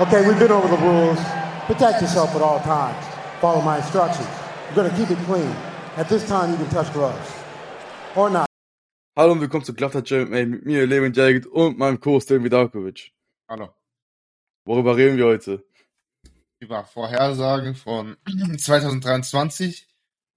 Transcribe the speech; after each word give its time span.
Okay, 0.00 0.26
we've 0.26 0.38
been 0.38 0.50
over 0.50 0.66
the 0.66 0.78
rules. 0.78 1.18
Protect 1.66 2.00
yourself 2.00 2.34
at 2.34 2.40
all 2.40 2.58
times. 2.60 3.04
Follow 3.38 3.60
my 3.60 3.76
instructions. 3.76 4.26
We're 4.70 4.76
gonna 4.76 4.96
keep 4.96 5.10
it 5.10 5.18
clean. 5.26 5.54
At 5.98 6.08
this 6.08 6.26
time, 6.26 6.50
you 6.52 6.56
can 6.56 6.70
touch 6.70 6.90
gloves. 6.94 7.30
Or 8.16 8.30
not. 8.30 8.46
Hallo 9.14 9.32
und 9.32 9.42
willkommen 9.42 9.62
zu 9.62 9.74
Glatter 9.74 10.00
MMA 10.00 10.46
mit 10.46 10.64
mir, 10.64 10.86
Levin 10.86 11.12
Jagged 11.12 11.44
und 11.44 11.76
meinem 11.76 12.00
Co 12.00 12.18
Stan 12.18 12.42
Vidakovic. 12.42 13.12
Hallo. 13.46 13.74
Worüber 14.64 14.96
reden 14.96 15.18
wir 15.18 15.26
heute? 15.26 15.62
Über 16.60 16.82
Vorhersagen 16.84 17.74
von 17.74 18.16
2023 18.56 19.86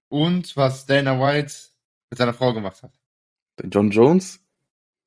und 0.10 0.58
was 0.58 0.86
Dana 0.86 1.18
White 1.22 1.54
mit 2.10 2.18
seiner 2.18 2.34
Frau 2.34 2.54
gemacht 2.54 2.84
hat. 2.84 2.92
Den 3.62 3.70
John 3.70 3.92
Jones? 3.92 4.42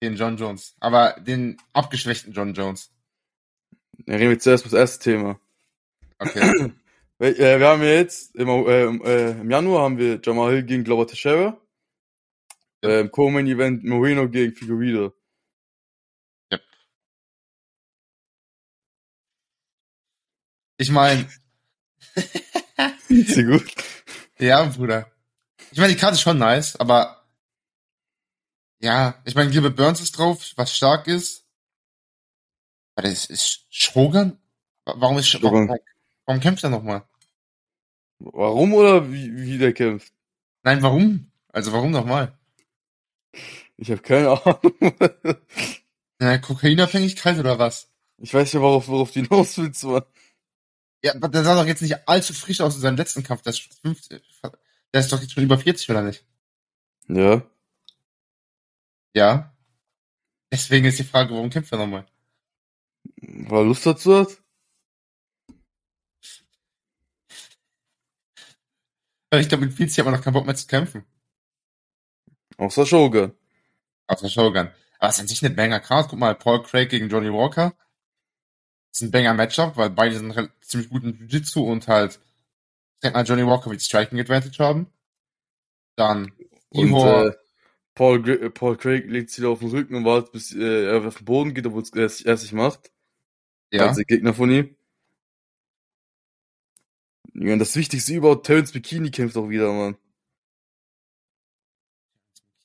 Den 0.02 0.16
John 0.16 0.38
Jones. 0.38 0.74
Aber 0.80 1.12
den 1.20 1.58
abgeschwächten 1.74 2.32
John 2.32 2.54
Jones. 2.54 2.95
Ja, 4.06 4.16
reden 4.16 4.30
wir 4.30 4.38
zuerst 4.38 4.64
über 4.66 4.72
das 4.76 4.80
erste 4.80 5.04
Thema. 5.10 5.40
Okay. 6.18 6.72
Wir, 7.18 7.38
äh, 7.40 7.58
wir 7.58 7.68
haben 7.68 7.80
ja 7.82 7.88
jetzt 7.94 8.36
im, 8.36 8.46
äh, 8.46 8.84
im, 8.84 9.02
äh, 9.02 9.30
im 9.30 9.50
Januar 9.50 9.84
haben 9.84 9.96
wir 9.96 10.20
Jamal 10.22 10.52
Hill 10.52 10.64
gegen 10.64 10.84
Glover 10.84 11.06
Teixeira. 11.06 11.58
Äh, 12.84 13.00
Im 13.00 13.10
Co-Main 13.10 13.46
Event 13.46 13.84
Moreno 13.84 14.28
gegen 14.28 14.54
Figueredo. 14.54 15.14
Yep. 16.52 16.60
Ich 20.76 20.90
meine, 20.90 21.26
Sehr 23.08 23.44
gut. 23.44 23.64
ja, 24.38 24.64
Bruder. 24.64 25.10
Ich 25.70 25.78
meine, 25.78 25.94
die 25.94 25.98
Karte 25.98 26.16
ist 26.16 26.20
schon 26.20 26.38
nice, 26.38 26.76
aber 26.76 27.24
ja, 28.80 29.22
ich 29.24 29.34
meine, 29.34 29.50
Gilbert 29.50 29.76
Burns 29.76 30.00
ist 30.00 30.18
drauf, 30.18 30.52
was 30.56 30.76
stark 30.76 31.06
ist. 31.08 31.45
Aber 32.96 33.08
das 33.08 33.26
ist 33.26 33.66
Shogun? 33.70 34.38
Warum 34.84 35.18
ist 35.18 35.28
Shogun. 35.28 35.68
Warum, 35.68 35.78
warum 36.24 36.40
kämpft 36.40 36.64
er 36.64 36.70
nochmal? 36.70 37.06
Warum 38.18 38.72
oder 38.72 39.12
wie, 39.12 39.36
wie 39.36 39.58
der 39.58 39.74
kämpft? 39.74 40.12
Nein, 40.62 40.82
warum? 40.82 41.30
Also 41.48 41.72
warum 41.72 41.90
nochmal? 41.90 42.36
Ich 43.76 43.90
habe 43.90 44.02
keine 44.02 44.30
Ahnung. 44.30 44.72
Ja, 46.18 46.38
Kokainabhängigkeit 46.38 47.38
oder 47.38 47.58
was? 47.58 47.90
Ich 48.16 48.32
weiß 48.32 48.54
nicht, 48.54 48.62
worauf, 48.62 48.88
worauf 48.88 49.10
die 49.10 49.22
hinaus 49.22 49.58
willst, 49.58 49.84
Mann. 49.84 50.02
Ja, 51.04 51.14
aber 51.14 51.28
der 51.28 51.44
sah 51.44 51.54
doch 51.54 51.66
jetzt 51.66 51.82
nicht 51.82 52.08
allzu 52.08 52.32
frisch 52.32 52.62
aus 52.62 52.76
in 52.76 52.80
seinem 52.80 52.96
letzten 52.96 53.22
Kampf. 53.22 53.42
Der 53.42 53.50
ist, 53.50 53.58
schon 53.58 53.72
50, 53.82 54.22
der 54.94 55.00
ist 55.00 55.12
doch 55.12 55.20
jetzt 55.20 55.32
schon 55.32 55.44
über 55.44 55.58
40, 55.58 55.90
oder 55.90 56.00
nicht? 56.00 56.24
Ja. 57.08 57.42
Ja. 59.14 59.54
Deswegen 60.50 60.86
ist 60.86 60.98
die 60.98 61.04
Frage, 61.04 61.34
warum 61.34 61.50
kämpft 61.50 61.72
er 61.72 61.78
nochmal? 61.78 62.06
Weil 63.20 63.60
er 63.60 63.64
Lust 63.64 63.86
dazu 63.86 64.18
hat? 64.18 64.38
Weil 69.30 69.40
ich 69.40 69.48
glaube, 69.48 69.66
mit 69.66 69.78
Vizi 69.78 69.96
hat 69.96 70.04
man 70.04 70.14
noch 70.14 70.22
keinen 70.22 70.34
Bock 70.34 70.46
mehr 70.46 70.54
zu 70.54 70.66
kämpfen. 70.66 71.04
Außer 72.58 72.86
Shogun. 72.86 73.32
Außer 74.06 74.28
Shogun. 74.28 74.70
Aber 74.98 75.08
es 75.08 75.16
ist 75.16 75.20
an 75.20 75.28
sich 75.28 75.44
eine 75.44 75.54
Banger 75.54 75.80
Card. 75.80 76.08
Guck 76.08 76.18
mal, 76.18 76.34
Paul 76.34 76.62
Craig 76.62 76.88
gegen 76.88 77.08
Johnny 77.08 77.32
Walker. 77.32 77.74
Das 78.92 79.02
ist 79.02 79.08
ein 79.08 79.10
Banger 79.10 79.34
Matchup, 79.34 79.76
weil 79.76 79.90
beide 79.90 80.16
sind 80.16 80.50
ziemlich 80.62 80.88
gut 80.88 81.04
im 81.04 81.12
Jiu-Jitsu 81.12 81.60
und 81.60 81.86
halt, 81.86 82.14
ich 82.94 83.00
denke 83.02 83.18
mal, 83.18 83.26
Johnny 83.26 83.46
Walker 83.46 83.70
wird 83.70 83.82
Striking 83.82 84.18
Advantage 84.18 84.64
haben. 84.64 84.86
Dann 85.96 86.32
Und 86.70 86.88
Ihor, 86.88 87.26
äh, 87.26 87.36
Paul, 87.94 88.28
äh, 88.28 88.50
Paul 88.50 88.76
Craig 88.78 89.06
legt 89.06 89.30
sich 89.30 89.40
wieder 89.40 89.50
auf 89.50 89.58
den 89.58 89.70
Rücken 89.70 89.96
und 89.96 90.04
wartet, 90.04 90.32
bis 90.32 90.54
äh, 90.54 90.86
er 90.86 91.06
auf 91.06 91.16
den 91.16 91.24
Boden 91.26 91.52
geht, 91.52 91.66
obwohl 91.66 91.82
es 91.82 91.90
er 91.90 92.04
es 92.04 92.22
erst 92.22 92.44
nicht 92.44 92.52
macht. 92.52 92.90
Ja. 93.72 93.92
Der 93.92 94.04
Gegner 94.04 94.34
von 94.34 94.50
ihm. 94.50 94.76
Ja, 97.34 97.52
und 97.52 97.58
das 97.58 97.76
Wichtigste 97.76 98.14
überhaupt, 98.14 98.46
Terence 98.46 98.72
Bikini 98.72 99.10
kämpft 99.10 99.36
auch 99.36 99.48
wieder, 99.48 99.72
Mann. 99.72 99.96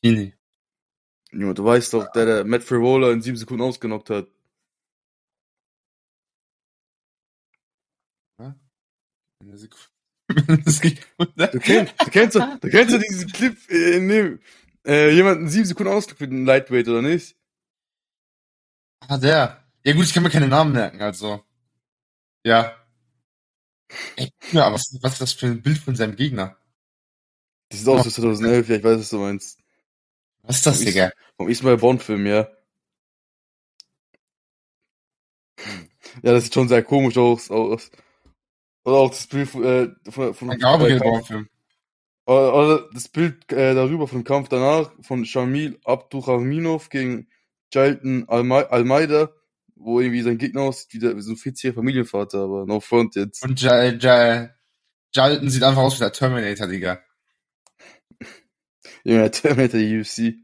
Kini. 0.04 0.34
Ja, 1.34 1.54
du 1.54 1.64
weißt 1.64 1.94
doch, 1.94 2.12
der, 2.12 2.26
der 2.26 2.46
Matt 2.46 2.64
Frivola 2.64 3.12
in 3.12 3.22
sieben 3.22 3.38
Sekunden 3.38 3.64
ausgenockt 3.64 4.10
hat. 4.10 4.28
Eine 9.40 9.58
Sekunde. 9.58 11.52
Du 11.52 11.60
kennst, 11.60 11.94
du 12.00 12.10
kennst, 12.10 12.36
doch- 12.36 12.60
du 12.60 12.70
kennst 12.70 12.96
doch 12.96 13.00
diesen 13.02 13.32
Clip, 13.32 13.58
äh, 13.70 13.98
in 13.98 14.08
dem 14.08 14.40
äh, 14.86 15.10
jemanden 15.14 15.50
sieben 15.50 15.66
Sekunden 15.66 15.92
ausgenockt 15.92 16.22
mit 16.22 16.30
einem 16.32 16.46
Lightweight, 16.46 16.88
oder 16.88 17.02
nicht? 17.02 17.36
Ah, 19.08 19.18
der. 19.18 19.61
Ja 19.84 19.94
gut, 19.94 20.06
ich 20.06 20.14
kann 20.14 20.24
mir 20.24 20.30
keine 20.30 20.48
Namen 20.48 20.74
merken, 20.74 21.02
also. 21.02 21.44
Ja. 22.44 22.76
Ey, 24.16 24.32
ja, 24.52 24.66
aber 24.66 24.76
was, 24.76 24.98
was 25.02 25.14
ist 25.14 25.22
das 25.22 25.34
für 25.34 25.48
ein 25.48 25.62
Bild 25.62 25.78
von 25.78 25.96
seinem 25.96 26.16
Gegner? 26.16 26.58
Das 27.70 27.80
sieht 27.80 27.88
aus 27.90 28.06
wie 28.06 28.10
2011, 28.10 28.70
ja, 28.70 28.76
ich 28.78 28.84
weiß, 28.84 29.00
was 29.00 29.10
du 29.10 29.20
meinst. 29.20 29.60
Was 30.44 30.58
ist 30.58 30.66
das, 30.66 30.80
Ist- 30.80 30.88
Digga? 30.88 31.12
Vom 31.38 31.50
Ismail 31.50 31.78
Bond-Film, 31.78 32.26
ja. 32.26 32.48
Ja, 36.24 36.34
das 36.34 36.44
sieht 36.46 36.54
schon 36.54 36.68
sehr 36.68 36.84
komisch 36.84 37.18
aus. 37.18 37.50
aus. 37.52 37.92
Oder 38.84 38.96
auch 38.98 39.10
das 39.10 39.28
Bild 39.28 39.54
äh, 39.56 39.90
von, 40.10 40.34
von 40.34 40.50
Gabriel 40.58 41.00
Bond-Film. 41.00 41.48
oder, 42.26 42.54
oder 42.56 42.90
das 42.94 43.10
Bild 43.10 43.52
äh, 43.52 43.76
darüber 43.76 44.08
von 44.08 44.20
dem 44.20 44.24
Kampf 44.26 44.50
danach 44.50 44.92
von 45.04 45.26
Shamil 45.26 45.80
Abdurrahminov 45.86 46.90
gegen 46.90 47.30
Jalton 47.74 48.28
Alme 48.30 48.70
Almeida, 48.72 49.32
wo 49.84 50.00
irgendwie 50.00 50.22
sein 50.22 50.38
Gegner 50.38 50.62
aussieht 50.62 50.94
wie, 50.94 51.00
der, 51.00 51.16
wie 51.16 51.22
so 51.22 51.32
ein 51.32 51.38
40-jähriger 51.38 51.76
Familienvater, 51.76 52.40
aber 52.40 52.66
no 52.66 52.80
front 52.80 53.16
jetzt. 53.16 53.44
Und 53.44 53.62
ja, 53.62 53.84
ja, 53.84 54.50
Jalton 55.14 55.50
sieht 55.50 55.64
einfach 55.64 55.82
aus 55.82 55.96
wie 55.96 56.00
der 56.00 56.14
Terminator, 56.14 56.68
Digga. 56.68 57.00
Der 59.04 59.32
Terminator 59.32 59.80
UFC. 59.80 60.36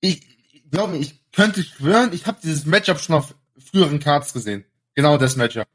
Ich, 0.00 0.26
ich 0.52 0.70
glaube, 0.70 0.96
ich 0.96 1.30
könnte 1.32 1.62
schwören, 1.62 2.12
ich 2.12 2.26
habe 2.26 2.38
dieses 2.42 2.66
Matchup 2.66 2.98
schon 2.98 3.16
auf 3.16 3.34
früheren 3.58 4.00
Cards 4.00 4.32
gesehen. 4.32 4.64
Genau 4.94 5.18
das 5.18 5.36
Matchup. 5.36 5.68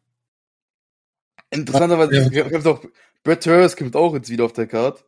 Interessanterweise 1.52 2.30
Ja. 2.34 2.50
kämpft 2.50 2.68
auch 2.68 2.84
Brett 3.24 3.46
Harris 3.46 3.76
kämpft 3.76 3.96
auch 3.96 4.14
jetzt 4.16 4.30
wieder 4.30 4.46
auf 4.46 4.54
der 4.54 4.68
Card. 4.68 5.06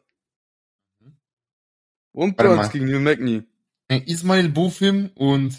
Und 2.11 2.37
Burns 2.37 2.71
gegen 2.71 2.85
Neil 2.85 3.01
Magny. 3.01 3.43
Ismail 3.89 4.49
Bofim 4.49 5.11
und 5.15 5.55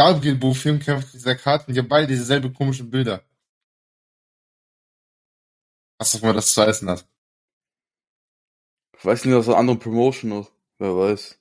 Gabriel 0.00 0.36
Bofim 0.36 0.78
kämpfen 0.78 1.04
auf 1.04 1.10
dieser 1.10 1.36
Karte 1.36 1.66
und 1.66 1.74
die 1.74 1.78
haben 1.78 1.88
beide 1.88 2.06
dieselbe 2.06 2.50
komischen 2.50 2.88
Bilder. 2.88 3.22
Was 5.98 6.14
auch 6.14 6.22
immer 6.22 6.32
das 6.32 6.54
zu 6.54 6.62
heißen 6.62 6.88
hat. 6.88 7.06
Ich 8.96 9.04
weiß 9.04 9.26
nicht, 9.26 9.34
aus 9.34 9.46
einer 9.46 9.58
anderen 9.58 9.78
Promotion 9.78 10.30
noch. 10.30 10.50
Wer 10.78 10.96
weiß. 10.96 11.38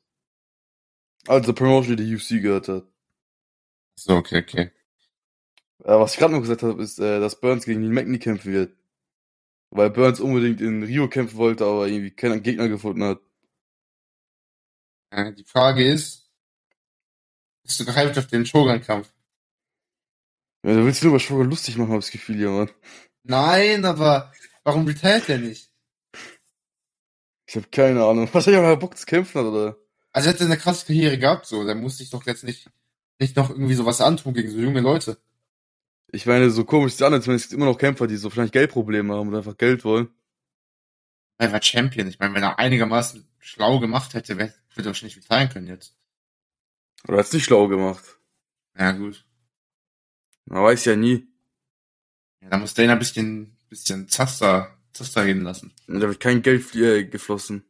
Also 1.28 1.53
Promotion, 1.53 1.96
die 1.96 2.03
die 2.03 2.16
UFC 2.18 2.42
gehört 2.42 2.68
hat. 2.68 2.84
So, 3.96 4.18
okay, 4.18 4.40
okay. 4.40 4.72
Äh, 5.86 5.98
was 5.98 6.12
ich 6.12 6.19
gerade 6.19 6.34
noch 6.34 6.42
gesagt 6.42 6.62
habe, 6.64 6.84
ist, 6.84 7.00
äh, 7.00 7.22
dass 7.22 7.40
Burns 7.40 7.64
gegen 7.64 7.80
Neil 7.80 7.92
Magny 7.92 8.19
kämpfen 8.19 8.52
wird. 8.52 8.75
Weil 9.69 9.90
Burns 9.90 10.19
unbedingt 10.19 10.59
in 10.59 10.84
Rio 10.84 11.08
kämpfen 11.08 11.38
wollte, 11.38 11.64
aber 11.64 11.88
irgendwie 11.88 12.12
keinen 12.12 12.44
Gegner 12.44 12.68
gefunden 12.68 13.06
hat. 13.06 13.22
Ja, 15.14 15.31
die 15.31 15.46
Frage 15.46 15.90
ist, 15.90 16.19
bist 17.69 17.80
du 17.80 17.85
gehypt 17.85 18.18
auf 18.18 18.28
den 18.28 18.46
Shogun-Kampf? 18.46 19.09
Ja, 20.66 20.74
du 20.74 20.85
willst 20.85 21.03
nur 21.03 21.12
über 21.12 21.19
Shogun 21.19 21.50
lustig 21.50 21.78
machen, 21.78 21.91
hab 21.91 22.00
ich 22.00 22.06
das 22.06 22.12
Gefühl 22.12 22.38
hier, 22.38 22.50
Mann. 22.50 22.69
Nein, 23.24 23.85
aber 23.85 24.34
warum 24.63 24.85
retired 24.85 25.28
der 25.28 25.38
nicht? 25.38 25.69
Ich 27.47 27.56
habe 27.56 27.68
keine 27.72 28.03
Ahnung. 28.03 28.28
Wahrscheinlich 28.31 28.62
auch 28.62 28.80
Bock 28.80 28.97
zu 28.97 29.06
kämpfen 29.06 29.46
oder? 29.46 29.78
Also 30.12 30.30
er 30.30 30.34
hat 30.34 30.41
eine 30.41 30.57
krasse 30.57 30.85
Karriere 30.85 31.18
gehabt, 31.18 31.46
so. 31.46 31.63
Der 31.63 31.75
muss 31.75 31.97
sich 31.97 32.09
doch 32.09 32.25
jetzt 32.25 32.44
nicht, 32.44 32.69
nicht 33.19 33.35
noch 33.35 33.50
irgendwie 33.50 33.75
sowas 33.75 34.01
antun 34.01 34.34
gegen 34.34 34.50
so 34.50 34.59
junge 34.59 34.81
Leute. 34.81 35.18
Ich 36.12 36.25
meine, 36.25 36.50
so 36.50 36.66
komisch 36.66 36.94
ist 36.94 37.01
es 37.01 37.06
an, 37.06 37.13
als 37.13 37.27
wenn 37.27 37.36
es 37.36 37.44
gibt 37.44 37.54
immer 37.54 37.65
noch 37.65 37.77
Kämpfer, 37.77 38.07
die 38.07 38.18
so 38.18 38.30
wahrscheinlich 38.30 38.51
Geldprobleme 38.51 39.13
haben 39.13 39.30
und 39.30 39.36
einfach 39.36 39.57
Geld 39.57 39.83
wollen. 39.86 40.10
Er 41.38 41.51
war 41.51 41.62
Champion. 41.62 42.07
Ich 42.07 42.19
meine, 42.19 42.33
wenn 42.33 42.44
er 42.44 42.57
einigermaßen 42.57 43.27
schlau 43.38 43.80
gemacht 43.80 44.15
hätte, 44.15 44.38
würde 44.38 44.54
er 44.75 44.86
wahrscheinlich 44.86 45.18
retiren 45.18 45.50
können 45.50 45.68
jetzt. 45.68 45.95
Oder 47.07 47.18
hat's 47.19 47.34
nicht 47.34 47.46
schlau 47.46 47.68
gemacht. 47.68 48.04
Ja, 48.78 48.92
gut. 48.92 49.25
Man 50.46 50.63
weiß 50.63 50.86
ja 50.86 50.96
nie. 50.96 51.28
Ja, 52.42 52.50
da 52.50 52.57
muss 52.57 52.74
Dana 52.74 52.94
ein 52.94 53.00
bisschen, 53.00 53.57
bisschen 53.69 54.07
Zaster, 54.10 54.78
Zaster 54.94 55.25
reden 55.25 55.44
lassen. 55.44 55.74
Da 55.88 56.00
wird 56.01 56.19
kein 56.19 56.42
Geld 56.42 56.74
äh, 56.75 57.06
geflossen. 57.06 57.66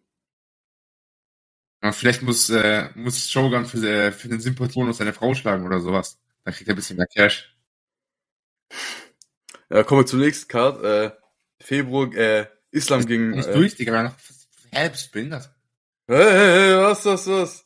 Aber 1.81 1.94
vielleicht 1.94 2.22
muss, 2.22 2.50
äh, 2.50 2.90
muss 2.96 3.30
Shogun 3.30 3.66
für, 3.66 3.78
äh, 3.88 4.12
für 4.12 4.28
den 4.28 4.42
Sympathien 4.42 4.92
seine 4.94 5.14
Frau 5.14 5.34
schlagen 5.34 5.66
oder 5.66 5.80
sowas. 5.80 6.20
Dann 6.44 6.54
kriegt 6.54 6.68
er 6.68 6.74
ein 6.74 6.78
bisschen 6.78 6.98
mehr 6.98 7.08
Cash. 7.08 7.56
Ja, 9.70 9.84
kommen 9.84 10.02
wir 10.02 10.06
zum 10.06 10.20
nächsten 10.20 10.48
Card. 10.48 10.84
Äh, 10.84 11.12
Februar, 11.62 12.12
äh, 12.16 12.48
Islam 12.72 13.06
gegen. 13.06 13.31
Nicht 13.31 13.48
Äh, 13.50 13.54
durch, 13.54 13.76
Digga. 13.76 14.04
noch- 14.04 14.16
du 14.72 15.12
behindert? 15.12 15.50
hey, 16.08 16.18
hey, 16.18 16.68
hey, 16.70 16.78
was, 16.78 17.06
was, 17.06 17.28
was? 17.28 17.66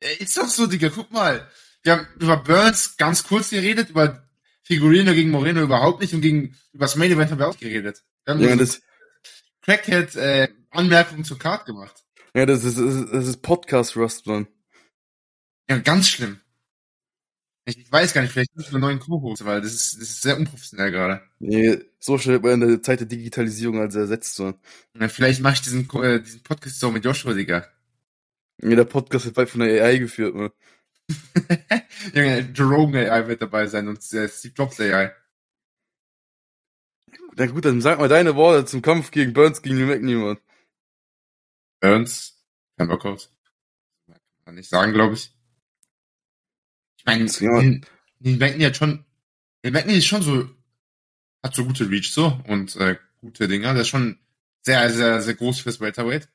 Äh, 0.00 0.16
Ist 0.22 0.36
doch 0.36 0.48
so, 0.48 0.66
Digga, 0.66 0.88
guck 0.90 1.10
mal. 1.10 1.48
Wir 1.82 1.92
haben 1.92 2.06
über 2.18 2.36
Burns 2.36 2.96
ganz 2.96 3.24
kurz 3.24 3.50
geredet, 3.50 3.90
über 3.90 4.26
Figurino 4.64 5.12
gegen 5.14 5.30
Moreno 5.30 5.62
überhaupt 5.62 6.00
nicht 6.00 6.12
und 6.14 6.20
gegen 6.20 6.56
über 6.72 6.84
das 6.84 6.96
Main 6.96 7.10
Event 7.10 7.30
haben 7.30 7.38
wir 7.38 7.48
auch 7.48 7.58
geredet. 7.58 8.02
Wir 8.24 8.34
haben 8.34 8.40
Ja, 8.40 8.50
so 8.50 8.56
das, 8.56 8.82
Crackhead 9.62 10.14
äh, 10.16 10.48
Anmerkungen 10.70 11.24
zur 11.24 11.38
Card 11.38 11.66
gemacht. 11.66 12.04
ja, 12.34 12.46
das 12.46 12.64
ist, 12.64 12.78
das 12.78 12.94
ist, 12.94 13.12
das 13.12 13.26
ist 13.26 13.42
Podcast-Rust, 13.42 14.26
Mann. 14.26 14.46
Ja, 15.68 15.78
ganz 15.78 16.08
schlimm. 16.08 16.40
Ich, 17.66 17.78
ich 17.78 17.92
weiß 17.92 18.12
gar 18.14 18.22
nicht, 18.22 18.32
vielleicht 18.32 18.56
nicht 18.56 18.70
einen 18.70 18.80
neuen 18.80 18.98
Co-Host, 19.00 19.44
weil 19.44 19.60
das 19.60 19.72
ist, 19.72 19.94
das 20.00 20.08
ist 20.10 20.22
sehr 20.22 20.36
unprofessionell 20.36 20.90
gerade. 20.90 21.22
Nee, 21.38 21.78
so 21.98 22.18
schnell 22.18 22.40
man 22.40 22.62
in 22.62 22.68
der 22.68 22.82
Zeit 22.82 23.00
der 23.00 23.06
Digitalisierung 23.06 23.80
als 23.80 23.94
ersetzt, 23.94 24.38
Mann. 24.40 24.54
Ja, 24.98 25.08
vielleicht 25.08 25.40
mache 25.40 25.54
ich 25.54 25.62
diesen, 25.62 25.88
äh, 26.02 26.20
diesen 26.22 26.42
Podcast 26.42 26.80
so 26.80 26.90
mit 26.90 27.04
Joshua, 27.04 27.34
Digga. 27.34 27.66
Ja, 28.62 28.76
der 28.76 28.84
Podcast 28.84 29.24
wird 29.24 29.34
bald 29.36 29.50
von 29.50 29.60
der 29.60 29.84
AI 29.84 29.98
geführt, 29.98 30.34
Mann. 30.34 30.50
Junge, 32.14 32.52
Jerome 32.54 33.10
AI 33.10 33.26
wird 33.28 33.42
dabei 33.42 33.66
sein 33.66 33.88
und 33.88 33.98
äh, 34.12 34.28
Steve 34.28 34.54
Jobs 34.56 34.80
AI. 34.80 35.12
Na 37.36 37.46
gut, 37.46 37.64
dann 37.64 37.80
sag 37.80 37.98
mal 37.98 38.08
deine 38.08 38.36
Worte 38.36 38.66
zum 38.66 38.82
Kampf 38.82 39.10
gegen 39.10 39.32
Burns 39.32 39.62
gegen 39.62 39.78
New 39.78 39.86
McNeil. 39.86 40.38
Burns, 41.80 42.44
kein 42.76 42.88
Workout. 42.88 43.30
Kann 44.06 44.18
man 44.44 44.54
nicht 44.56 44.68
sagen, 44.68 44.92
glaube 44.92 45.14
ich. 45.14 45.32
Ich 46.98 47.04
meine, 47.06 47.24
Ja. 47.24 47.60
den 47.60 48.38
McNeil 48.38 48.66
hat 48.66 48.76
schon, 48.76 49.04
den 49.64 49.72
McNeil 49.72 49.96
ist 49.98 50.06
schon 50.06 50.22
so, 50.22 50.48
hat 51.42 51.54
so 51.54 51.64
gute 51.64 51.88
Reach 51.88 52.12
so 52.12 52.38
und 52.46 52.76
äh, 52.76 52.96
gute 53.20 53.48
Dinger. 53.48 53.72
Der 53.72 53.82
ist 53.82 53.88
schon 53.88 54.18
sehr, 54.62 54.90
sehr, 54.90 55.22
sehr 55.22 55.34
groß 55.34 55.60
fürs 55.60 55.80
Welterweight. 55.80 56.28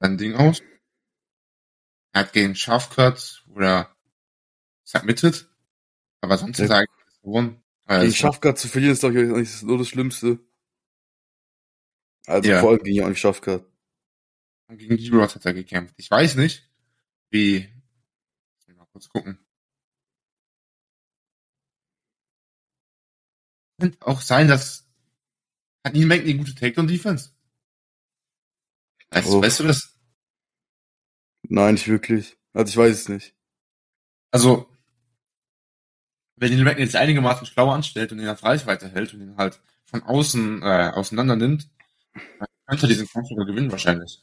Sein 0.00 0.18
Ding 0.18 0.34
aus. 0.34 0.62
Er 2.12 2.20
hat 2.22 2.32
gegen 2.32 2.54
Schafcut 2.54 3.44
oder 3.54 3.94
submitted. 4.84 5.48
Aber 6.20 6.38
sonst 6.38 6.58
hat 6.60 6.70
er 6.70 6.76
eigentlich 6.78 7.20
gewonnen. 7.22 7.62
Also, 7.84 8.02
Gegen 8.06 8.14
Schafkat 8.16 8.58
zu 8.58 8.68
verlieren 8.68 8.92
ist 8.94 9.02
doch 9.02 9.10
nicht 9.10 9.50
so 9.52 9.76
das 9.76 9.88
Schlimmste. 9.88 10.40
Also 12.26 12.50
Ja. 12.50 12.60
vor 12.60 12.70
allem 12.70 12.82
gegen 12.82 12.96
Johnny 12.96 13.14
Schafkat. 13.16 13.64
gegen 14.70 14.96
G-Rod 14.96 15.34
hat 15.34 15.46
er 15.46 15.54
gekämpft. 15.54 15.94
Ich 15.98 16.10
weiß 16.10 16.34
nicht, 16.36 16.68
wie. 17.30 17.68
Mich 18.66 18.76
mal 18.76 18.86
kurz 18.86 19.08
gucken. 19.08 19.38
Könnte 23.78 23.98
auch 24.06 24.20
sein, 24.20 24.48
dass. 24.48 24.88
Hat 25.84 25.94
Neil 25.94 26.06
Magny 26.06 26.30
eine 26.30 26.38
gute 26.38 26.54
Takedown-Defense? 26.54 27.30
Weißt, 29.10 29.28
Oh. 29.28 29.42
weißt 29.42 29.60
du 29.60 29.64
das? 29.64 29.94
Nein, 31.48 31.74
nicht 31.74 31.88
wirklich. 31.88 32.36
Also 32.52 32.70
ich 32.70 32.76
weiß 32.76 32.94
es 33.00 33.08
nicht. 33.08 33.34
Also, 34.32 34.68
wenn 36.36 36.52
Neil 36.52 36.64
Magny 36.64 36.82
jetzt 36.82 36.96
einigermaßen 36.96 37.46
schlau 37.46 37.70
anstellt 37.70 38.12
und 38.12 38.18
ihn 38.18 38.28
auf 38.28 38.42
Reichweite 38.42 38.88
hält 38.90 39.14
und 39.14 39.20
ihn 39.22 39.36
halt 39.36 39.60
von 39.86 40.02
außen 40.02 40.62
äh, 40.62 40.90
auseinander 40.94 41.36
nimmt, 41.36 41.68
dann 42.38 42.48
könnte 42.66 42.86
er 42.86 42.88
diesen 42.88 43.08
Kampf 43.08 43.28
sogar 43.28 43.46
gewinnen 43.46 43.70
wahrscheinlich. 43.70 44.22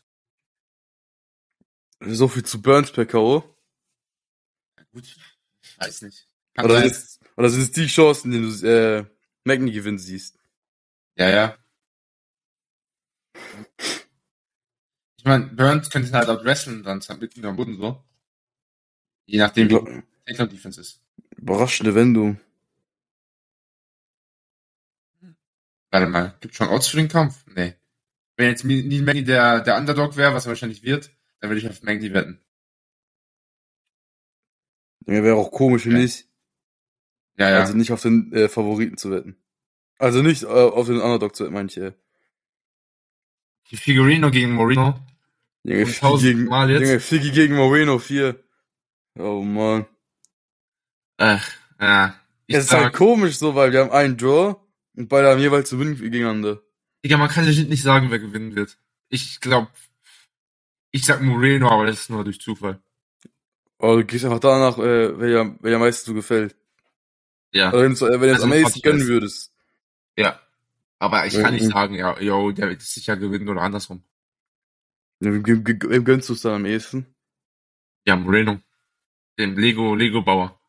So 2.02 2.28
viel 2.28 2.44
zu 2.44 2.62
Burns 2.62 2.92
per 2.92 3.06
K.O. 3.06 3.44
Ja, 4.78 4.84
gut, 4.92 5.06
ich 5.62 5.80
weiß 5.80 6.02
nicht. 6.04 6.28
Kann 6.54 6.66
Oder, 6.66 6.80
sein. 6.80 6.88
ist, 6.90 7.20
oder 7.38 7.50
sind 7.50 7.62
es 7.62 7.72
die 7.72 7.88
Chancen, 7.88 8.32
die 8.32 8.42
du 8.42 8.68
äh, 8.68 9.06
Magny 9.46 9.72
gewinnen 9.72 9.98
siehst? 9.98 10.38
Ja, 11.16 11.30
ja. 11.30 11.58
Ich 15.24 15.26
meine, 15.26 15.46
Burns 15.46 15.90
könnte 15.90 16.10
ihn 16.10 16.16
halt 16.16 16.28
auch 16.28 16.44
wrestlen, 16.44 16.84
dann 16.84 17.02
mit 17.22 17.38
ihm 17.38 17.46
am 17.46 17.56
Boden 17.56 17.78
so. 17.78 18.04
Je 19.26 19.38
nachdem, 19.40 19.70
wie 19.70 19.76
Über, 19.76 20.04
Takedown 20.26 20.50
Defense 20.50 20.82
ist. 20.82 21.02
überraschende 21.38 21.96
Wendung. 21.96 22.42
Warte 25.92 26.08
mal, 26.08 26.36
gibt 26.42 26.56
schon 26.56 26.68
Odds 26.68 26.88
für 26.90 26.98
den 26.98 27.08
Kampf? 27.08 27.46
Nee. 27.48 27.74
Wenn 28.36 28.50
jetzt 28.50 28.66
Neil 28.66 29.02
Magny 29.02 29.24
der, 29.24 29.62
der 29.62 29.78
Underdog 29.78 30.18
wäre, 30.18 30.34
was 30.34 30.46
er 30.46 30.50
wahrscheinlich 30.50 30.84
wird, 30.84 31.10
dann 31.40 31.50
würde 31.50 31.62
ich 31.62 31.70
auf 31.70 31.82
Magny 31.84 32.14
wetten. 32.14 32.42
Ja, 35.08 35.24
wäre 35.24 35.38
auch 35.38 35.52
komisch, 35.52 35.86
wenn 35.86 35.94
Ja. 35.94 36.00
nicht. 36.00 36.28
Ja, 37.38 37.50
ja. 37.50 37.60
Also 37.62 37.78
nicht 37.78 37.94
auf 37.94 38.02
den 38.02 38.34
äh, 38.34 38.50
Favoriten 38.50 38.98
zu 38.98 39.10
wetten. 39.10 39.38
Also 40.00 40.22
nicht 40.22 40.44
äh, 40.44 40.48
auf 40.48 40.88
den 40.88 41.00
Underdog 41.00 41.34
zu 41.34 41.46
wetten, 41.46 41.54
meine 41.54 41.70
ich. 41.70 41.78
Äh. 41.78 41.94
Figurino 43.64 44.32
gegen 44.32 44.52
Moreno. 44.52 45.00
Junge, 45.64 45.86
1000 45.86 46.22
gegen, 46.22 46.46
Mal 46.46 46.70
jetzt? 46.72 46.82
Junge, 46.82 47.00
Figgy 47.00 47.32
gegen 47.32 47.56
Moreno 47.56 48.00
4. 48.00 48.38
Oh 49.20 49.42
man. 49.42 49.86
Ach, 51.18 51.48
ja. 51.80 52.16
Ich 52.48 52.56
Es 52.56 52.66
ist 52.66 52.72
halt 52.74 52.94
komisch 52.94 53.38
so, 53.38 53.56
weil 53.56 53.72
wir 53.72 53.80
haben 53.82 53.92
einen 53.92 54.18
Draw 54.18 54.56
und 54.96 55.08
beide 55.08 55.30
haben 55.30 55.40
jeweils 55.40 55.70
zu 55.70 55.80
Win 55.80 55.96
gegeneinander. 55.98 56.62
Digga, 57.04 57.18
man 57.18 57.30
kann 57.30 57.46
legit 57.46 57.70
nicht 57.70 57.84
sagen, 57.84 58.12
wer 58.12 58.20
gewinnen 58.20 58.56
wird. 58.56 58.78
Ich 59.10 59.40
glaube, 59.40 59.70
ich 60.92 61.06
sag 61.06 61.22
Moreno, 61.22 61.70
aber 61.70 61.86
das 61.86 62.02
ist 62.02 62.10
nur 62.10 62.24
durch 62.24 62.42
Zufall. 62.42 62.82
Aber 63.80 63.98
du 63.98 64.06
gehst 64.06 64.26
einfach 64.26 64.40
danach, 64.40 64.78
äh, 64.78 65.20
wer, 65.20 65.56
wer 65.60 65.76
am 65.76 65.82
meisten 65.82 66.06
so 66.06 66.14
gefällt. 66.14 66.56
Ja. 67.52 67.70
Oder 67.72 67.84
wenn 67.84 67.96
du 67.96 68.06
äh, 68.06 68.12
wenn 68.12 68.20
du 68.22 68.28
es 68.28 68.34
Also 68.34 68.44
am 68.44 68.50
meisten 68.50 68.82
gönnen 68.82 69.08
würdest. 69.08 69.54
Ja. 70.18 70.40
Aber 71.00 71.26
ich 71.26 71.34
kann 71.34 71.54
nicht 71.54 71.66
Mhm. 71.66 71.72
sagen, 71.72 71.96
ja, 71.96 72.20
yo, 72.20 72.52
der 72.52 72.70
wird 72.70 72.82
sicher 72.82 73.18
gewinnen 73.18 73.50
oder 73.50 73.62
andersrum. 73.62 74.04
Ja, 75.24 75.32
Wem, 75.32 76.04
gönnst 76.04 76.30
du 76.30 76.34
es 76.34 76.42
dann 76.42 76.54
am 76.56 76.66
ehesten? 76.66 77.06
Ja, 78.06 78.16
Moreno. 78.16 78.60
Dem 79.40 79.58
Lego, 79.58 79.96
Lego-Bauer. 79.96 80.60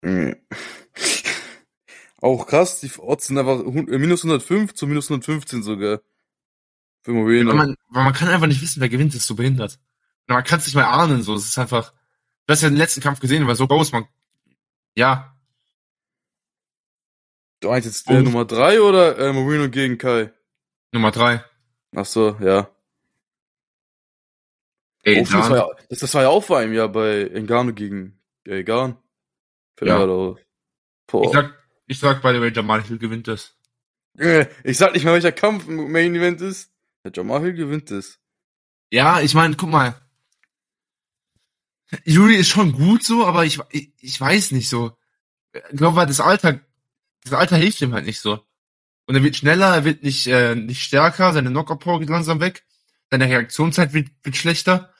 Mhm. 0.00 0.36
Auch 2.20 2.46
krass, 2.46 2.80
die 2.80 2.90
Odds 2.98 3.26
sind 3.26 3.38
einfach 3.38 3.60
äh, 3.60 3.98
minus 3.98 4.24
105 4.24 4.74
zu 4.74 4.86
minus 4.86 5.10
115 5.10 5.62
sogar. 5.62 6.00
Für 7.02 7.12
Moreno. 7.12 7.50
Weil 7.50 7.56
man, 7.56 7.76
weil 7.88 8.04
man 8.04 8.12
kann 8.12 8.28
einfach 8.28 8.46
nicht 8.46 8.62
wissen, 8.62 8.80
wer 8.80 8.88
gewinnt, 8.88 9.14
ist 9.14 9.26
so 9.26 9.34
behindert. 9.34 9.78
Man 10.28 10.44
kann 10.44 10.60
es 10.60 10.66
nicht 10.66 10.74
mal 10.74 10.84
ahnen, 10.84 11.22
so. 11.22 11.34
Es 11.34 11.46
ist 11.46 11.58
einfach, 11.58 11.92
du 12.46 12.52
hast 12.52 12.62
ja 12.62 12.70
den 12.70 12.78
letzten 12.78 13.00
Kampf 13.00 13.20
gesehen, 13.20 13.46
war 13.46 13.56
so 13.56 13.66
groß, 13.66 13.92
man, 13.92 14.06
ja, 14.94 15.32
Du 17.62 17.68
meinst 17.68 17.86
jetzt 17.86 18.10
äh. 18.10 18.20
Nummer 18.20 18.44
3 18.44 18.80
oder 18.80 19.18
äh, 19.18 19.32
Moreno 19.32 19.70
gegen 19.70 19.96
Kai? 19.96 20.32
Nummer 20.90 21.12
drei. 21.12 21.44
Ach 21.94 22.04
so, 22.04 22.36
ja. 22.40 22.68
Ey, 25.02 25.18
Oh, 25.18 25.20
das, 25.20 25.50
war 25.50 25.56
ja 25.56 25.68
das, 25.88 25.98
das 25.98 26.14
war 26.14 26.22
ja 26.22 26.28
auch 26.28 26.44
vor 26.44 26.58
einem 26.58 26.72
Jahr 26.72 26.88
bei 26.88 27.22
Engano 27.24 27.72
gegen 27.72 28.20
äh, 28.44 28.62
Garn. 28.62 28.96
Ja. 29.80 29.98
ich 31.24 31.32
sag, 31.32 31.54
ich 31.86 31.98
sag, 31.98 32.22
by 32.22 32.32
the 32.32 32.40
way, 32.40 32.52
Jamal 32.52 32.82
Hill 32.82 32.98
gewinnt 32.98 33.26
das. 33.28 33.56
Junge, 34.14 34.48
ich 34.64 34.78
sag 34.78 34.92
nicht 34.94 35.04
mal, 35.04 35.14
welcher 35.14 35.32
Kampf 35.32 35.66
im 35.66 35.90
Main 35.90 36.14
Event 36.14 36.40
ist. 36.40 36.70
Der 37.04 37.12
Jamal 37.12 37.40
Hill 37.42 37.54
gewinnt 37.54 37.90
es. 37.90 38.20
Ja, 38.90 39.20
ich 39.20 39.34
meine, 39.34 39.56
guck 39.56 39.70
mal. 39.70 39.96
Juri 42.04 42.36
ist 42.36 42.48
schon 42.48 42.72
gut 42.72 43.02
so, 43.02 43.26
aber 43.26 43.44
ich, 43.44 43.58
ich, 43.70 43.92
ich 44.00 44.20
weiß 44.20 44.52
nicht 44.52 44.68
so. 44.68 44.96
Ich 45.52 45.76
glaube, 45.76 46.06
das 46.06 46.20
Alter, 46.20 46.60
das 47.24 47.32
Alter 47.32 47.56
hilft 47.56 47.80
ihm 47.82 47.92
halt 47.92 48.06
nicht 48.06 48.20
so. 48.20 48.44
Und 49.06 49.14
er 49.14 49.22
wird 49.22 49.36
schneller, 49.36 49.74
er 49.74 49.84
wird 49.84 50.02
nicht, 50.02 50.26
äh, 50.26 50.54
nicht 50.54 50.82
stärker, 50.82 51.32
seine 51.32 51.50
Knockout-Power 51.50 52.00
geht 52.00 52.08
langsam 52.08 52.40
weg, 52.40 52.64
seine 53.10 53.28
Reaktionszeit 53.28 53.92
wird, 53.92 54.08
wird 54.22 54.36
schlechter. 54.36 54.91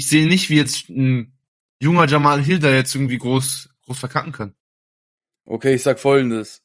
Ich 0.00 0.08
sehe 0.08 0.26
nicht, 0.26 0.48
wie 0.48 0.56
jetzt 0.56 0.88
ein 0.88 1.38
junger 1.78 2.06
Jamal 2.08 2.40
Hill 2.42 2.58
da 2.58 2.70
jetzt 2.72 2.94
irgendwie 2.94 3.18
groß, 3.18 3.68
groß 3.84 3.98
verkacken 3.98 4.32
kann. 4.32 4.54
Okay, 5.44 5.74
ich 5.74 5.82
sag 5.82 6.00
folgendes. 6.00 6.62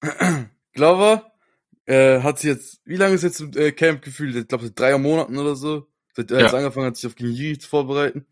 Glover 0.72 1.30
äh, 1.84 2.22
hat 2.22 2.38
sich 2.38 2.48
jetzt, 2.48 2.80
wie 2.86 2.96
lange 2.96 3.14
ist 3.16 3.22
jetzt 3.22 3.40
im 3.40 3.52
äh, 3.54 3.72
Camp 3.72 4.00
gefühlt? 4.00 4.34
Ich 4.34 4.48
glaube, 4.48 4.64
seit 4.64 4.78
drei 4.78 4.96
Monaten 4.96 5.36
oder 5.36 5.54
so. 5.56 5.90
Seit 6.16 6.30
er 6.30 6.38
Ja. 6.38 6.44
jetzt 6.46 6.54
angefangen 6.54 6.86
hat, 6.86 6.96
sich 6.96 7.06
auf 7.06 7.16
gegen 7.16 7.32
Jiri 7.32 7.58
zu 7.58 7.68
vorbereiten. 7.68 8.26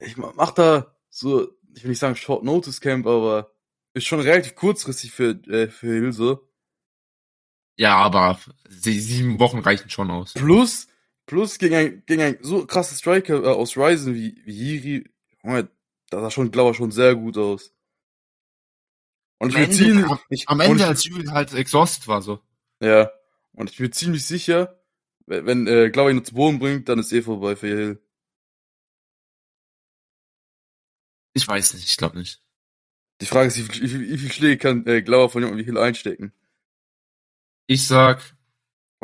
Ich 0.00 0.16
ma- 0.16 0.32
mach 0.34 0.50
da 0.50 0.96
so, 1.08 1.52
ich 1.72 1.84
will 1.84 1.90
nicht 1.90 2.00
sagen 2.00 2.16
Short 2.16 2.42
Notice 2.42 2.80
Camp, 2.80 3.06
aber 3.06 3.54
ist 3.94 4.06
schon 4.06 4.18
relativ 4.18 4.56
kurzfristig 4.56 5.12
für, 5.12 5.40
äh, 5.46 5.68
für 5.68 5.86
Hill 5.86 6.12
so. 6.12 6.48
Ja, 7.76 7.94
aber 7.98 8.40
sie- 8.68 8.98
sieben 8.98 9.38
Wochen 9.38 9.60
reichen 9.60 9.88
schon 9.88 10.10
aus. 10.10 10.32
Plus, 10.34 10.88
plus 11.26 11.58
gegen 11.58 11.74
ein, 11.74 12.02
gegen 12.06 12.22
ein 12.22 12.38
so 12.42 12.66
krasses 12.66 12.98
Striker 12.98 13.42
äh, 13.42 13.46
aus 13.46 13.76
Ryzen 13.76 14.14
wie, 14.14 14.42
wie 14.44 15.10
Junge, 15.44 15.68
da 16.10 16.20
sah 16.20 16.30
schon 16.30 16.50
Glover 16.50 16.74
schon 16.74 16.90
sehr 16.92 17.14
gut 17.14 17.36
aus. 17.38 17.72
Und 19.38 19.50
ich 19.50 19.56
Am 19.56 19.62
bin 19.62 19.70
Ende- 19.70 19.76
ziemlich, 19.76 20.04
am- 20.06 20.18
ich, 20.30 20.48
Ende, 20.48 20.82
ich, 20.82 20.84
als 20.88 21.04
Juri 21.04 21.24
halt 21.26 21.52
exhausted 21.54 22.06
war, 22.06 22.22
so. 22.22 22.40
Ja. 22.80 23.10
Und 23.52 23.70
ich 23.70 23.76
bin 23.76 23.92
ziemlich 23.92 24.24
sicher, 24.24 24.80
wenn, 25.26 25.46
wenn 25.46 25.66
äh, 25.66 25.90
Glover 25.90 26.10
ihn 26.10 26.24
zu 26.24 26.34
Boden 26.34 26.58
bringt, 26.58 26.88
dann 26.88 26.98
ist 26.98 27.12
eh 27.12 27.22
vorbei 27.22 27.56
für 27.56 27.66
Hill. 27.66 28.02
Ich 31.34 31.46
weiß 31.48 31.74
nicht, 31.74 31.86
ich 31.88 31.96
glaube 31.96 32.18
nicht. 32.18 32.42
Die 33.20 33.26
Frage 33.26 33.48
ist, 33.48 33.56
wie 33.56 33.62
viel, 33.62 33.82
wie 34.00 34.10
wie 34.10 34.18
viel 34.18 34.32
Schläge 34.32 34.58
kann 34.58 34.86
äh, 34.86 35.02
Glover 35.02 35.28
von 35.30 35.42
jemandem 35.42 35.64
wie 35.64 35.68
Hill 35.70 35.78
einstecken? 35.78 36.32
Ich 37.66 37.86
sag, 37.86 38.36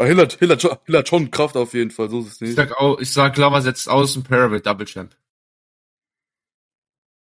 Hill 0.07 0.17
hat, 0.19 0.35
Hill, 0.35 0.51
hat, 0.51 0.63
schon- 0.63 0.77
Hill 0.85 0.97
hat 0.99 1.09
schon 1.09 1.31
Kraft 1.31 1.57
auf 1.57 1.75
jeden 1.75 1.91
Fall, 1.91 2.09
so 2.11 2.21
ist 2.21 2.27
es 2.29 2.35
ich 2.37 2.41
nicht. 2.43 2.57
sag, 2.57 2.73
auch, 2.77 2.99
ich 3.01 3.13
sag, 3.13 3.35
Glover 3.35 3.61
setzt 3.63 3.89
aus 3.89 4.15
ein 4.17 4.23
Paravate 4.23 4.63
Double 4.63 4.87
Champ. 4.87 5.17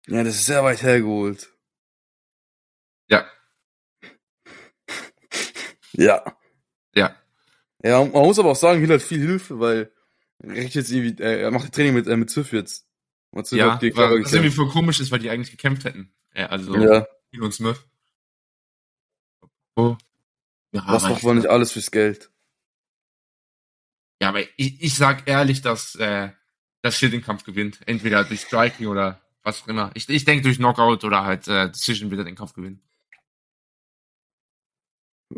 Ja, 0.07 0.23
das 0.23 0.35
ist 0.35 0.45
sehr 0.45 0.63
weit 0.63 0.81
hergeholt. 0.81 1.51
Ja. 3.09 3.25
Ja. 5.93 6.23
Ja. 6.95 7.15
Ja, 7.83 7.99
man 8.03 8.11
muss 8.11 8.39
aber 8.39 8.51
auch 8.51 8.55
sagen, 8.55 8.79
Hill 8.79 8.93
hat 8.93 9.01
viel 9.01 9.19
Hilfe, 9.19 9.59
weil 9.59 9.91
er 10.39 10.53
kriegt 10.55 10.75
jetzt 10.75 10.91
irgendwie, 10.91 11.21
äh, 11.23 11.41
er 11.41 11.51
macht 11.51 11.71
Training 11.73 11.93
mit, 11.93 12.07
äh, 12.07 12.17
mit 12.17 12.29
Ziff 12.29 12.51
jetzt. 12.51 12.87
Und 13.31 13.45
Ziff 13.47 13.57
Ja, 13.59 13.77
gegen 13.77 13.95
was 13.97 14.33
irgendwie 14.33 14.51
voll 14.51 14.69
komisch 14.69 14.99
ist, 14.99 15.11
weil 15.11 15.19
die 15.19 15.29
eigentlich 15.29 15.51
gekämpft 15.51 15.85
hätten. 15.85 16.13
Ja, 16.33 16.47
also 16.47 16.75
Ja, 16.75 17.05
Hill 17.31 17.43
und 17.43 17.53
Smith. 17.53 17.83
Oh. 19.75 19.95
Ja, 20.71 20.83
was 20.87 21.03
macht 21.03 21.17
ich- 21.17 21.23
man 21.23 21.37
nicht 21.37 21.47
alles 21.49 21.71
fürs 21.71 21.91
Geld? 21.91 22.31
Ja, 24.21 24.29
aber 24.29 24.41
ich, 24.57 24.81
ich 24.81 24.95
sag 24.95 25.27
ehrlich, 25.27 25.61
dass 25.61 25.95
äh, 25.95 26.29
das 26.81 26.99
Hill 26.99 27.09
den 27.09 27.21
Kampf 27.23 27.43
gewinnt. 27.43 27.79
Entweder 27.85 28.23
durch 28.23 28.41
Striking 28.41 28.87
oder 28.87 29.21
was 29.43 29.63
auch 29.63 29.67
immer. 29.67 29.91
Ich, 29.93 30.09
ich 30.09 30.25
denke 30.25 30.43
durch 30.43 30.57
Knockout 30.57 31.03
oder 31.03 31.23
halt 31.23 31.47
äh, 31.47 31.69
Decision 31.69 32.11
wird 32.11 32.21
er 32.21 32.25
den 32.25 32.35
Kampf 32.35 32.53
gewinnen. 32.53 32.81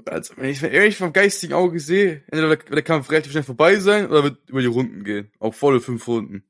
Also, 0.05 0.35
wenn 0.37 0.49
ich 0.49 0.61
ehrlich 0.61 0.97
vom 0.97 1.13
geistigen 1.13 1.53
Auge 1.53 1.79
sehe, 1.79 2.23
entweder 2.27 2.49
wird 2.49 2.69
der 2.69 2.83
Kampf 2.83 3.09
relativ 3.09 3.31
schnell 3.31 3.43
vorbei 3.43 3.77
sein 3.79 4.07
oder 4.07 4.23
wird 4.23 4.49
über 4.49 4.61
die 4.61 4.67
Runden 4.67 5.03
gehen. 5.03 5.31
Auch 5.39 5.53
volle 5.53 5.79
fünf 5.79 6.07
Runden. 6.07 6.43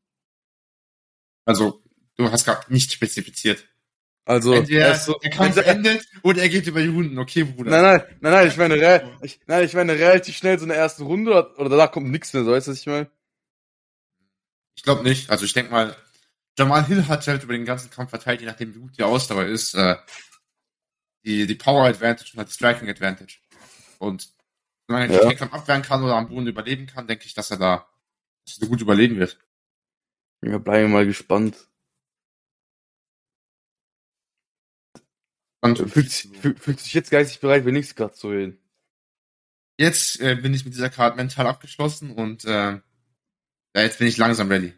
Also, 1.45 1.81
du 2.17 2.31
hast 2.31 2.45
gerade 2.45 2.71
nicht 2.73 2.91
spezifiziert. 2.91 3.67
Also, 4.27 4.53
Entweder 4.53 4.93
so, 4.95 5.13
der 5.19 5.29
Kampf 5.29 5.55
entweder- 5.55 5.67
endet 5.67 6.07
oder 6.21 6.41
er 6.41 6.49
geht 6.49 6.67
über 6.67 6.81
die 6.81 6.89
Runden. 6.89 7.17
Okay, 7.17 7.45
Bruder. 7.45 7.71
Nein, 7.71 7.81
nein, 7.81 8.17
nein, 8.19 8.31
nein, 8.33 8.47
ich 8.49 8.57
meine, 8.57 9.17
ich, 9.21 9.39
nein, 9.47 9.63
ich 9.63 9.73
meine 9.73 9.93
relativ 9.93 10.35
schnell 10.35 10.59
so 10.59 10.65
eine 10.65 10.75
erste 10.75 11.03
Runde 11.03 11.31
oder, 11.31 11.57
oder 11.59 11.69
danach 11.69 11.91
kommt 11.93 12.09
nichts 12.11 12.33
mehr, 12.33 12.43
so 12.43 12.51
weißt 12.51 12.67
du, 12.67 12.71
was 12.71 12.79
ich 12.81 12.87
meine? 12.87 13.09
Ich 14.75 14.83
glaube 14.83 15.03
nicht. 15.03 15.29
Also 15.29 15.45
ich 15.45 15.53
denke 15.53 15.71
mal, 15.71 15.95
Jamal 16.57 16.85
Hill 16.85 17.07
hat 17.07 17.25
halt 17.25 17.43
über 17.43 17.53
den 17.53 17.63
ganzen 17.65 17.89
Kampf 17.89 18.09
verteilt, 18.09 18.41
je 18.41 18.47
nachdem 18.47 18.75
wie 18.75 18.79
gut 18.79 18.97
die 18.97 19.03
Ausdauer 19.03 19.45
ist, 19.45 19.73
äh, 19.75 19.95
die, 21.23 21.47
die 21.47 21.55
Power 21.55 21.85
Advantage 21.87 22.31
und 22.33 22.39
halt 22.39 22.49
die 22.49 22.53
Striking 22.53 22.89
Advantage. 22.89 23.37
Und 23.97 24.29
solange 24.87 25.05
er 25.07 25.11
Ja. 25.13 25.19
den 25.19 25.29
Takedown 25.37 25.53
abwehren 25.57 25.81
kann 25.83 26.03
oder 26.03 26.15
am 26.15 26.27
Boden 26.27 26.47
überleben 26.47 26.85
kann, 26.87 27.07
denke 27.07 27.25
ich, 27.25 27.33
dass 27.33 27.49
er 27.51 27.57
da 27.57 27.87
dass 28.45 28.61
er 28.61 28.67
gut 28.67 28.81
überleben 28.81 29.17
wird. 29.19 29.37
Ja, 30.41 30.57
bleiben 30.57 30.89
wir 30.89 30.97
mal 30.99 31.05
gespannt. 31.05 31.55
Und 35.61 35.79
Fühlt 35.91 36.11
sich, 36.11 36.29
fühlt, 36.37 36.59
fühlt 36.59 36.79
sich 36.79 36.93
jetzt 36.93 37.09
geistig 37.11 37.39
bereit, 37.39 37.63
für 37.63 37.71
nichts 37.71 37.95
gerade 37.95 38.13
zu 38.13 38.29
reden. 38.29 38.59
jetzt 39.77 40.19
äh, 40.21 40.35
bin 40.35 40.53
ich 40.53 40.65
mit 40.65 40.73
dieser 40.73 40.89
Card 40.89 41.15
mental 41.17 41.47
abgeschlossen 41.47 42.11
und 42.11 42.45
äh, 42.45 42.79
ja, 43.75 43.81
jetzt 43.81 43.99
bin 43.99 44.07
ich 44.07 44.17
langsam 44.17 44.49
ready. 44.49 44.73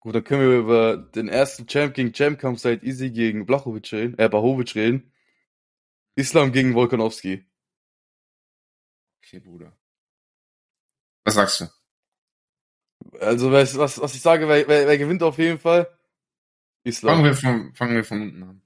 Gut, 0.00 0.14
dann 0.14 0.24
können 0.24 0.48
wir 0.48 0.58
über 0.58 0.96
den 0.96 1.28
ersten 1.28 1.66
Champ 1.66 1.94
gegen 1.94 2.12
Champ 2.12 2.38
Kampf 2.38 2.60
seit 2.60 2.82
Easy 2.82 3.10
gegen 3.10 3.46
Blachowicz 3.46 3.92
reden, 3.92 4.18
äh, 4.18 4.28
Bahovic 4.28 4.74
reden. 4.74 5.12
Islam 6.14 6.52
gegen 6.52 6.74
Volkanovski. 6.74 7.46
Okay, 9.22 9.40
Bruder. 9.40 9.76
Was 11.24 11.34
sagst 11.34 11.60
du? 11.60 11.66
Also, 13.20 13.52
was, 13.52 13.76
was, 13.76 14.00
was 14.00 14.14
ich 14.14 14.20
sage, 14.22 14.48
wer, 14.48 14.66
wer, 14.66 14.86
wer 14.86 14.98
gewinnt 14.98 15.22
auf 15.22 15.38
jeden 15.38 15.58
Fall? 15.58 15.88
Islam. 16.84 17.16
Fangen 17.16 17.24
wir 17.24 17.34
von, 17.34 17.74
fangen 17.74 17.94
wir 17.94 18.04
von 18.04 18.22
unten 18.22 18.42
an. 18.42 18.62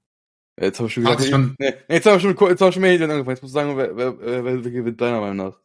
Ja, 0.58 0.66
Jetzt 0.66 0.78
habe 0.78 0.88
ich 0.88 0.94
schon 0.94 1.04
Hat 1.06 1.16
gesagt, 1.18 1.22
sich 1.22 1.30
schon- 1.30 1.56
nee, 1.58 1.72
jetzt 1.88 2.06
haben 2.06 2.12
wir 2.14 2.20
schon, 2.20 2.48
jetzt 2.50 2.60
haben 2.60 2.68
wir 2.68 2.72
schon 2.72 2.82
mehr 2.82 2.92
Medien 2.92 3.10
angefangen. 3.10 3.34
Jetzt 3.36 3.42
musst 3.42 3.54
du 3.54 3.58
sagen, 3.58 3.76
wer, 3.76 3.96
wer, 3.96 4.18
wer, 4.20 4.44
wer, 4.44 4.64
wer 4.64 4.70
gewinnt 4.70 5.00
deiner 5.00 5.20
Meinung 5.20 5.36
nach? 5.48 5.58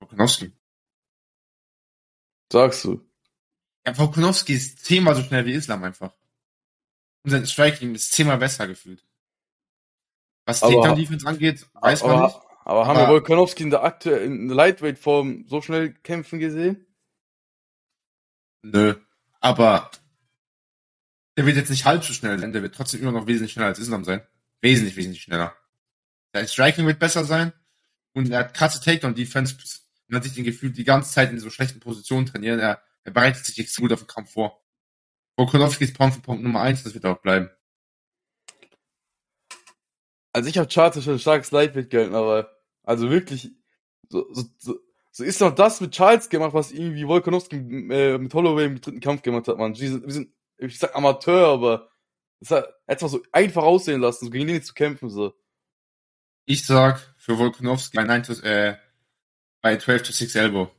Volkanovski. 0.00 0.52
Sagst 2.52 2.84
du? 2.84 3.06
Ja, 3.86 3.96
Volkanovski 3.96 4.54
ist 4.54 4.84
zehnmal 4.84 5.14
so 5.14 5.22
schnell 5.22 5.44
wie 5.46 5.52
Islam 5.52 5.84
einfach. 5.84 6.12
Und 7.24 7.30
sein 7.30 7.46
Striking 7.46 7.94
ist 7.94 8.12
zehnmal 8.12 8.38
besser 8.38 8.66
gefühlt. 8.66 9.06
Was 10.46 10.62
Aber- 10.62 10.72
Takedown-Defense 10.72 11.26
angeht, 11.26 11.66
weiß 11.74 12.02
man 12.02 12.12
aber, 12.12 12.26
nicht. 12.26 12.36
aber 12.64 12.86
haben 12.86 12.96
Aber- 12.96 13.06
wir 13.08 13.12
Volkanovski 13.12 13.62
in 13.62 13.70
der 13.70 13.84
aktuellen 13.84 14.48
Lightweight-Form 14.48 15.46
so 15.46 15.60
schnell 15.60 15.92
kämpfen 15.92 16.38
gesehen? 16.38 16.86
Nö. 18.62 18.94
Aber 19.40 19.90
der 21.40 21.46
wird 21.46 21.56
jetzt 21.56 21.70
nicht 21.70 21.86
halb 21.86 22.04
so 22.04 22.12
schnell 22.12 22.38
sein, 22.38 22.52
der 22.52 22.60
wird 22.60 22.74
trotzdem 22.74 23.00
immer 23.00 23.12
noch 23.12 23.26
wesentlich 23.26 23.52
schneller 23.52 23.68
als 23.68 23.78
Islam 23.78 24.04
sein. 24.04 24.20
Wesentlich, 24.60 24.96
wesentlich 24.96 25.22
schneller. 25.22 25.56
Sein 26.34 26.46
Striking 26.46 26.86
wird 26.86 26.98
besser 26.98 27.24
sein 27.24 27.54
und 28.12 28.30
er 28.30 28.40
hat 28.40 28.52
krasse 28.52 28.78
Takedown-Defense 28.82 29.56
und 30.06 30.16
hat 30.16 30.24
sich 30.24 30.34
den 30.34 30.44
Gefühl 30.44 30.70
die 30.70 30.84
ganze 30.84 31.10
Zeit 31.10 31.30
in 31.30 31.38
so 31.38 31.48
schlechten 31.48 31.80
Positionen 31.80 32.26
trainieren. 32.26 32.60
Er, 32.60 32.82
er 33.04 33.12
bereitet 33.12 33.46
sich 33.46 33.58
extrem 33.58 33.84
gut 33.84 33.94
auf 33.94 34.00
den 34.00 34.06
Kampf 34.06 34.32
vor. 34.32 34.62
Volkanovski 35.38 35.84
ist 35.84 35.96
Pound 35.96 36.12
für 36.12 36.20
Pound 36.20 36.42
Nummer 36.42 36.60
eins, 36.60 36.82
das 36.82 36.92
wird 36.92 37.06
auch 37.06 37.22
bleiben. 37.22 37.48
Also 40.34 40.50
ich 40.50 40.58
habe 40.58 40.68
Charles 40.68 41.02
schon 41.02 41.14
ein 41.14 41.20
starkes 41.20 41.52
Lightweight 41.52 41.88
gehalten, 41.88 42.14
aber 42.14 42.54
also 42.82 43.08
wirklich 43.08 43.50
so, 44.10 44.30
so, 44.34 44.44
so, 44.58 44.78
so 45.10 45.24
ist 45.24 45.40
doch 45.40 45.54
das 45.54 45.80
mit 45.80 45.92
Charles 45.92 46.28
gemacht, 46.28 46.52
was 46.52 46.70
irgendwie 46.70 47.08
Volkanovski 47.08 47.56
äh, 47.56 48.18
mit 48.18 48.34
Holloway 48.34 48.66
im 48.66 48.78
dritten 48.78 49.00
Kampf 49.00 49.22
gemacht 49.22 49.48
hat, 49.48 49.56
man. 49.56 49.74
Wir 49.74 49.88
sind, 49.88 50.04
wir 50.04 50.12
sind 50.12 50.34
ich 50.60 50.78
sag 50.78 50.94
Amateur, 50.94 51.48
aber 51.48 51.90
es 52.40 52.50
hat 52.50 52.66
etwas 52.86 53.12
so 53.12 53.22
einfach 53.32 53.62
aussehen 53.62 54.00
lassen, 54.00 54.26
so 54.26 54.30
gegen 54.30 54.46
den 54.48 54.62
zu 54.62 54.74
kämpfen 54.74 55.10
so. 55.10 55.34
Ich 56.46 56.66
sag 56.66 56.98
für 57.16 57.38
Volkanovski 57.38 57.96
bei 57.96 58.04
9 58.04 58.22
to, 58.24 58.32
äh, 58.42 58.76
bei 59.62 59.76
12 59.76 60.02
to 60.02 60.12
6 60.12 60.34
Elbow. 60.34 60.70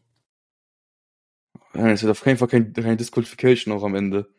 Ja, 1.74 1.90
Es 1.90 2.02
wird 2.02 2.12
auf 2.12 2.22
keinen 2.22 2.38
Fall 2.38 2.48
kein, 2.48 2.74
kein 2.74 2.98
Disqualification 2.98 3.74
auch 3.74 3.84
am 3.84 3.96
Ende. 3.96 4.34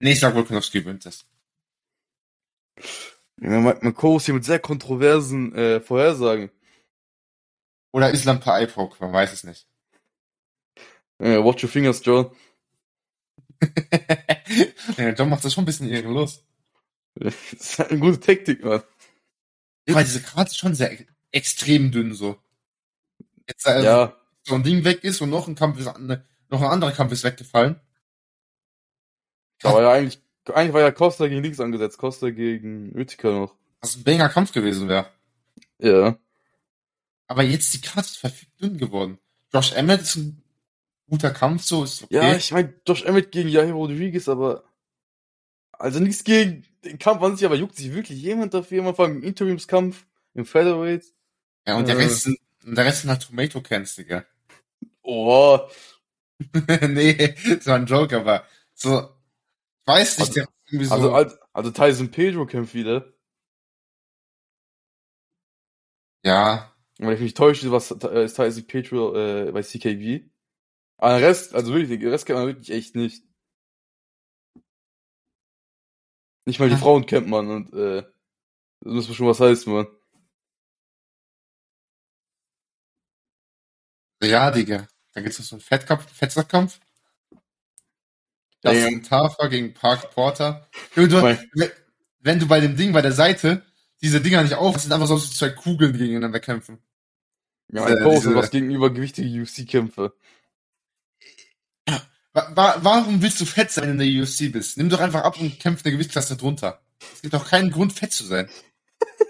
Nee, 0.00 0.12
ich 0.12 0.20
sag 0.20 0.34
Volkanovski 0.34 0.80
gewinnt 0.80 1.06
das. 1.06 1.26
Ja, 3.40 3.58
man, 3.60 3.94
Co. 3.94 4.20
hier 4.20 4.34
mit 4.34 4.44
sehr 4.44 4.60
kontroversen 4.60 5.54
äh, 5.54 5.80
Vorhersagen. 5.80 6.50
Oder 7.92 8.10
Islam 8.10 8.40
per 8.40 8.58
Eye-Poke, 8.58 8.96
man 9.00 9.12
weiß 9.12 9.32
es 9.32 9.44
nicht. 9.44 9.68
Äh, 11.18 11.42
watch 11.42 11.62
your 11.62 11.70
fingers, 11.70 12.00
John. 12.04 12.34
ja, 14.96 15.10
John 15.10 15.28
macht 15.28 15.44
das 15.44 15.52
schon 15.52 15.62
ein 15.62 15.66
bisschen 15.66 15.88
ehrenlos. 15.88 16.44
Das 17.14 17.34
ist 17.52 17.78
halt 17.78 17.90
eine 17.90 18.00
gute 18.00 18.20
Taktik, 18.20 18.64
Mann. 18.64 18.82
Weil 19.86 20.04
diese 20.04 20.22
Karte 20.22 20.50
ist 20.50 20.58
schon 20.58 20.74
sehr 20.74 20.96
extrem 21.30 21.90
dünn 21.90 22.14
so. 22.14 22.38
Jetzt 23.48 23.66
äh, 23.66 23.82
Ja, 23.82 24.16
so 24.44 24.54
ein 24.54 24.62
Ding 24.62 24.84
weg 24.84 25.04
ist 25.04 25.20
und 25.20 25.30
noch 25.30 25.48
ein 25.48 25.54
Kampf 25.54 25.78
ist, 25.78 25.86
noch 25.86 26.62
ein 26.62 26.68
anderer 26.68 26.92
Kampf 26.92 27.12
ist 27.12 27.24
weggefallen. 27.24 27.80
war 29.62 29.82
ja 29.82 29.92
eigentlich, 29.92 30.20
eigentlich 30.46 30.72
war 30.72 30.80
ja 30.80 30.90
Costa 30.90 31.26
gegen 31.26 31.42
links 31.42 31.60
angesetzt, 31.60 31.98
Costa 31.98 32.30
gegen 32.30 32.96
Utica 32.98 33.30
noch. 33.30 33.56
Was 33.80 33.96
ein 33.96 34.04
banger 34.04 34.28
Kampf 34.28 34.52
gewesen 34.52 34.88
wäre. 34.88 35.06
Ja. 35.78 36.16
Aber 37.26 37.42
jetzt 37.42 37.74
die 37.74 37.80
Karte 37.80 38.08
ist 38.08 38.18
verfickt 38.18 38.60
dünn 38.60 38.78
geworden. 38.78 39.18
Josh 39.52 39.72
Emmett 39.72 40.02
ist 40.02 40.16
ein 40.16 40.42
guter 41.12 41.30
Kampf, 41.30 41.62
so 41.64 41.84
ist 41.84 42.04
okay. 42.04 42.14
Ja, 42.16 42.36
ich 42.36 42.52
meine, 42.52 42.74
Josh 42.88 43.04
Emmett 43.04 43.32
gegen 43.32 43.48
Jair 43.50 43.72
Rodriguez, 43.72 44.28
aber 44.28 44.64
also 45.72 46.00
nichts 46.00 46.24
gegen 46.24 46.64
den 46.84 46.98
Kampf 46.98 47.22
an 47.22 47.36
sich, 47.36 47.44
aber 47.44 47.56
juckt 47.56 47.76
sich 47.76 47.92
wirklich 47.92 48.20
jemand 48.22 48.54
dafür 48.54 48.80
am 48.80 48.88
Anfang 48.88 49.16
im 49.16 49.22
Interimskampf 49.22 50.06
im 50.34 50.46
Featherweight? 50.46 51.04
Ja, 51.66 51.76
und 51.76 51.86
der 51.88 51.96
Äh. 51.96 52.04
Rest 52.04 52.22
sind, 52.22 52.38
der 52.62 52.84
Rest 52.86 53.02
sind 53.02 53.10
halt 53.10 53.22
Tomato 53.22 53.60
Cans, 53.60 53.94
Digga. 53.96 54.24
Oh, 55.02 55.58
nee, 56.88 57.34
das 57.48 57.66
war 57.66 57.76
ein 57.76 57.86
Joke, 57.86 58.16
aber 58.16 58.44
so, 58.74 59.00
ich 59.82 59.86
weiß 59.86 60.18
nicht, 60.20 60.36
der 60.36 60.44
ist 60.44 60.50
irgendwie 60.66 60.86
so, 60.86 60.94
also, 60.94 61.14
also, 61.14 61.36
also 61.52 61.70
Tyson 61.70 62.10
Pedro 62.10 62.46
kämpft 62.46 62.74
wieder. 62.74 63.12
ja, 66.24 66.72
Wenn 66.98 67.12
ich 67.14 67.20
mich 67.20 67.34
täusche, 67.34 67.70
was 67.72 67.90
äh, 67.90 68.24
ist 68.24 68.36
Tyson 68.36 68.66
Pedro 68.66 69.14
äh, 69.16 69.52
bei 69.52 69.62
CKB. 69.62 70.30
Aber 71.02 71.18
den 71.18 71.24
Rest, 71.24 71.52
also 71.52 71.74
wirklich, 71.74 71.98
den 71.98 72.08
Rest 72.10 72.26
kennt 72.26 72.38
man 72.38 72.46
wirklich 72.46 72.70
echt 72.70 72.94
nicht. 72.94 73.24
Nicht 76.46 76.60
mal 76.60 76.68
die 76.68 76.74
Ja. 76.74 76.78
Frauen 76.80 77.06
kennt 77.06 77.26
man 77.26 77.48
und 77.50 77.72
äh, 77.72 78.02
das 78.82 79.08
muss 79.08 79.16
schon 79.16 79.26
was 79.26 79.40
heißen, 79.40 79.72
man. 79.72 79.88
ja, 84.22 84.50
Digga. 84.50 84.86
Dann 85.12 85.24
gibt's 85.24 85.38
noch 85.40 85.46
so 85.46 85.56
einen 85.56 85.60
Fettkampf, 85.60 86.08
Fettsackkampf. 86.12 86.78
Ja, 88.64 88.72
Justin 88.72 89.02
Tafa 89.02 89.48
gegen 89.48 89.74
Park 89.74 90.12
Porter. 90.12 90.68
Junge, 90.94 91.08
du, 91.08 91.22
wenn- 92.20 92.38
du 92.38 92.46
bei 92.46 92.60
dem 92.60 92.76
Ding 92.76 92.92
bei 92.92 93.02
der 93.02 93.10
Seite 93.12 93.66
diese 94.00 94.20
Dinger 94.20 94.42
nicht 94.44 94.54
auf, 94.54 94.78
sind 94.78 94.92
einfach 94.92 95.08
so 95.08 95.18
zwei 95.18 95.50
Kugeln 95.50 95.92
die 95.92 95.98
gegeneinander 95.98 96.38
kämpfen. 96.38 96.78
Ja, 97.72 97.84
ein 97.86 97.96
Äh, 97.98 98.02
Post 98.04 98.18
diese- 98.26 98.36
was 98.36 98.50
gegenüber 98.50 98.90
gewichtige 98.94 99.28
UFC-Kämpfe. 99.42 100.14
Wa 102.34 102.50
wa 102.56 102.76
warum 102.82 103.20
willst 103.22 103.40
du 103.40 103.44
fett 103.46 103.70
sein, 103.70 103.88
wenn 103.88 103.98
du 103.98 104.04
in 104.04 104.12
der 104.14 104.22
UFC 104.22 104.50
bist? 104.52 104.76
Nimm 104.78 104.88
doch 104.88 105.00
einfach 105.00 105.22
ab 105.22 105.38
und 105.40 105.58
kämpf 105.60 105.84
eine 105.84 105.92
Gewichtsklasse 105.92 106.36
drunter. 106.36 106.80
Es 107.14 107.22
gibt 107.22 107.34
doch 107.34 107.48
keinen 107.48 107.70
Grund, 107.70 107.92
fett 107.92 108.12
zu 108.12 108.24
sein. 108.24 108.48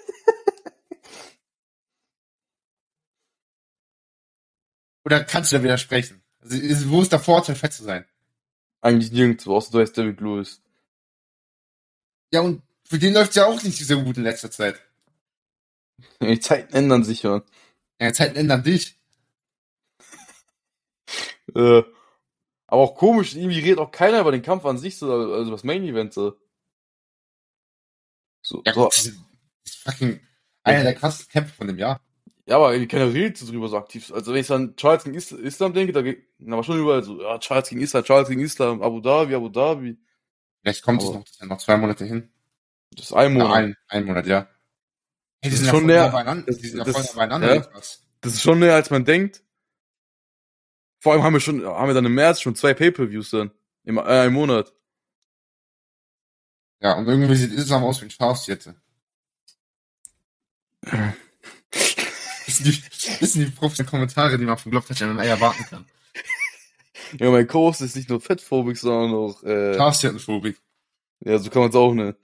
Oder 5.05 5.25
kannst 5.25 5.53
du 5.53 5.57
da 5.57 5.63
widersprechen? 5.63 6.23
Also, 6.41 6.57
ist- 6.57 6.89
wo 6.89 7.03
ist 7.03 7.13
der 7.13 7.21
Vorteil, 7.21 7.55
fett 7.57 7.73
zu 7.73 7.85
sein? 7.85 8.05
Eigentlich 8.81 9.13
nirgendwo, 9.13 9.57
außer 9.57 9.71
du 9.73 9.79
heißt 9.81 9.97
David 9.97 10.21
Lewis. 10.21 10.61
Ja, 12.33 12.41
und 12.41 12.63
für 12.85 12.99
den 12.99 13.15
läuft's 13.15 13.37
ja 13.37 13.47
auch 13.47 13.63
nicht 13.63 13.85
so 13.87 14.03
gut 14.03 14.17
in 14.17 14.25
letzter 14.25 14.51
Zeit. 14.51 14.81
Die 16.23 16.41
Zeiten 16.41 16.73
ändern 16.75 17.05
sich 17.05 17.23
ja. 17.23 17.43
Ja, 18.01 18.13
Zeiten 18.13 18.37
ändern 18.37 18.63
dich. 18.63 18.99
Äh, 21.57 21.83
aber 22.73 22.81
auch 22.83 22.95
komisch, 22.97 23.35
irgendwie 23.37 23.59
redet 23.61 23.79
auch 23.81 23.91
keiner 23.91 24.21
über 24.21 24.33
den 24.33 24.41
Kampf 24.41 24.65
an 24.65 24.79
sich, 24.79 24.97
so, 24.97 25.13
also 25.13 25.51
das 25.51 25.63
Main 25.63 25.85
Event 25.85 26.15
so. 26.15 26.39
So, 28.43 28.63
Ja, 28.67 28.73
so 28.75 28.87
das 28.87 29.07
ist, 29.07 29.19
fucking 29.85 30.21
einer 30.65 30.83
der 30.85 30.95
krassesten 30.95 31.31
Kämpfe 31.33 31.55
von 31.55 31.67
dem 31.67 31.79
Jahr. 31.79 32.01
ja, 32.47 32.57
aber 32.57 32.73
irgendwie 32.73 32.89
keiner 32.89 33.13
redet 33.13 33.37
so 33.37 33.47
drüber 33.47 33.69
so 33.69 33.77
aktiv. 33.77 34.11
Also 34.13 34.33
wenn 34.33 34.41
ich 34.41 34.51
an 34.51 34.75
Charles 34.77 35.05
gegen 35.05 35.15
Is 35.17 35.33
Islam 35.33 35.75
denke, 35.75 35.93
da 35.93 36.03
geht, 36.03 36.27
na, 36.39 36.55
aber 36.55 36.65
schon 36.65 36.79
überall 36.79 37.03
so, 37.03 37.21
ja, 37.21 37.39
Charles 37.39 37.69
gegen 37.69 37.81
Islam, 37.83 38.05
Charles 38.05 38.29
gegen 38.29 38.41
Islam, 38.41 38.83
Abu 38.83 39.01
Dhabi, 39.01 39.35
Abu 39.35 39.49
Dhabi. 39.49 39.99
Vielleicht 40.63 40.83
kommt 40.83 41.03
es 41.03 41.09
Aber- 41.09 41.19
noch, 41.19 41.25
das 41.25 41.37
sind 41.37 41.49
noch 41.49 41.59
zwei 41.59 41.77
Monate 41.77 42.05
hin. 42.05 42.33
Das 42.93 43.07
ist 43.07 43.13
ein 43.13 43.37
Ja, 43.37 43.45
Monat. 43.45 43.57
ein, 43.57 43.77
ein 43.89 44.05
Monat, 44.05 44.27
ja. 44.27 44.49
Hey, 45.41 45.51
die 45.51 45.51
Das 45.51 45.59
sind 45.59 45.61
ist 45.61 45.67
ja 45.67 45.71
schon 45.73 45.81
voll 45.81 45.87
näher- 45.91 46.11
beieinander. 46.11 46.45
das- 46.47 46.59
Die 46.59 46.69
sind 46.69 46.79
ja 46.79 46.85
das- 46.85 46.95
voll 46.95 47.03
nah 47.05 47.13
beieinander. 47.17 47.55
ja. 47.55 47.61
Krass. 47.63 48.07
Das 48.21 48.35
ist 48.35 48.43
schon 48.43 48.59
näher, 48.61 48.75
als 48.75 48.91
man 48.91 49.05
denkt. 49.05 49.43
Vor 51.03 51.13
allem 51.13 51.25
haben 51.25 51.33
wir 51.33 51.41
schon, 51.41 51.65
haben 51.67 51.89
wir 51.89 51.95
dann 51.95 52.07
im 52.07 52.15
März 52.15 52.41
schon 52.41 52.55
zwei 52.55 52.75
Pay-Per-Views 52.75 53.31
dann. 53.31 53.51
Im, 53.83 53.99
äh, 53.99 54.03
einem 54.03 54.35
Monat. 54.35 54.73
Ja, 56.81 56.93
und 56.93 57.09
irgendwie 57.09 57.35
sieht 57.35 57.53
Islam 57.53 57.83
aus 57.83 58.01
wie 58.01 58.07
ein 58.07 58.11
Schafsjette. 58.11 58.77
Das 62.45 62.59
sind 62.59 62.67
die, 62.67 62.83
das 63.21 63.33
sind 63.33 63.47
die 63.47 63.51
professionellen 63.51 63.91
Kommentare, 63.91 64.37
die 64.37 64.45
man 64.45 64.59
vom 64.59 64.71
Blocktouch 64.71 65.01
MMA 65.01 65.25
erwarten 65.25 65.65
kann. 65.65 65.87
Ja, 67.19 67.31
mein 67.31 67.47
Kurs 67.47 67.81
ist 67.81 67.97
nicht 67.97 68.11
nur 68.11 68.21
fettphobik, 68.21 68.77
sondern 68.77 69.15
auch, 69.15 69.43
äh, 69.43 69.75
Schafsjettenphobik. 69.75 70.61
ja, 71.21 71.39
so 71.39 71.49
kann 71.49 71.63
man 71.63 71.71
es 71.71 71.77
auch 71.77 71.95
nennen. 71.95 72.17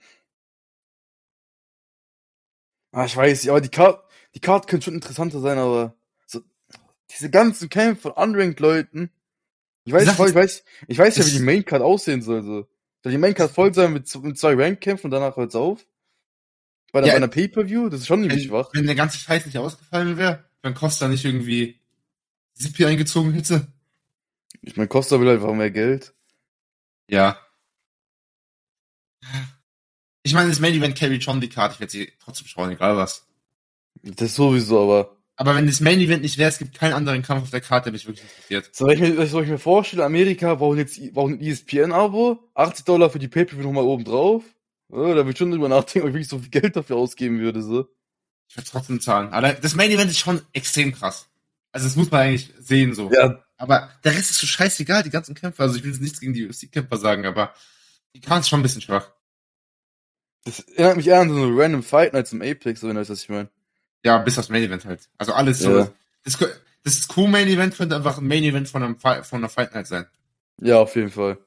Ah, 2.91 3.05
ich 3.05 3.15
weiß, 3.15 3.43
ja, 3.43 3.53
aber 3.53 3.61
die 3.61 3.69
Card, 3.69 4.03
die 4.35 4.39
Card 4.39 4.67
könnte 4.67 4.85
schon 4.85 4.93
interessanter 4.93 5.39
sein, 5.39 5.57
aber 5.57 5.95
diese 7.11 7.29
ganzen 7.29 7.69
Kämpfe 7.69 8.01
von 8.03 8.11
unranked 8.11 8.59
Leuten. 8.59 9.11
Ich 9.85 9.93
weiß, 9.93 10.07
ich 10.07 10.35
weiß, 10.35 10.63
ich 10.87 10.97
weiß, 10.97 11.17
ja, 11.17 11.25
wie 11.25 11.31
die 11.31 11.39
Main 11.39 11.65
Card 11.65 11.81
aussehen 11.81 12.21
soll, 12.21 12.43
so. 12.43 12.67
Soll 13.01 13.11
die 13.11 13.17
Main 13.17 13.33
Card 13.33 13.51
voll 13.51 13.73
sein 13.73 13.93
mit, 13.93 14.13
mit 14.23 14.37
zwei 14.37 14.53
Rank-Kämpfen 14.53 15.07
und 15.07 15.11
danach 15.11 15.37
hört's 15.37 15.55
auf? 15.55 15.85
Bei, 16.91 17.01
der, 17.01 17.07
Ja. 17.09 17.13
bei 17.13 17.17
einer 17.17 17.27
Pay-Per-View? 17.27 17.89
Das 17.89 18.01
ist 18.01 18.07
schon 18.07 18.21
nämlich 18.21 18.45
schwach. 18.47 18.69
wenn 18.73 18.85
der 18.85 18.95
ganze 18.95 19.17
Scheiß 19.17 19.45
nicht 19.45 19.57
ausgefallen 19.57 20.17
wäre, 20.17 20.43
wenn 20.61 20.73
Costa 20.73 21.07
nicht 21.07 21.23
irgendwie 21.25 21.79
Sippi 22.53 22.85
eingezogen 22.85 23.33
hätte. 23.33 23.67
Ich 24.61 24.75
mein, 24.75 24.89
Costa 24.89 25.19
will 25.19 25.29
einfach 25.29 25.53
mehr 25.53 25.71
Geld. 25.71 26.13
Ja. 27.09 27.39
Ich 30.23 30.33
meine, 30.33 30.49
das 30.49 30.59
Main 30.59 30.73
Event 30.73 30.97
carry 30.97 31.21
schon 31.21 31.41
die 31.41 31.49
Karte. 31.49 31.75
Ich 31.75 31.79
werde 31.79 31.91
sie 31.91 32.11
trotzdem 32.19 32.47
schauen, 32.47 32.71
egal 32.71 32.97
was. 32.97 33.25
Das 34.03 34.35
sowieso, 34.35 34.83
aber. 34.83 35.17
Aber 35.39 35.55
wenn 35.55 35.67
das 35.67 35.79
Main 35.79 36.01
Event 36.01 36.21
nicht 36.21 36.37
wäre, 36.37 36.49
es 36.49 36.57
gibt 36.57 36.77
keinen 36.77 36.91
anderen 36.91 37.21
Kampf 37.21 37.43
auf 37.43 37.49
der 37.49 37.61
Karte, 37.61 37.85
der 37.85 37.93
mich 37.93 38.05
wirklich 38.05 38.25
interessiert. 38.25 38.75
So, 38.75 38.87
wenn 38.87 39.01
ich 39.01 39.15
mir, 39.15 39.25
soll 39.25 39.43
ich 39.43 39.49
mir 39.49 39.57
vorstellen, 39.57 40.01
Amerika 40.01 40.55
braucht 40.55 40.77
jetzt, 40.77 40.99
braucht 41.13 41.31
ein 41.31 41.39
ESPN-Abo, 41.39 42.51
80 42.55 42.83
Dollar 42.83 43.09
für 43.09 43.19
die 43.19 43.29
Pay-Per-View 43.29 43.63
nochmal 43.63 43.85
oben 43.85 44.03
drauf. 44.03 44.43
Ja, 44.89 44.97
da 44.97 45.15
würde 45.15 45.31
ich 45.31 45.37
schon 45.37 45.49
drüber 45.49 45.69
nachdenken, 45.69 46.09
ob 46.09 46.09
ich 46.09 46.15
wirklich 46.15 46.27
so 46.27 46.39
viel 46.39 46.49
Geld 46.49 46.75
dafür 46.75 46.97
ausgeben 46.97 47.39
würde, 47.39 47.61
so. 47.61 47.87
Ich 48.49 48.57
werde 48.57 48.69
trotzdem 48.69 48.99
zahlen. 48.99 49.29
Aber 49.29 49.53
das 49.53 49.75
Main 49.75 49.91
Event 49.91 50.11
ist 50.11 50.19
schon 50.19 50.41
extrem 50.51 50.93
krass. 50.93 51.29
Also 51.71 51.87
das 51.87 51.95
muss 51.95 52.11
man 52.11 52.19
eigentlich 52.19 52.53
sehen 52.59 52.93
so. 52.93 53.09
Ja, 53.09 53.41
Aber 53.55 53.91
der 54.03 54.15
Rest 54.15 54.31
ist 54.31 54.41
so 54.41 54.47
scheißegal, 54.47 55.03
die 55.03 55.09
ganzen 55.09 55.35
Kämpfer. 55.35 55.63
Also 55.63 55.77
ich 55.77 55.83
will 55.83 55.91
jetzt 55.91 56.01
nichts 56.01 56.19
gegen 56.19 56.33
die 56.33 56.47
UFC-Kämpfer 56.47 56.97
sagen, 56.97 57.25
aber 57.25 57.53
die 58.13 58.19
Karte 58.19 58.41
ist 58.41 58.49
schon 58.49 58.59
ein 58.59 58.63
bisschen 58.63 58.81
schwach. 58.81 59.09
das 60.43 60.59
erinnert 60.59 60.97
mich 60.97 61.07
eher 61.07 61.21
an 61.21 61.29
so 61.29 61.35
eine 61.35 61.57
random 61.57 61.83
Fight 61.83 62.11
Night 62.11 62.27
zum 62.27 62.41
Apex, 62.41 62.81
so 62.81 62.89
wenn 62.89 62.95
du 62.95 62.99
weißt, 62.99 63.11
was 63.11 63.23
ich 63.23 63.29
meine. 63.29 63.49
Ja, 64.05 64.17
bis 64.19 64.37
aufs 64.37 64.49
Main 64.49 64.63
Event 64.63 64.85
halt. 64.85 65.09
Also 65.17 65.33
alles 65.33 65.59
so. 65.59 65.77
Ja. 65.79 65.91
Das, 66.23 66.37
kö- 66.39 66.53
das 66.83 67.07
Co-Main 67.07 67.47
Event 67.47 67.75
könnte 67.75 67.95
einfach 67.95 68.17
ein 68.17 68.27
Main 68.27 68.43
Event 68.43 68.69
von, 68.69 68.81
einem 68.83 68.97
von 68.97 69.23
einer 69.31 69.49
Fight 69.49 69.73
Night 69.73 69.87
sein. 69.87 70.05
Ja, 70.61 70.79
auf 70.79 70.95
jeden 70.95 71.09
Fall. 71.11 71.37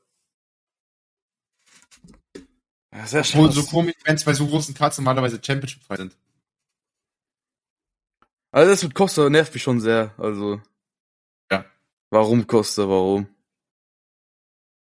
Ja, 2.92 3.06
sehr 3.06 3.20
Obwohl 3.22 3.50
schade. 3.50 3.52
so 3.52 3.64
Co-Main 3.64 3.94
Events 4.04 4.24
bei 4.24 4.34
so 4.34 4.46
großen 4.46 4.74
Cards 4.74 4.98
normalerweise 4.98 5.40
Championship 5.42 5.82
Fight 5.82 5.98
sind. 5.98 6.16
Also 8.50 8.70
das 8.70 8.82
mit 8.82 8.94
Costa 8.94 9.30
nervt 9.30 9.54
mich 9.54 9.62
schon 9.62 9.80
sehr, 9.80 10.14
also. 10.18 10.60
Ja. 11.50 11.64
Warum 12.10 12.46
Costa, 12.46 12.86
warum? 12.86 13.26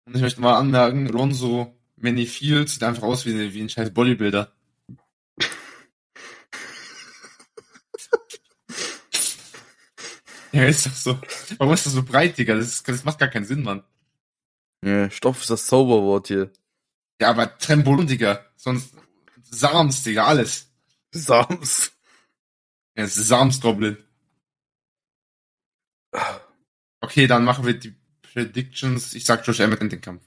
Und 0.06 0.16
ich 0.16 0.22
möchte 0.22 0.40
mal 0.40 0.58
anmerken, 0.58 1.06
Alonso 1.06 1.72
Manifield 1.96 2.68
sieht 2.68 2.82
einfach 2.82 3.04
aus 3.04 3.24
wie, 3.26 3.54
wie 3.54 3.60
ein 3.62 3.68
scheiß 3.68 3.94
Bodybuilder. 3.94 4.52
Ja, 10.54 10.64
ist 10.64 10.86
doch 10.86 10.94
so. 10.94 11.20
Warum 11.58 11.74
ist 11.74 11.86
das 11.86 11.92
so 11.92 12.02
breit, 12.02 12.38
Digga? 12.38 12.54
Das, 12.54 12.68
ist, 12.68 12.88
das 12.88 13.04
macht 13.04 13.18
gar 13.18 13.28
keinen 13.28 13.44
Sinn, 13.44 13.62
Mann. 13.62 13.82
Ja, 14.84 15.10
Stoff 15.10 15.40
ist 15.40 15.50
das 15.50 15.66
Zauberwort 15.66 16.28
hier. 16.28 16.52
Ja, 17.20 17.30
aber 17.30 17.58
Trembolon, 17.58 18.06
Digga. 18.06 18.44
Sonst 18.56 18.94
Sams, 19.42 20.02
Digga, 20.02 20.26
alles. 20.26 20.70
Sams. 21.10 21.92
Ja, 22.96 23.04
es 23.04 23.16
ist 23.16 23.28
Sams 23.28 23.60
Goblin. 23.60 23.98
Okay, 27.00 27.26
dann 27.26 27.44
machen 27.44 27.66
wir 27.66 27.74
die 27.78 27.94
Predictions. 28.22 29.14
Ich 29.14 29.24
sag 29.24 29.46
Josh 29.46 29.60
Emmett 29.60 29.80
in 29.80 29.88
den 29.88 30.00
Kampf. 30.00 30.22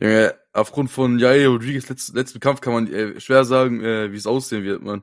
Ja, 0.00 0.34
aufgrund 0.52 0.90
von 0.90 1.18
Jair 1.18 1.48
Rodriguez 1.48 1.88
letzten, 1.88 2.16
letzten 2.16 2.40
Kampf 2.40 2.60
kann 2.60 2.72
man 2.72 2.92
äh, 2.92 3.20
schwer 3.20 3.44
sagen, 3.44 3.82
äh, 3.82 4.12
wie 4.12 4.16
es 4.16 4.26
aussehen 4.26 4.64
wird, 4.64 4.82
man. 4.82 5.02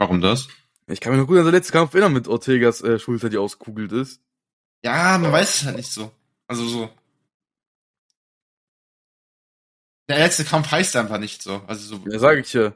Warum 0.00 0.22
das? 0.22 0.48
Ich 0.86 0.98
kann 0.98 1.12
mich 1.12 1.20
noch 1.20 1.28
gut 1.28 1.36
an 1.36 1.44
den 1.44 1.52
letzten 1.52 1.74
Kampf 1.74 1.92
erinnern 1.92 2.14
mit 2.14 2.26
Ortegas 2.26 2.80
äh, 2.80 2.98
Schulter, 2.98 3.28
die 3.28 3.36
auskugelt 3.36 3.92
ist. 3.92 4.22
Ja, 4.82 5.18
man 5.18 5.30
weiß 5.30 5.56
es 5.56 5.64
halt 5.66 5.76
nicht 5.76 5.92
so. 5.92 6.10
Also 6.46 6.66
so. 6.66 6.90
Der 10.08 10.18
letzte 10.20 10.46
Kampf 10.46 10.70
heißt 10.70 10.96
einfach 10.96 11.18
nicht 11.18 11.42
so. 11.42 11.62
Also 11.66 11.96
so. 11.96 12.04
Ja, 12.10 12.18
sag 12.18 12.38
ich 12.38 12.50
ja. 12.54 12.74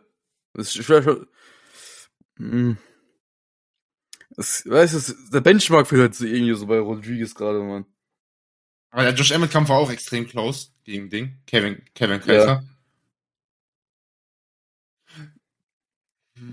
Das 0.52 0.66
ist 0.76 0.84
schwer 0.84 1.02
schon. 1.02 1.26
Hm. 2.36 2.76
Das, 4.36 4.68
weißt 4.68 5.08
du, 5.08 5.14
der 5.32 5.40
Benchmark 5.40 5.86
fehlt 5.86 6.02
halt 6.02 6.14
so 6.14 6.26
irgendwie 6.26 6.54
so 6.54 6.66
bei 6.66 6.78
Rodriguez 6.78 7.34
gerade, 7.34 7.60
man. 7.60 7.86
Aber 8.90 9.04
der 9.04 9.14
Josh 9.14 9.30
Emmett 9.30 9.50
Kampf 9.50 9.70
war 9.70 9.78
auch 9.78 9.90
extrem 9.90 10.28
close 10.28 10.72
gegen 10.84 11.08
Ding. 11.08 11.40
Kevin, 11.46 11.82
Kevin 11.94 12.20
Kaiser. 12.20 12.64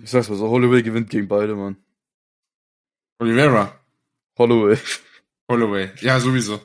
Ich 0.03 0.09
sag's 0.09 0.29
mal 0.29 0.35
so, 0.35 0.49
Holloway 0.49 0.83
gewinnt 0.83 1.09
gegen 1.09 1.27
beide, 1.27 1.55
man. 1.55 1.75
Oliveira. 3.19 3.79
Holloway. 4.37 4.77
Holloway. 5.49 5.91
Ja, 6.01 6.19
sowieso. 6.19 6.61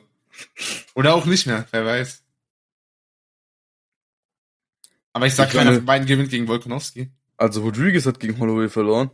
Oder 0.95 1.13
auch 1.13 1.25
nicht 1.25 1.47
mehr, 1.47 1.67
wer 1.71 1.85
weiß. 1.85 2.23
Aber 5.13 5.25
ich 5.25 5.33
sag, 5.33 5.47
Ich 5.49 5.55
keiner 5.55 5.73
von 5.73 5.85
beiden 5.85 6.07
gewinnt 6.07 6.29
gegen 6.29 6.47
Volkanovski. 6.47 7.09
Also 7.37 7.61
Rodriguez 7.61 8.05
hat 8.05 8.19
gegen 8.19 8.39
Holloway 8.39 8.69
verloren. 8.69 9.09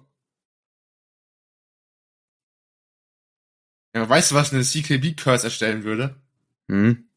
Ja, 3.95 4.07
weißt 4.09 4.31
du, 4.31 4.35
was 4.35 4.53
eine 4.53 4.63
CKB-Curse 4.63 5.45
erstellen 5.45 5.83
würde? 5.83 6.15
Hm. 6.67 7.07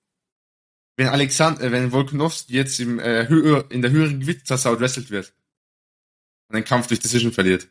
Wenn 0.96 1.09
Alexander, 1.09 1.62
äh, 1.62 1.72
wenn 1.72 1.92
Volkanovski 1.92 2.55
jetzt 2.55 2.79
im, 2.81 2.99
äh, 2.99 3.29
höher, 3.29 3.70
in 3.70 3.83
der 3.83 3.90
höheren 3.90 4.20
Gewichtsklasse 4.20 4.70
outwrestelt 4.70 5.11
wird. 5.11 5.35
Und 6.49 6.57
den 6.57 6.65
Kampf 6.65 6.87
durch 6.87 7.01
Decision 7.01 7.33
verliert. 7.33 7.69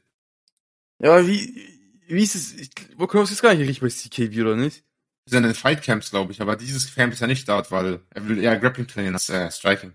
Ja, 0.99 1.11
aber 1.11 1.27
wie, 1.27 1.75
wie 2.07 2.23
ist 2.23 2.35
es? 2.35 2.53
Ich, 2.53 2.69
Volkanovski 2.97 3.33
ist 3.33 3.41
gar 3.41 3.53
nicht 3.53 3.67
richtig 3.67 3.81
bei 3.81 3.89
CKB, 3.89 4.41
oder 4.41 4.55
nicht? 4.55 4.83
Wir 5.25 5.31
sind 5.31 5.45
in 5.45 5.55
Fightcamps, 5.55 6.11
glaube 6.11 6.31
ich, 6.31 6.41
aber 6.41 6.55
dieses 6.55 6.93
Camp 6.93 7.13
ist 7.13 7.19
ja 7.19 7.27
nicht 7.27 7.49
dort, 7.49 7.71
weil 7.71 8.01
er 8.11 8.27
will 8.27 8.37
eher 8.37 8.57
Grappling 8.59 8.87
trainieren 8.87 9.15
als 9.15 9.29
äh, 9.29 9.49
Striking. 9.49 9.93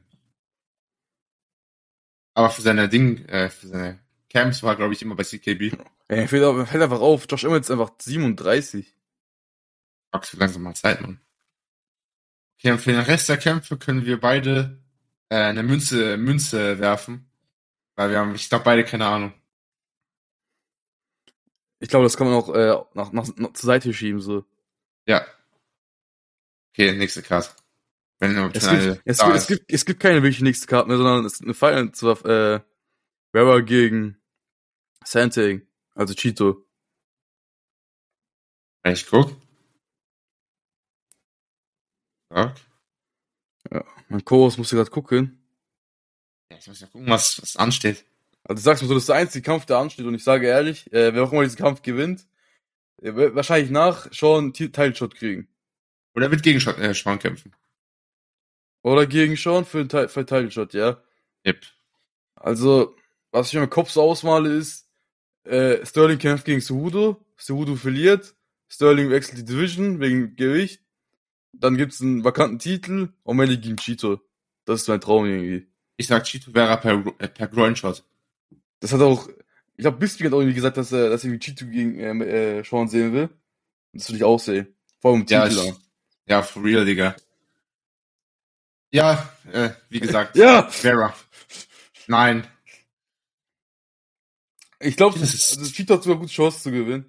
Aber 2.34 2.50
für 2.50 2.62
seine 2.62 2.88
Ding, 2.88 3.24
äh, 3.26 3.48
für 3.48 3.68
seine 3.68 4.00
Camps 4.28 4.62
war, 4.62 4.76
glaube 4.76 4.94
ich, 4.94 5.02
immer 5.02 5.14
bei 5.14 5.24
CKB. 5.24 5.72
Ey, 6.08 6.26
fällt, 6.26 6.68
fällt 6.68 6.82
einfach 6.82 7.00
auf, 7.00 7.26
Josh 7.30 7.44
Emmett 7.44 7.62
ist 7.62 7.70
einfach 7.70 7.92
37. 8.00 8.94
Fuck, 10.12 10.24
so 10.24 10.38
langsam 10.38 10.62
mal 10.62 10.74
Zeit, 10.74 11.00
Mann. 11.00 11.20
Okay, 12.58 12.72
und 12.72 12.80
für 12.80 12.92
den 12.92 13.00
Rest 13.00 13.28
der 13.28 13.36
Kämpfe 13.36 13.78
können 13.78 14.04
wir 14.04 14.20
beide 14.20 14.82
äh, 15.28 15.36
eine 15.36 15.62
Münze, 15.62 16.16
Münze 16.16 16.78
werfen. 16.78 17.29
Weil 17.96 18.10
wir 18.10 18.18
haben, 18.18 18.34
ich 18.34 18.48
glaube, 18.48 18.64
beide 18.64 18.84
keine 18.84 19.06
Ahnung. 19.06 19.32
Ich 21.80 21.88
glaube, 21.88 22.04
das 22.04 22.16
kann 22.16 22.26
man 22.28 22.36
auch 22.36 22.54
äh, 22.54 22.76
nach, 22.94 23.12
nach, 23.12 23.28
nach 23.36 23.52
zur 23.52 23.66
Seite 23.66 23.92
schieben, 23.94 24.20
so. 24.20 24.44
Ja. 25.06 25.26
Okay, 26.72 26.92
nächste 26.92 27.22
Karte. 27.22 27.50
Wenn 28.18 28.36
Es 28.36 28.68
gibt, 28.68 29.00
es, 29.06 29.18
gibt, 29.18 29.34
es, 29.34 29.42
ist. 29.42 29.46
gibt, 29.48 29.72
es 29.72 29.84
gibt 29.86 30.00
keine 30.00 30.22
wirkliche 30.22 30.44
nächste 30.44 30.66
Karte 30.66 30.88
mehr, 30.88 30.98
sondern 30.98 31.24
es 31.24 31.38
gibt 31.38 31.46
eine 31.46 31.54
Fight 31.54 31.96
zwar 31.96 32.22
äh, 32.26 32.60
Rara 33.32 33.60
gegen 33.60 34.20
Santang, 35.04 35.62
also 35.94 36.12
Cheeto. 36.12 36.66
Ich 38.84 39.06
guck. 39.06 39.34
Ja. 42.30 42.54
Mein 44.08 44.24
Chorus 44.24 44.58
musste 44.58 44.76
gerade 44.76 44.90
gucken. 44.90 45.39
Ja, 46.50 46.56
ich 46.58 46.66
muss 46.66 46.80
ja 46.80 46.86
gucken, 46.86 47.08
was, 47.08 47.40
was 47.40 47.56
ansteht. 47.56 48.04
Also 48.44 48.60
du 48.60 48.64
sagst 48.64 48.82
mir 48.82 48.88
so, 48.88 48.94
das 48.94 49.04
ist 49.04 49.08
der 49.08 49.16
einzige 49.16 49.44
Kampf, 49.44 49.66
der 49.66 49.78
ansteht 49.78 50.06
und 50.06 50.14
ich 50.14 50.24
sage 50.24 50.46
ehrlich, 50.46 50.92
äh, 50.92 51.14
wer 51.14 51.22
auch 51.22 51.32
immer 51.32 51.44
diesen 51.44 51.58
Kampf 51.58 51.82
gewinnt, 51.82 52.26
er 52.98 53.16
wird 53.16 53.34
wahrscheinlich 53.34 53.70
nach 53.70 54.12
Sean 54.12 54.52
Title-Shot 54.52 55.14
kriegen. 55.14 55.48
Und 56.12 56.22
er 56.22 56.30
wird 56.30 56.42
gegen 56.42 56.60
Sean, 56.60 56.78
äh, 56.80 56.94
Sean 56.94 57.18
kämpfen. 57.18 57.54
Oder 58.82 59.06
gegen 59.06 59.36
Sean 59.36 59.64
für 59.64 59.80
einen 59.80 59.88
für 59.88 60.20
einen 60.20 60.26
Title-Shot, 60.26 60.74
ja. 60.74 61.02
Yep. 61.46 61.64
Also, 62.34 62.96
was 63.30 63.48
ich 63.48 63.54
in 63.54 63.60
meinem 63.60 63.70
Kopf 63.70 63.90
so 63.90 64.02
ausmale, 64.02 64.52
ist, 64.54 64.88
äh, 65.44 65.84
Sterling 65.84 66.18
kämpft 66.18 66.44
gegen 66.44 66.60
Cejudo, 66.60 67.24
Cejudo 67.38 67.76
verliert, 67.76 68.34
Sterling 68.68 69.10
wechselt 69.10 69.38
die 69.38 69.44
Division 69.44 70.00
wegen 70.00 70.36
Gewicht, 70.36 70.82
dann 71.52 71.76
gibt's 71.76 72.00
einen 72.00 72.24
vakanten 72.24 72.58
Titel, 72.58 73.12
O'Malley 73.24 73.56
gegen 73.56 73.76
Cheeto. 73.76 74.20
Das 74.64 74.82
ist 74.82 74.88
mein 74.88 75.00
Traum 75.00 75.26
irgendwie. 75.26 75.69
Ich 76.00 76.06
sag, 76.06 76.24
Cheeto 76.24 76.54
wäre 76.54 76.78
per, 76.78 77.04
äh, 77.18 77.28
per 77.28 77.46
Groin-Shot. 77.46 78.02
Das 78.80 78.90
hat 78.94 79.02
auch, 79.02 79.28
ich 79.76 79.82
glaube, 79.82 79.98
Bisping 79.98 80.26
hat 80.26 80.32
auch 80.32 80.38
irgendwie 80.38 80.54
gesagt, 80.54 80.78
dass 80.78 80.92
er, 80.92 81.10
dass 81.10 81.24
er 81.24 81.38
Cheeto 81.38 81.66
gegen 81.66 82.00
äh, 82.22 82.60
äh, 82.60 82.64
Sean 82.64 82.88
sehen 82.88 83.12
will. 83.12 83.28
Das 83.92 84.08
würde 84.08 84.16
ich 84.16 84.24
auch 84.24 84.40
sehen. 84.40 84.74
Vor 85.00 85.12
allem 85.12 85.26
Ja, 85.28 85.46
Titel. 85.46 85.60
ich-. 85.68 85.74
Ja, 86.24 86.42
for 86.42 86.64
real, 86.64 86.86
Digga. 86.86 87.14
Ja, 88.92 89.30
äh, 89.52 89.70
wie 89.90 90.00
gesagt. 90.00 90.36
Ja! 90.36 90.68
Vera. 90.70 91.14
Nein. 92.06 92.46
Ich 94.78 94.96
glaube, 94.96 95.18
Das 95.18 95.34
ist- 95.34 95.58
also 95.58 95.70
Cheeto 95.70 95.94
hat 95.96 96.02
sogar 96.02 96.18
gute 96.18 96.32
Chance 96.32 96.62
zu 96.62 96.70
gewinnen. 96.70 97.04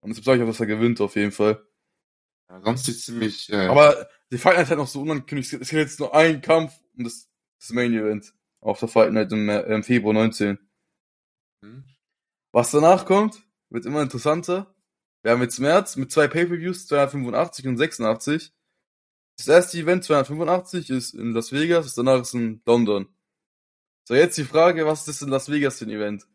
Und 0.00 0.10
deshalb 0.10 0.24
sage 0.24 0.38
ich 0.38 0.42
auch, 0.44 0.48
dass 0.52 0.60
er 0.60 0.66
gewinnt, 0.66 1.00
auf 1.00 1.16
jeden 1.16 1.32
Fall. 1.32 1.66
Ja, 2.48 2.60
sonst 2.62 2.88
ist 2.88 3.06
ziemlich, 3.06 3.50
äh, 3.52 3.66
Aber 3.66 4.08
die 4.30 4.38
Fight 4.38 4.56
Night 4.56 4.68
hat 4.70 4.78
noch 4.78 4.86
so 4.86 5.00
unangekündigt. 5.00 5.52
Es 5.54 5.68
gibt 5.68 5.80
jetzt 5.80 5.98
nur 5.98 6.14
einen 6.14 6.40
Kampf 6.40 6.72
und 6.96 7.02
das, 7.02 7.28
das 7.58 7.70
Main 7.70 7.92
Event. 7.92 8.32
Auf 8.60 8.80
der 8.80 8.88
Fight 8.88 9.12
Night 9.12 9.32
im, 9.32 9.48
äh, 9.48 9.62
im 9.62 9.82
Februar 9.84 10.14
19. 10.14 10.58
hm? 11.62 11.84
Was 12.52 12.70
danach 12.70 13.04
kommt, 13.04 13.42
wird 13.70 13.86
immer 13.86 14.02
interessanter. 14.02 14.74
Wir 15.22 15.32
haben 15.32 15.42
jetzt 15.42 15.58
März 15.58 15.96
mit 15.96 16.10
zwei 16.10 16.28
Pay-Per-Views, 16.28 16.86
285 16.86 17.66
und 17.66 17.76
86. 17.76 18.52
Das 19.36 19.48
erste 19.48 19.78
Event, 19.78 20.04
285, 20.04 20.90
ist 20.90 21.14
in 21.14 21.32
Las 21.32 21.52
Vegas, 21.52 21.84
das 21.84 21.94
danach 21.94 22.22
ist 22.22 22.34
in 22.34 22.62
London. 22.64 23.08
So, 24.08 24.14
jetzt 24.14 24.38
die 24.38 24.44
Frage, 24.44 24.86
was 24.86 25.00
ist 25.00 25.08
das 25.08 25.22
in 25.22 25.28
Las 25.28 25.50
Vegas 25.50 25.78
für 25.78 25.84
ein 25.84 25.90
Event? 25.90 26.26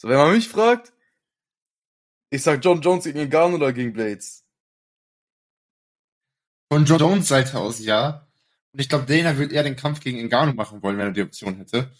So, 0.00 0.08
wenn 0.08 0.16
man 0.16 0.32
mich 0.32 0.48
fragt, 0.48 0.92
ich 2.30 2.42
sag 2.42 2.64
John 2.64 2.80
Jones 2.80 3.04
gegen 3.04 3.18
Ngannou 3.28 3.56
oder 3.56 3.72
gegen 3.72 3.92
Blades. 3.92 4.44
Von 6.72 6.84
John 6.84 6.98
Jones 6.98 7.28
Seite 7.28 7.58
aus, 7.58 7.80
ja. 7.80 8.25
Und 8.76 8.82
ich 8.82 8.90
glaube, 8.90 9.06
Dana 9.06 9.38
wird 9.38 9.52
eher 9.52 9.62
den 9.62 9.74
Kampf 9.74 10.00
gegen 10.00 10.18
Ngannou 10.28 10.52
machen 10.52 10.82
wollen, 10.82 10.98
wenn 10.98 11.06
er 11.06 11.12
die 11.12 11.22
Option 11.22 11.56
hätte. 11.56 11.90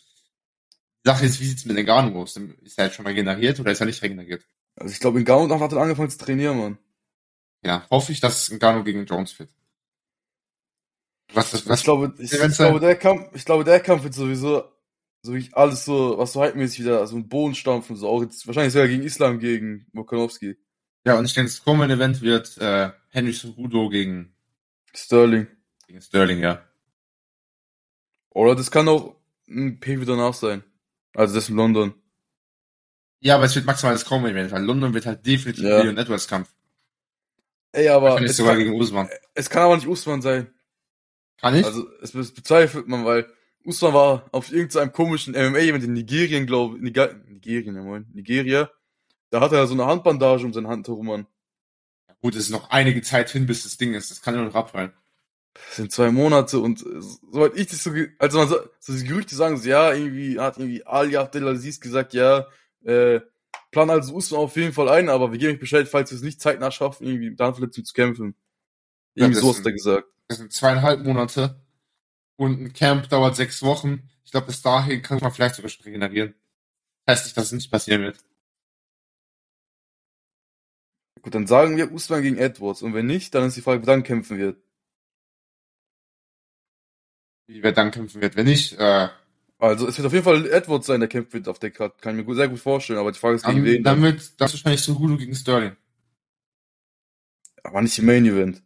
Die 1.03 1.09
Sache 1.09 1.25
ist, 1.25 1.41
wie 1.41 1.47
sieht's 1.47 1.65
mit 1.65 1.75
Ngannou 1.75 2.21
aus? 2.21 2.37
Ist 2.37 2.79
er 2.79 2.85
jetzt 2.85 2.97
schon 2.97 3.07
regeneriert 3.07 3.59
oder 3.59 3.73
ist 3.73 3.81
er 3.81 3.87
nicht 3.87 4.03
regeneriert? 4.03 4.45
Also 4.75 4.93
ich 4.93 5.01
glaube, 5.01 5.19
Ngannou 5.21 5.59
hat 5.59 5.73
dann 5.73 5.79
angefangen 5.79 6.11
zu 6.11 6.19
trainieren, 6.19 6.59
Mann. 6.59 6.79
Ja, 7.65 7.87
hoffe 7.91 8.13
ich, 8.13 8.21
dass 8.21 8.51
Ngannou 8.51 8.85
gegen 8.85 9.07
Jones 9.07 9.39
wird. 9.39 9.49
Was, 11.33 11.55
was, 11.55 11.67
was 11.67 11.79
ich 11.79 11.85
glaube, 11.85 12.13
ich, 12.19 12.31
ich 12.31 12.57
glaube, 12.57 12.79
der 12.79 12.97
Kampf, 12.97 13.31
ich 13.33 13.47
glaube, 13.47 13.65
der 13.65 13.81
Kampf 13.81 14.03
wird 14.03 14.13
sowieso, 14.13 14.65
so 15.23 15.35
wie 15.35 15.49
alles 15.55 15.87
so, 15.87 16.19
was 16.19 16.35
so 16.35 16.43
halbmäßig 16.43 16.81
wieder, 16.81 17.07
so 17.07 17.17
ein 17.17 17.27
Boden 17.27 17.55
stampfen, 17.55 17.97
so 17.97 18.07
auch 18.07 18.21
jetzt, 18.21 18.47
wahrscheinlich 18.47 18.75
sogar 18.75 18.89
gegen 18.89 19.03
Islam, 19.03 19.39
gegen 19.39 19.87
Volkanovski. 19.95 20.59
Ja, 21.07 21.19
und 21.19 21.25
ich 21.25 21.33
denke, 21.33 21.51
das 21.51 21.65
kommende 21.65 21.95
Event 21.95 22.21
wird 22.21 22.59
äh, 22.59 22.91
Henry 23.09 23.33
Cejudo 23.33 23.89
gegen, 23.89 24.35
Sterling. 24.93 25.47
gegen 25.87 26.03
Sterling, 26.03 26.41
ja. 26.41 26.66
Oder 28.37 28.55
das 28.55 28.71
kann 28.71 28.87
auch 28.87 29.17
ein 29.49 29.81
PV 29.81 30.05
danach 30.05 30.35
sein. 30.35 30.63
Also 31.15 31.35
das 31.35 31.49
in 31.49 31.57
London. 31.57 31.95
Ja, 33.21 33.37
aber 33.37 33.45
es 33.45 33.55
wird 33.55 33.65
maximal 33.65 33.95
das 33.95 34.05
kommende 34.05 34.33
Event, 34.33 34.53
weil 34.53 34.63
London 34.63 34.93
wird 34.93 35.07
halt 35.07 35.25
definitiv 35.25 35.65
Ja. 35.65 35.81
Leon 35.81 35.97
Edwards 35.97 36.29
Kampf. 36.29 36.51
Ey, 37.73 37.89
aber 37.89 38.21
es 38.21 38.37
sogar 38.37 38.55
kann, 38.55 38.65
gegen 38.65 38.79
Usman. 38.79 39.09
es 39.33 39.49
kann 39.49 39.63
aber 39.63 39.77
nicht 39.77 39.87
Usman 39.89 40.21
sein. 40.21 40.53
Kann 41.39 41.55
ich? 41.57 41.65
Also 41.65 41.89
es 42.03 42.13
be- 42.13 42.25
bezweifelt 42.25 42.89
man, 42.89 43.07
weil 43.07 43.27
Usman 43.65 43.95
war 43.95 44.29
auf 44.33 44.53
irgendeinem 44.53 44.93
komischen 44.93 45.33
MMA-Event 45.35 45.85
in 45.85 45.95
Nigerien, 45.95 46.47
glaube 46.47 46.77
ich. 46.77 46.83
Niger 46.83 47.15
Nigerien, 47.15 47.75
ja 47.75 47.83
moin. 47.83 48.07
Nigeria. 48.13 48.71
Da 49.31 49.41
hat 49.41 49.53
er 49.53 49.67
so 49.67 49.73
eine 49.73 49.87
Handbandage 49.87 50.45
um 50.45 50.53
seine 50.53 50.69
Hand 50.69 50.89
herum, 50.89 51.07
Mann. 51.07 51.27
Gut, 52.21 52.35
es 52.35 52.43
ist 52.45 52.51
noch 52.51 52.69
einige 52.69 53.01
Zeit 53.01 53.31
hin, 53.31 53.47
bis 53.47 53.63
das 53.63 53.79
Ding 53.79 53.95
ist. 53.95 54.11
Das 54.11 54.21
kann 54.21 54.35
ja 54.35 54.43
noch 54.43 54.55
abfallen. 54.55 54.93
Das 55.69 55.77
sind 55.77 55.93
zwei 55.93 56.11
Monate 56.11 56.59
und 56.61 56.83
äh, 56.83 57.01
soweit 57.33 57.57
ich 57.57 57.67
das 57.69 57.83
so, 57.83 57.93
also 58.19 58.39
man 58.39 58.49
so, 58.49 58.59
so 58.81 58.93
die 58.93 59.05
Gerüchte 59.05 59.35
sagen 59.35 59.57
so, 59.57 59.69
ja, 59.69 59.93
irgendwie 59.93 60.39
hat 60.39 60.59
irgendwie 60.59 60.85
Ali 60.85 61.17
Abdelaziz 61.17 61.81
gesagt, 61.81 62.15
ja, 62.15 62.47
äh, 62.85 63.21
plan 63.71 63.91
also 63.91 64.15
Usman 64.15 64.41
auf 64.41 64.57
jeden 64.57 64.73
Fall 64.73 64.89
ein, 64.89 65.09
aber 65.09 65.33
wir 65.33 65.39
geben 65.39 65.55
euch 65.55 65.61
Bescheid, 65.61 65.89
falls 65.89 66.11
wir 66.11 66.17
es 66.17 66.23
nicht 66.23 66.41
zeitnah 66.41 66.71
schaffen, 66.71 67.07
irgendwie 67.07 67.31
mit 67.31 67.41
Darmverletzung 67.41 67.85
zu 67.85 67.93
kämpfen. 67.93 68.35
Ja, 69.15 69.25
Irgendwie 69.25 69.41
das 69.41 69.55
so 69.55 69.59
hat 69.59 69.67
er 69.67 69.73
gesagt. 69.73 70.09
Das 70.29 70.39
sind 70.39 70.53
zweieinhalb 70.53 71.05
Monate. 71.05 71.61
Und 72.37 72.61
ein 72.61 72.73
Camp 72.73 73.09
dauert 73.09 73.37
sechs 73.37 73.63
Wochen. 73.63 74.11
Ich 74.25 74.31
glaube, 74.31 74.49
bis 74.49 74.61
dahin 74.61 75.03
kann 75.03 75.19
man 75.21 75.33
vielleicht 75.33 75.55
sogar 75.55 75.71
schon 75.71 75.85
regenerieren. 75.85 76.35
Heißt 77.09 77.25
nicht, 77.25 77.37
dass 77.37 77.47
es 77.47 77.53
nicht 77.53 77.71
passieren 77.71 78.03
wird. 78.03 78.19
Gut, 81.23 81.35
dann 81.35 81.47
sagen 81.47 81.77
wir 81.77 81.93
Usman 81.93 82.23
gegen 82.23 82.37
Edwards 82.37 82.83
und 82.83 82.95
wenn 82.95 83.07
nicht, 83.07 83.35
dann 83.35 83.45
ist 83.47 83.57
die 83.57 83.63
Frage, 83.63 83.81
wer 83.81 83.95
dann 83.95 84.03
kämpfen 84.03 84.39
wird. 84.39 84.63
Wie 87.47 87.63
wer 87.63 87.73
dann 87.73 87.91
kämpfen 87.91 88.21
wird. 88.21 88.37
Wenn 88.37 88.47
nicht, 88.47 88.73
äh, 88.79 89.09
Also 89.59 89.87
es 89.89 89.97
wird 89.97 90.07
auf 90.07 90.13
jeden 90.13 90.25
Fall 90.25 90.47
Edwards 90.51 90.87
sein, 90.87 91.01
der 91.01 91.09
kämpfen 91.09 91.33
wird 91.35 91.49
auf 91.49 91.59
der 91.59 91.71
Karte. 91.71 91.97
Kann 92.01 92.15
ich 92.15 92.19
mir 92.19 92.25
gut, 92.25 92.37
sehr 92.37 92.49
gut 92.49 92.59
vorstellen, 92.61 92.99
aber 92.99 93.13
die 93.13 93.19
Frage 93.19 93.37
ist 93.37 93.45
gegen 93.47 93.65
wen. 93.65 93.83
dann 93.83 94.03
wird 94.03 94.41
das 94.41 94.53
wahrscheinlich 94.53 94.83
so 94.83 94.99
Hulu 94.99 95.17
gegen 95.17 95.35
Sterling. 95.35 95.77
aber 97.63 97.83
nicht 97.83 97.99
im 97.99 98.07
Main 98.07 98.27
Event. 98.27 98.63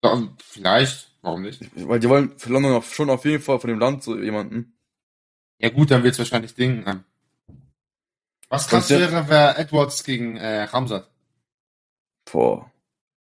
Dann, 0.00 0.36
vielleicht, 0.42 1.12
warum 1.22 1.42
nicht? 1.42 1.60
Weil 1.88 2.00
die 2.00 2.08
wollen 2.08 2.36
für 2.36 2.50
London 2.50 2.72
auf, 2.72 2.92
schon 2.92 3.10
auf 3.10 3.24
jeden 3.24 3.42
Fall 3.42 3.60
von 3.60 3.68
dem 3.70 3.78
Land 3.78 4.02
so 4.02 4.18
jemanden. 4.18 4.76
Ja 5.58 5.68
gut, 5.68 5.92
dann 5.92 6.02
wird 6.02 6.14
es 6.14 6.18
wahrscheinlich 6.18 6.54
Ding. 6.56 6.84
Ähm, 6.86 7.04
was 8.48 8.66
krass 8.66 8.90
wäre, 8.90 9.28
wäre 9.28 9.56
Edwards 9.58 10.02
gegen 10.02 10.36
äh, 10.36 10.62
Ramsat. 10.64 11.08
Boah. 12.30 12.71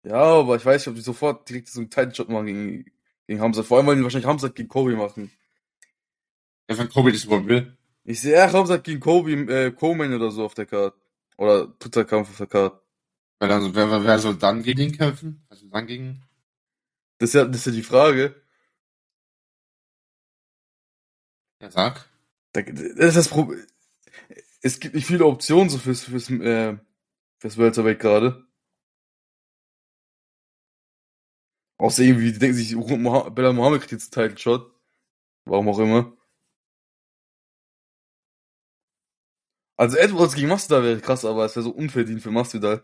Ja, 0.03 0.15
aber 0.21 0.55
ich 0.55 0.65
weiß 0.65 0.81
nicht, 0.81 0.87
ob 0.89 0.95
die 0.95 1.01
sofort 1.01 1.49
direkt 1.49 1.67
so 1.67 1.79
einen 1.81 1.89
Title 1.89 2.15
Shot 2.15 2.29
machen 2.29 2.45
gegen, 2.45 2.85
gegen 3.27 3.41
Hamzat. 3.41 3.65
Vor 3.65 3.77
allem 3.77 3.87
wollen 3.87 3.97
die 3.97 4.03
wahrscheinlich 4.03 4.27
Hamzat 4.29 4.55
gegen 4.55 4.69
Kobe 4.69 4.95
machen. 4.95 5.31
Ja, 6.69 6.77
wenn 6.77 6.89
Kobe 6.89 7.11
das 7.11 7.25
überhaupt 7.25 7.47
will. 7.47 7.77
Ich 8.05 8.21
sehe 8.21 8.33
eher 8.33 8.51
Hamzat 8.51 8.83
gegen 8.83 8.99
Kobe, 8.99 9.31
äh, 9.31 9.71
Coleman 9.71 10.13
oder 10.13 10.31
so 10.31 10.45
auf 10.45 10.53
der 10.53 10.65
Karte. 10.65 10.97
Oder 11.37 11.67
dritter 11.79 12.05
Kampf 12.05 12.29
auf 12.29 12.37
der 12.37 12.47
Karte. 12.47 12.81
Weil 13.39 13.51
also, 13.51 13.73
wer, 13.75 13.89
wer- 13.89 14.03
wer 14.03 14.19
soll 14.19 14.35
dann 14.35 14.63
gegen 14.63 14.81
ihn 14.81 14.97
kämpfen? 14.97 15.45
Also 15.49 15.67
dann 15.67 15.87
gegen. 15.87 16.23
Das 17.17 17.29
ist 17.29 17.33
ja, 17.35 17.45
das 17.45 17.57
ist 17.57 17.65
ja 17.67 17.71
die 17.73 17.83
Frage. 17.83 18.35
Ja, 21.61 21.71
sag. 21.71 22.05
Da- 22.53 22.61
Das 22.61 23.09
ist 23.09 23.17
das 23.17 23.27
Problem. 23.29 23.65
Es 24.61 24.79
gibt 24.79 24.95
nicht 24.95 25.07
viele 25.07 25.25
Optionen 25.25 25.69
so 25.69 25.77
fürs, 25.77 26.03
fürs, 26.03 26.29
äh, 26.29 26.77
fürs 27.39 27.57
Welterweight 27.57 27.99
gerade. 27.99 28.45
Außer 31.79 32.03
irgendwie, 32.03 32.33
die 32.33 32.39
denken 32.39 32.57
sich, 32.57 32.75
Bella 32.75 33.53
Mohammed 33.53 33.79
kriegt 33.79 33.93
jetzt 33.93 34.15
einen 34.15 34.27
Title 34.27 34.37
Shot. 34.37 34.71
Warum 35.45 35.69
auch 35.69 35.79
immer. 35.79 36.13
Also 39.77 39.95
Edwards 39.95 40.35
gegen 40.35 40.49
Masvidal 40.49 40.83
wäre 40.83 40.99
krass, 40.99 41.23
aber 41.23 41.45
es 41.45 41.55
wäre 41.55 41.63
so 41.63 41.71
unverdient 41.71 42.21
für 42.21 42.31
Masvidal. 42.31 42.83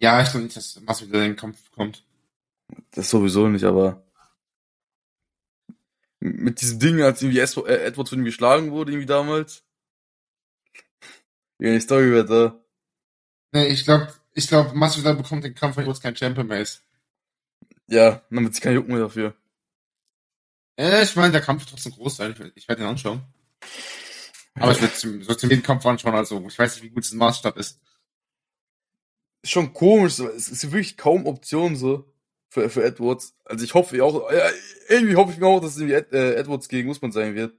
Ja, 0.00 0.20
ich 0.20 0.30
glaube 0.30 0.44
nicht, 0.44 0.56
dass 0.56 0.80
Masvidal 0.80 1.22
in 1.22 1.30
den 1.30 1.36
Kampf 1.36 1.70
kommt. 1.70 2.04
Das 2.90 3.08
sowieso 3.08 3.46
nicht, 3.48 3.64
aber 3.64 4.04
mit 6.18 6.60
diesem 6.60 6.80
Ding, 6.80 7.00
als 7.00 7.22
irgendwie 7.22 7.38
äh, 7.38 7.84
Edwards 7.84 8.10
von 8.10 8.18
ihm 8.18 8.24
geschlagen 8.24 8.72
wurde, 8.72 8.90
irgendwie 8.90 9.06
damals. 9.06 9.64
Ja, 11.60 11.72
die 11.72 11.80
Story 11.80 12.10
wird 12.10 12.28
da. 12.28 12.60
Nee, 13.52 13.68
ich 13.68 13.84
glaube, 13.84 14.12
ich 14.34 14.48
glaube, 14.48 14.74
Masvidal 14.74 15.14
bekommt 15.14 15.44
den 15.44 15.54
Kampf, 15.54 15.76
weil 15.76 15.82
Edwards 15.82 16.00
kein 16.00 16.16
Champion 16.16 16.48
mehr 16.48 16.60
ist. 16.60 16.82
Ja, 17.88 18.22
dann 18.30 18.44
wird 18.44 18.54
sich 18.54 18.62
kein 18.62 18.74
Jucken 18.74 18.92
mehr 18.92 19.02
dafür. 19.02 19.34
Äh, 20.76 21.02
ich 21.02 21.16
meine, 21.16 21.32
der 21.32 21.40
Kampf 21.40 21.62
wird 21.62 21.70
trotzdem 21.70 21.92
groß 21.92 22.16
sein. 22.16 22.32
Ich, 22.32 22.56
ich 22.56 22.68
werde 22.68 22.82
ihn 22.82 22.88
anschauen. 22.88 23.22
Aber 24.54 24.72
ich 24.72 24.80
werde 24.82 25.24
so 25.24 25.34
zum 25.34 25.50
jeden 25.50 25.62
Kampf 25.62 25.84
anschauen, 25.86 26.14
also 26.14 26.44
ich 26.46 26.58
weiß 26.58 26.74
nicht, 26.74 26.84
wie 26.84 26.90
gut 26.90 27.04
es 27.04 27.12
ein 27.12 27.18
Maßstab 27.18 27.56
ist. 27.56 27.80
Ist 29.42 29.50
schon 29.50 29.72
komisch, 29.72 30.14
so. 30.14 30.28
es 30.28 30.48
ist 30.48 30.64
wirklich 30.64 30.96
kaum 30.96 31.26
Optionen 31.26 31.76
so 31.76 32.12
für, 32.48 32.68
für 32.68 32.84
Edwards. 32.84 33.34
Also 33.44 33.64
ich 33.64 33.74
hoffe 33.74 34.02
auch, 34.04 34.30
ja, 34.30 34.50
irgendwie 34.88 35.16
hoffe 35.16 35.32
ich 35.32 35.38
mir 35.38 35.46
auch, 35.46 35.60
dass 35.60 35.72
es 35.72 35.78
irgendwie 35.78 35.94
Ed, 35.94 36.12
äh, 36.12 36.34
Edwards 36.34 36.68
gegen 36.68 36.90
Usman 36.90 37.12
sein 37.12 37.34
wird. 37.34 37.56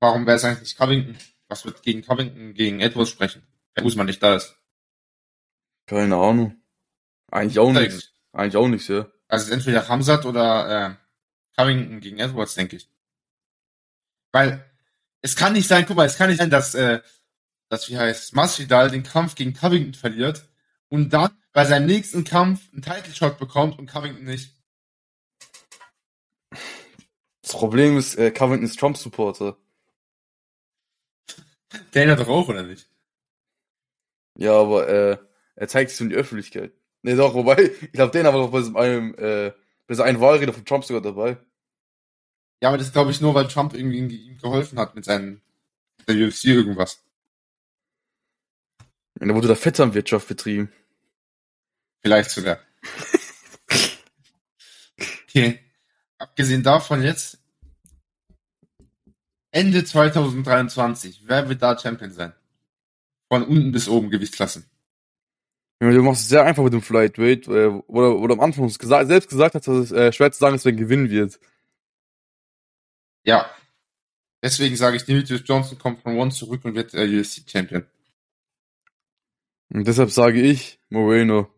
Warum 0.00 0.26
wäre 0.26 0.36
es 0.36 0.44
eigentlich 0.44 0.60
nicht 0.60 0.78
Covington? 0.78 1.16
Was 1.48 1.64
wird 1.64 1.82
gegen 1.82 2.02
Covington, 2.02 2.54
gegen 2.54 2.80
Edwards 2.80 3.10
sprechen? 3.10 3.46
Wenn 3.74 3.84
Usman 3.84 4.06
nicht 4.06 4.22
da 4.22 4.36
ist. 4.36 4.56
Keine 5.86 6.16
Ahnung. 6.16 6.62
Eigentlich 7.30 7.58
auch 7.58 7.72
nichts. 7.72 8.11
Eigentlich 8.32 8.56
auch 8.56 8.68
nichts, 8.68 8.88
ja. 8.88 9.06
Also 9.28 9.44
es 9.44 9.48
ist 9.48 9.54
entweder 9.54 9.88
Hamzat 9.88 10.24
oder 10.24 10.90
äh, 10.90 10.94
Covington 11.56 12.00
gegen 12.00 12.18
Edwards, 12.18 12.54
denke 12.54 12.76
ich. 12.76 12.88
Weil 14.32 14.64
es 15.20 15.36
kann 15.36 15.52
nicht 15.52 15.68
sein, 15.68 15.84
guck 15.86 15.96
mal, 15.96 16.06
es 16.06 16.16
kann 16.16 16.28
nicht 16.28 16.38
sein, 16.38 16.50
dass, 16.50 16.74
äh, 16.74 17.00
dass 17.68 17.88
wie 17.88 17.98
heißt 17.98 18.34
Masvidal 18.34 18.90
den 18.90 19.02
Kampf 19.02 19.34
gegen 19.34 19.54
Covington 19.54 19.94
verliert 19.94 20.48
und 20.88 21.12
dann 21.12 21.30
bei 21.52 21.64
seinem 21.64 21.86
nächsten 21.86 22.24
Kampf 22.24 22.72
einen 22.72 22.82
Title 22.82 23.14
Shot 23.14 23.38
bekommt 23.38 23.78
und 23.78 23.86
Covington 23.86 24.24
nicht. 24.24 24.54
Das 27.42 27.52
Problem 27.52 27.98
ist, 27.98 28.14
äh, 28.16 28.30
Covington 28.30 28.66
ist 28.66 28.78
Trump-Supporter. 28.78 29.56
Dana 31.92 32.16
doch 32.16 32.28
auch, 32.28 32.48
oder 32.48 32.62
nicht? 32.62 32.88
Ja, 34.36 34.52
aber 34.54 34.88
äh, 34.88 35.18
er 35.56 35.68
zeigt 35.68 35.90
sich 35.90 35.98
so 35.98 36.04
in 36.04 36.10
die 36.10 36.16
Öffentlichkeit. 36.16 36.72
Nee, 37.02 37.16
doch, 37.16 37.34
wobei, 37.34 37.70
ich 37.80 37.92
glaube, 37.92 38.12
den 38.12 38.26
aber 38.26 38.38
doch 38.38 38.50
bei 38.50 38.58
diesem 38.60 38.76
einem, 38.76 39.14
äh, 39.14 39.50
bei 39.86 39.94
dieser 39.94 40.04
einen 40.04 40.20
Wahlrede 40.20 40.52
von 40.52 40.64
Trump 40.64 40.84
sogar 40.84 41.02
dabei. 41.02 41.36
Ja, 42.62 42.68
aber 42.68 42.78
das 42.78 42.92
glaube 42.92 43.10
ich 43.10 43.20
nur, 43.20 43.34
weil 43.34 43.48
Trump 43.48 43.74
irgendwie 43.74 44.16
ihm 44.16 44.38
geholfen 44.38 44.78
hat 44.78 44.94
mit 44.94 45.04
seinen 45.04 45.42
mit 45.98 46.08
der 46.08 46.28
UFC 46.28 46.44
irgendwas. 46.46 47.02
Und 49.18 49.28
da 49.28 49.34
wurde 49.34 49.48
da 49.48 49.54
Vetternwirtschaft 49.54 50.28
betrieben. 50.28 50.72
Vielleicht 52.00 52.30
sogar. 52.30 52.58
okay. 55.24 55.60
Abgesehen 56.18 56.62
davon 56.62 57.02
jetzt 57.02 57.38
Ende 59.50 59.84
2023. 59.84 61.22
Wer 61.24 61.48
wird 61.48 61.62
da 61.62 61.78
Champion 61.78 62.12
sein? 62.12 62.32
Von 63.28 63.44
unten 63.44 63.72
bis 63.72 63.88
oben 63.88 64.10
Gewichtsklassen. 64.10 64.71
Ja, 65.82 65.90
Du 65.90 66.02
machst 66.02 66.22
es 66.22 66.28
sehr 66.28 66.44
einfach 66.44 66.62
mit 66.62 66.72
dem 66.72 66.80
Flyweight, 66.80 67.48
äh, 67.48 67.72
wo, 67.88 68.26
du- 68.28 68.32
am 68.32 68.38
Anfang 68.40 68.68
gesa 68.68 69.04
selbst 69.04 69.28
gesagt 69.28 69.56
hast, 69.56 69.66
dass 69.66 69.76
es 69.76 69.90
äh, 69.90 70.12
schwer 70.12 70.30
zu 70.30 70.38
sagen 70.38 70.54
ist, 70.54 70.64
wer 70.64 70.72
gewinnen 70.72 71.10
wird. 71.10 71.40
Ja. 73.24 73.50
Deswegen 74.44 74.76
sage 74.76 74.96
ich, 74.96 75.04
Demetrius 75.04 75.42
Johnson 75.44 75.78
kommt 75.78 76.02
von 76.02 76.16
One 76.16 76.30
zurück 76.30 76.64
und 76.64 76.76
wird 76.76 76.94
äh, 76.94 77.18
UFC 77.18 77.50
Champion. 77.50 77.84
Und 79.74 79.84
deshalb 79.88 80.10
sage 80.12 80.40
ich 80.40 80.78
Moreno. 80.88 81.50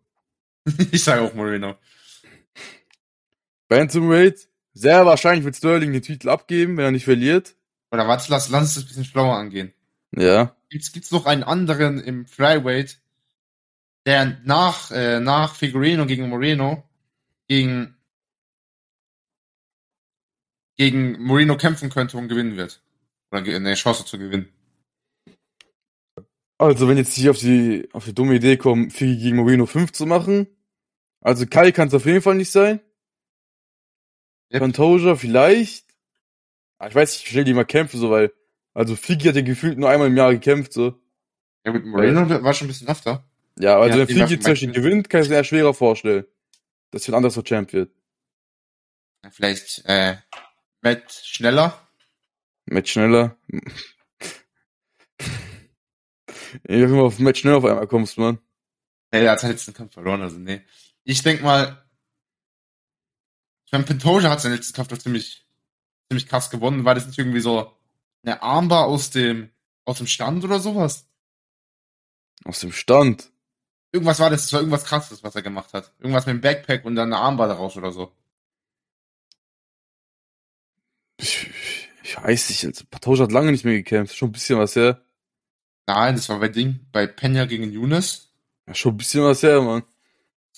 ich 0.91 1.05
sage 1.05 1.21
auch 1.21 1.35
Moreno. 1.35 1.77
Bantamweight, 3.69 4.49
sehr 4.73 5.05
wahrscheinlich 5.05 5.45
wird 5.45 5.57
Sterling 5.57 5.93
den 5.93 6.01
Titel 6.03 6.31
abgeben, 6.31 6.79
wenn 6.79 6.85
er 6.87 6.91
nicht 6.93 7.05
verliert. 7.05 7.57
Oder 7.91 8.09
warte, 8.09 8.31
lass, 8.31 8.49
lass 8.49 8.75
das 8.75 8.85
ein 8.85 8.89
bisschen 8.89 9.05
schlauer 9.05 9.37
angehen. 9.37 9.75
Ja. 10.17 10.57
Gibt's, 10.71 10.93
gibt's 10.93 11.11
noch 11.11 11.27
einen 11.27 11.43
anderen 11.43 12.01
im 12.01 12.25
Flyweight, 12.27 13.01
der 14.07 14.39
nach, 14.45 14.91
äh, 14.91 15.21
nach 15.21 15.55
Figueroa 15.55 16.05
gegen 16.05 16.29
Moreno 16.29 16.85
gegen, 17.49 17.97
gegen 20.77 21.23
Moreno 21.23 21.57
kämpfen 21.57 21.91
könnte 21.91 22.17
und 22.17 22.29
gewinnen 22.29 22.57
wird? 22.57 22.83
Oder 23.31 23.43
eine 23.43 23.75
Chance 23.75 24.05
zu 24.05 24.19
gewinnen. 24.19 24.53
Also, 26.59 26.89
wenn 26.89 26.97
jetzt 26.97 27.15
hier 27.15 27.31
auf 27.31 27.39
die, 27.39 27.89
auf 27.93 28.05
die 28.05 28.15
dumme 28.15 28.37
Idee 28.37 28.57
kommen, 28.57 28.91
Figi 28.91 29.23
gegen 29.23 29.37
Moreno 29.37 29.67
5 29.67 29.93
zu 29.93 30.07
machen. 30.07 30.47
Also, 31.21 31.47
Kai 31.47 31.73
kann 31.73 31.89
es 31.89 31.95
auf 31.95 32.07
jeden 32.07 32.23
Fall 32.23 32.37
nicht 32.37 32.53
sein. 32.53 32.81
Yep. 34.53 34.61
Pantoja 34.61 35.17
vielleicht. 35.17 35.85
Aber 36.79 36.91
ich 36.91 36.95
weiß 36.95 37.13
nicht, 37.13 37.27
wie 37.27 37.31
schnell 37.31 37.45
die 37.45 37.55
mal 37.55 37.65
kämpfen, 37.65 37.99
so, 37.99 38.11
weil, 38.11 38.33
also 38.73 38.95
Figi 38.95 39.27
hat 39.27 39.37
ja 39.37 39.43
gefühlt 39.43 39.79
nur 39.79 39.91
einmal 39.91 40.09
im 40.09 40.17
Jahr 40.17 40.33
gekämpft, 40.33 40.73
so. 40.73 41.01
Ja 41.65 41.73
gut, 41.73 41.85
Moreno 41.85 42.29
war 42.43 42.55
schon 42.55 42.67
ein 42.67 42.69
bisschen 42.69 42.89
öfter. 42.89 43.25
Ja, 43.59 43.79
also, 43.79 43.99
Ja, 43.99 44.09
wenn 44.09 44.19
machen 44.19 44.41
zum 44.41 44.51
Beispiel 44.51 44.73
gewinnt, 44.73 45.09
kann 45.11 45.21
ich 45.21 45.27
es 45.27 45.31
mir 45.31 45.37
eher 45.37 45.45
schwerer 45.45 45.75
vorstellen. 45.75 46.25
Dass 46.91 47.09
ein 47.09 47.15
anderer 47.15 47.45
Champ 47.45 47.73
wird. 47.73 47.93
Vielleicht, 49.31 49.83
äh, 49.87 50.17
Matt 50.81 51.13
schneller. 51.25 51.89
Match 52.67 52.93
schneller. 52.93 53.37
Ich 56.63 56.81
immer 56.81 57.03
auf 57.03 57.19
Match 57.19 57.41
schneller 57.41 57.57
auf 57.57 57.65
einmal 57.65 57.89
kommst, 57.89 58.17
Mann. 58.17 58.39
Nee, 59.11 59.23
der 59.23 59.33
hat 59.33 59.41
seinen 59.41 59.51
letzten 59.51 59.75
Kampf 59.75 59.95
verloren, 59.95 60.23
also 60.23 60.39
nee. 60.39 60.63
Ich 61.03 61.21
denk 61.23 61.43
mal, 61.43 61.85
ich 63.67 63.73
meine, 63.73 63.85
Pantoja 63.85 64.31
hat 64.31 64.41
seinen 64.41 64.55
letzten 64.55 64.73
Kampf 64.73 64.89
doch 64.89 64.99
ziemlich, 64.99 65.47
ziemlich 66.09 66.29
krass 66.29 66.51
gewonnen. 66.51 66.85
War 66.85 66.95
das 66.95 67.09
nicht 67.09 67.19
irgendwie 67.19 67.41
so 67.41 67.77
eine 68.23 68.41
Armbar 68.41 68.87
aus 68.87 69.11
dem, 69.11 69.51
aus 69.85 69.99
dem 69.99 70.07
Stand 70.07 70.45
oder 70.45 70.61
sowas? 70.61 71.09
Aus 72.45 72.61
dem 72.61 72.71
Stand. 72.71 73.33
Irgendwas 73.95 74.19
war 74.19 74.29
das, 74.29 74.43
das 74.43 74.53
war 74.53 74.59
irgendwas 74.59 74.85
krasses, 74.85 75.23
was 75.23 75.37
er 75.37 75.43
gemacht 75.43 75.73
hat. 75.73 75.93
Irgendwas 76.01 76.27
mit 76.27 76.35
dem 76.35 76.41
Backpack 76.41 76.85
und 76.85 76.97
dann 76.97 77.13
eine 77.13 77.23
Armbar 77.23 77.47
daraus 77.47 77.77
oder 77.77 77.93
so. 77.93 78.13
Ich, 81.17 81.49
ich, 82.03 82.17
weiß 82.21 82.65
nicht, 82.65 82.91
Pantoja 82.91 83.23
hat 83.23 83.31
lange 83.31 83.53
nicht 83.53 83.65
mehr 83.65 83.77
gekämpft. 83.77 84.17
Schon 84.17 84.31
ein 84.31 84.33
bisschen 84.33 84.59
was 84.59 84.75
her. 84.75 85.01
Nein, 85.87 86.17
das 86.17 86.29
war 86.29 86.41
bei 86.41 86.49
Ding, 86.49 86.81
bei 86.91 87.07
Pena 87.07 87.45
gegen 87.45 87.71
Younes. 87.71 88.33
Ja, 88.67 88.75
schon 88.75 88.95
ein 88.95 88.97
bisschen 88.97 89.23
was 89.23 89.45
her, 89.45 89.63
Mann. 89.63 89.85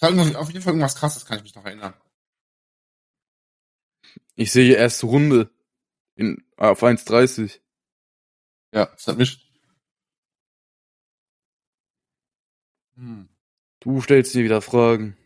Das 0.01 0.17
war 0.17 0.41
auf 0.41 0.49
jeden 0.49 0.63
Fall 0.63 0.73
irgendwas 0.73 0.97
krasses, 0.97 1.27
kann 1.27 1.37
ich 1.37 1.45
mich 1.45 1.55
noch 1.55 1.67
erinnern. 1.67 1.93
Ich 4.35 4.51
sehe 4.51 4.65
die 4.65 4.77
erste 4.77 5.05
Runde 5.05 5.51
in, 6.15 6.43
auf 6.57 6.83
1,30. 6.83 7.61
Ja, 8.73 8.87
das 8.87 9.07
hat 9.07 9.19
mich. 9.19 9.46
Du 12.97 14.01
stellst 14.01 14.35
mir 14.35 14.45
wieder 14.45 14.63
Fragen. 14.63 15.17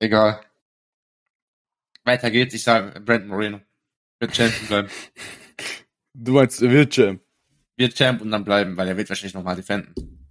egal. 0.00 0.44
Weiter 2.04 2.30
geht's, 2.30 2.52
ich 2.54 2.62
sage 2.64 3.00
Brandon 3.00 3.28
Moreno. 3.28 3.60
Wird 4.20 4.34
Champion 4.36 4.66
bleiben. 4.68 4.88
Du 6.14 6.32
meinst, 6.32 6.60
er 6.60 6.70
wird 6.70 6.92
Champ. 6.92 7.22
Wird 7.78 7.94
Champ 7.96 8.20
und 8.20 8.30
dann 8.30 8.44
bleiben, 8.44 8.76
weil 8.76 8.86
er 8.86 8.98
wird 8.98 9.08
wahrscheinlich 9.08 9.32
nochmal 9.32 9.56
defenden. 9.56 10.28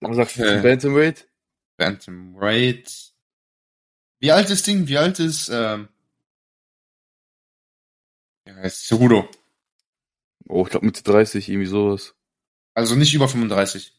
Was 0.00 0.16
sagst 0.16 0.36
du 0.36 0.42
Okay. 0.42 0.52
zum 0.52 0.62
Bantamweight? 0.62 1.28
Bantamweight. 1.78 3.14
Wie 4.20 4.30
alt 4.30 4.50
ist 4.50 4.66
Ding? 4.66 4.88
Wie 4.88 4.98
alt 4.98 5.18
ist, 5.20 5.48
ähm, 5.48 5.88
ja, 8.46 8.56
heißt 8.56 8.88
Cejudo. 8.88 9.26
Oh, 10.48 10.64
ich 10.64 10.70
glaube 10.70 10.84
Mitte 10.84 11.02
30, 11.02 11.48
irgendwie 11.48 11.66
sowas. 11.66 12.14
Also 12.74 12.94
nicht 12.94 13.14
über 13.14 13.26
35. 13.26 13.98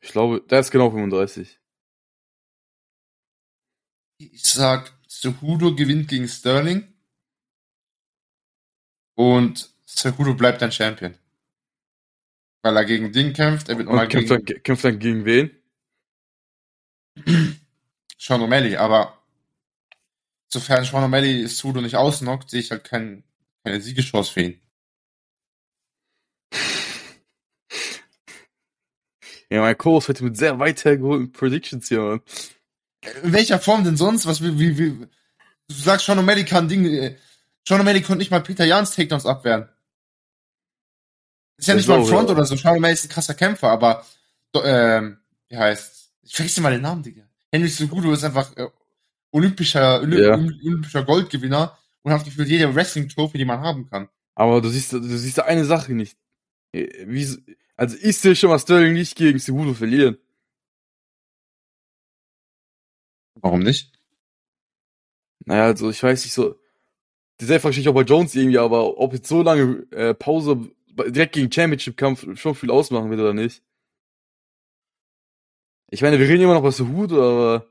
Ich 0.00 0.10
glaube, 0.12 0.40
der 0.40 0.60
ist 0.60 0.70
genau 0.70 0.90
35. 0.90 1.60
Ich 4.18 4.42
sag, 4.42 4.92
Cejudo 5.08 5.74
gewinnt 5.74 6.08
gegen 6.08 6.28
Sterling. 6.28 6.92
Und 9.14 9.70
Cejudo 9.86 10.34
bleibt 10.34 10.62
dann 10.62 10.72
Champion. 10.72 11.16
Weil 12.62 12.76
er 12.76 12.84
gegen 12.84 13.12
Ding 13.12 13.32
kämpft, 13.32 13.68
er 13.68 13.78
wird 13.78 13.86
nochmal 13.86 14.08
kämpft 14.08 14.30
dann, 14.30 14.44
gegen 14.44 14.62
kämpft 14.62 14.84
dann 14.84 14.98
gegen 14.98 15.24
wen? 15.24 15.50
Sean 18.18 18.42
O'Malley, 18.42 18.76
aber 18.76 19.22
sofern 20.48 20.84
Sean 20.84 21.04
O'Malley 21.04 21.48
Cejudo 21.48 21.80
nicht 21.80 21.96
ausnockt, 21.96 22.50
sehe 22.50 22.60
ich 22.60 22.70
halt 22.70 22.84
kein, 22.84 23.24
keine 23.64 23.80
Siegeschance 23.80 24.32
für 24.32 24.42
ihn. 24.42 24.60
Ja, 29.50 29.60
mein 29.62 29.76
Kurs 29.76 30.08
heute 30.08 30.24
mit 30.24 30.36
sehr 30.36 30.58
weit 30.58 30.84
hergeholten 30.84 31.32
Predictions 31.32 31.88
hier, 31.88 32.00
Mann. 32.00 32.20
In 33.22 33.32
welcher 33.32 33.58
Form 33.58 33.82
denn 33.82 33.96
sonst? 33.96 34.26
Was, 34.26 34.42
wie, 34.42 34.58
wie, 34.58 34.78
wie, 34.78 34.90
du 35.68 35.74
sagst, 35.74 36.06
Sean 36.06 36.18
O'Malley 36.18 36.44
kann 36.44 36.68
Dinge, 36.68 36.88
äh, 36.88 37.16
Sean 37.66 37.80
O'Malley 37.80 38.02
konnte 38.02 38.18
nicht 38.18 38.30
mal 38.30 38.42
Peter 38.42 38.64
Jans 38.64 38.94
Takedowns 38.94 39.26
abwehren. 39.26 39.68
Ist 41.56 41.68
ja 41.68 41.74
Das 41.74 41.82
nicht 41.82 41.88
mal 41.88 41.98
ein 41.98 42.06
Front 42.06 42.28
ja. 42.28 42.34
oder 42.34 42.44
so. 42.44 42.56
Sean 42.56 42.76
O'Malley 42.76 42.92
ist 42.92 43.06
ein 43.06 43.08
krasser 43.08 43.34
Kämpfer, 43.34 43.68
aber, 43.70 44.04
ähm, 44.62 45.18
wie 45.48 45.56
heißt, 45.56 46.12
ich 46.22 46.36
vergesse 46.36 46.60
mal 46.60 46.72
den 46.72 46.82
Namen, 46.82 47.02
Digga. 47.02 47.22
Henry 47.52 47.68
Cejudo 47.68 48.12
ist 48.12 48.22
einfach, 48.22 48.56
äh, 48.56 48.68
olympischer, 49.32 50.00
Olymp 50.00 50.20
Ja. 50.20 50.34
olympischer 50.34 51.04
Goldgewinner 51.04 51.76
und 52.02 52.12
hat 52.12 52.24
gefühlt 52.24 52.48
jede 52.48 52.72
Wrestling-Trophy, 52.72 53.38
die 53.38 53.44
man 53.44 53.60
haben 53.60 53.88
kann. 53.88 54.08
Aber 54.34 54.60
du 54.60 54.68
siehst, 54.68 54.92
du 54.92 55.02
siehst 55.02 55.38
da 55.38 55.42
eine 55.42 55.64
Sache 55.64 55.92
nicht. 55.92 56.16
Äh, 56.72 56.88
Wie, 57.06 57.26
also 57.80 57.96
ich 58.02 58.18
sehe 58.18 58.36
schon 58.36 58.50
mal 58.50 58.58
Sterling 58.58 58.92
nicht 58.92 59.16
gegen 59.16 59.38
Cejudo 59.38 59.72
verlieren. 59.72 60.18
Warum 63.36 63.60
nicht? 63.60 63.98
Naja, 65.46 65.64
also 65.64 65.88
ich 65.88 66.02
weiß 66.02 66.24
nicht 66.24 66.34
so. 66.34 66.60
Die 67.40 67.46
selber 67.46 67.62
verstehe 67.62 67.82
ich 67.82 67.88
auch 67.88 67.94
bei 67.94 68.02
Jones 68.02 68.34
irgendwie, 68.34 68.58
aber 68.58 68.98
ob 68.98 69.14
jetzt 69.14 69.28
so 69.28 69.42
lange 69.42 69.86
äh, 69.92 70.12
Pause 70.12 70.70
direkt 71.08 71.32
gegen 71.34 71.50
Championship-Kampf 71.50 72.38
schon 72.38 72.54
viel 72.54 72.70
ausmachen 72.70 73.08
wird 73.10 73.20
oder 73.20 73.32
nicht. 73.32 73.62
Ich 75.90 76.02
meine, 76.02 76.18
wir 76.18 76.28
reden 76.28 76.42
immer 76.42 76.54
noch 76.54 76.60
über 76.60 76.72
Cejudo, 76.72 77.16
aber 77.22 77.66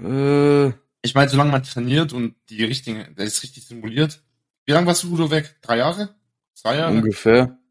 äh, 0.00 0.72
Ich 1.02 1.14
meine, 1.14 1.28
solange 1.28 1.50
man 1.52 1.64
trainiert 1.64 2.14
und 2.14 2.34
die 2.48 2.64
richtigen, 2.64 3.14
das 3.14 3.26
ist 3.28 3.42
richtig 3.42 3.66
simuliert, 3.66 4.22
Wie 4.64 4.72
lange 4.72 4.86
warst 4.86 5.02
du 5.02 5.12
Udo 5.12 5.30
weg? 5.30 5.56
Drei 5.60 5.76
Jahre? 5.76 6.14
Zwei 6.54 6.76
Jahre? 6.76 6.94
Ungefähr. 6.96 7.61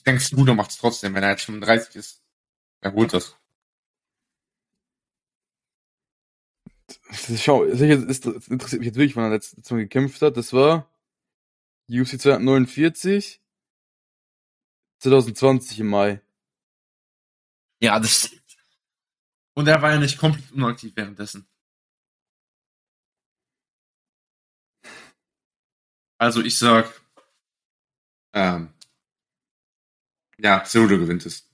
Ich 0.00 0.04
denke, 0.04 0.24
Udo 0.34 0.54
macht 0.54 0.70
es 0.70 0.78
trotzdem, 0.78 1.14
wenn 1.14 1.22
er 1.22 1.32
jetzt 1.32 1.44
35 1.44 1.94
ist. 1.94 2.22
Er 2.80 2.94
holt 2.94 3.12
das. 3.12 3.36
Schau, 7.36 7.66
sicher 7.70 8.08
ist, 8.08 8.24
das 8.24 8.48
interessiert 8.48 8.80
mich 8.80 8.86
jetzt 8.86 8.96
wirklich, 8.96 9.14
wann 9.14 9.24
er 9.24 9.30
letztes 9.32 9.70
Mal 9.70 9.80
gekämpft 9.80 10.22
hat. 10.22 10.38
Das 10.38 10.54
war 10.54 10.90
UFC 11.90 12.18
249 12.18 13.42
2020 15.00 15.80
im 15.80 15.88
Mai. 15.88 16.22
Ja, 17.82 18.00
das. 18.00 18.30
Und 19.52 19.68
er 19.68 19.82
war 19.82 19.90
ja 19.90 19.98
nicht 19.98 20.16
komplett 20.16 20.50
unaktiv 20.52 20.96
währenddessen. 20.96 21.46
Also 26.16 26.40
ich 26.40 26.58
sag, 26.58 27.02
ähm, 28.32 28.72
ja, 30.42 30.64
Cerudo 30.64 30.98
gewinnt 30.98 31.26
es. 31.26 31.48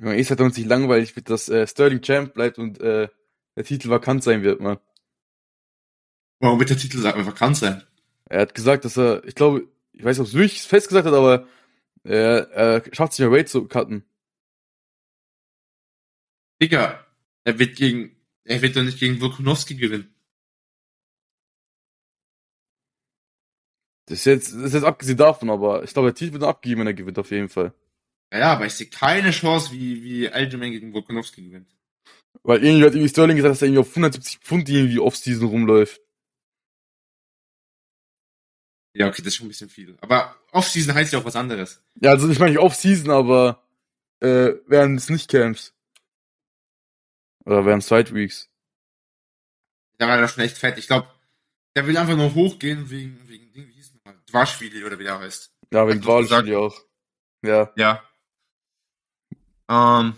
Ja, 0.00 0.12
ist 0.12 0.30
halt 0.30 0.40
uns 0.40 0.56
nicht 0.56 0.68
langweilig 0.68 1.14
wird, 1.16 1.30
dass 1.30 1.48
äh, 1.48 1.66
Sterling 1.66 2.02
Champ 2.02 2.34
bleibt 2.34 2.58
und 2.58 2.80
äh, 2.80 3.08
der 3.56 3.64
Titel 3.64 3.90
vakant 3.90 4.22
sein 4.22 4.42
wird, 4.42 4.60
man. 4.60 4.78
Warum 6.38 6.58
wird 6.58 6.70
der 6.70 6.78
Titel 6.78 7.02
vakant 7.02 7.56
sein? 7.56 7.82
Er 8.26 8.42
hat 8.42 8.54
gesagt, 8.54 8.84
dass 8.84 8.96
er, 8.96 9.24
ich 9.24 9.34
glaube, 9.34 9.68
ich 9.92 10.04
weiß 10.04 10.18
nicht, 10.18 10.20
ob 10.20 10.28
es 10.28 10.34
wirklich 10.34 10.62
fest 10.62 10.88
gesagt 10.88 11.06
hat, 11.06 11.14
aber 11.14 11.46
er, 12.04 12.50
er 12.52 12.94
schafft 12.94 13.12
sich 13.12 13.24
ja 13.24 13.30
Wade 13.30 13.44
zu 13.44 13.66
cutten. 13.66 14.04
Digga, 16.62 17.04
er 17.44 17.58
wird 17.58 17.76
gegen, 17.76 18.16
er 18.44 18.62
wird 18.62 18.76
doch 18.76 18.82
nicht 18.82 18.98
gegen 18.98 19.20
Volkanovski 19.20 19.74
gewinnen. 19.74 20.14
Das 24.10 24.18
ist 24.18 24.24
jetzt, 24.24 24.52
das 24.54 24.62
ist 24.62 24.74
jetzt 24.74 24.84
abgesehen 24.84 25.16
davon, 25.16 25.50
aber 25.50 25.84
ich 25.84 25.92
glaube, 25.92 26.08
der 26.08 26.16
Titel 26.16 26.32
wird 26.32 26.42
abgegeben, 26.42 26.80
wenn 26.80 26.88
er 26.88 26.94
gewinnt, 26.94 27.16
auf 27.20 27.30
jeden 27.30 27.48
Fall. 27.48 27.72
Ja, 28.32 28.54
aber 28.54 28.66
ich 28.66 28.74
sehe 28.74 28.88
keine 28.88 29.30
Chance, 29.30 29.70
wie, 29.70 30.02
wie 30.02 30.28
Aljamain 30.28 30.72
gegen 30.72 30.92
Volkanovski 30.92 31.42
gewinnt. 31.42 31.68
Weil 32.42 32.64
irgendwie 32.64 32.84
hat 32.84 32.92
irgendwie 32.92 33.08
Sterling 33.08 33.36
gesagt, 33.36 33.52
dass 33.52 33.62
er 33.62 33.68
irgendwie 33.68 33.82
auf 33.82 33.90
170 33.90 34.38
Pfund 34.38 34.68
irgendwie 34.68 34.98
Offseason 34.98 35.46
rumläuft. 35.46 36.00
Ja, 38.94 39.06
okay, 39.06 39.22
das 39.22 39.28
ist 39.28 39.36
schon 39.36 39.46
ein 39.46 39.50
bisschen 39.50 39.68
viel. 39.68 39.96
Aber 40.00 40.36
Offseason 40.50 40.92
heißt 40.92 41.12
ja 41.12 41.20
auch 41.20 41.24
was 41.24 41.36
anderes. 41.36 41.80
Ja, 42.00 42.10
also 42.10 42.28
ich 42.28 42.40
meine 42.40 42.50
nicht 42.50 42.60
Offseason, 42.60 43.10
aber 43.10 43.62
äh, 44.18 44.54
während 44.66 44.98
es 44.98 45.08
nicht 45.08 45.30
Camps. 45.30 45.72
Oder 47.44 47.64
während 47.64 47.84
Side 47.84 48.12
Weeks. 48.12 48.50
Da 49.98 50.08
war 50.08 50.18
er 50.18 50.26
schon 50.26 50.42
echt 50.42 50.58
fett. 50.58 50.78
Ich 50.78 50.88
glaube, 50.88 51.06
der 51.76 51.86
will 51.86 51.96
einfach 51.96 52.16
nur 52.16 52.34
hochgehen 52.34 52.90
wegen, 52.90 53.28
wegen 53.28 53.52
Ding, 53.52 53.68
wie 53.68 53.74
hieß 53.74 53.94
nochmal? 53.94 54.19
Dwaschwili 54.30 54.84
oder 54.84 54.98
wie 54.98 55.04
der 55.04 55.18
heißt. 55.18 55.52
Ja, 55.72 55.86
wegen 55.86 56.00
Dwalschwili 56.00 56.56
auch. 56.56 56.76
Ja. 57.42 57.72
Ja. 57.76 58.02
Ähm, 59.68 60.14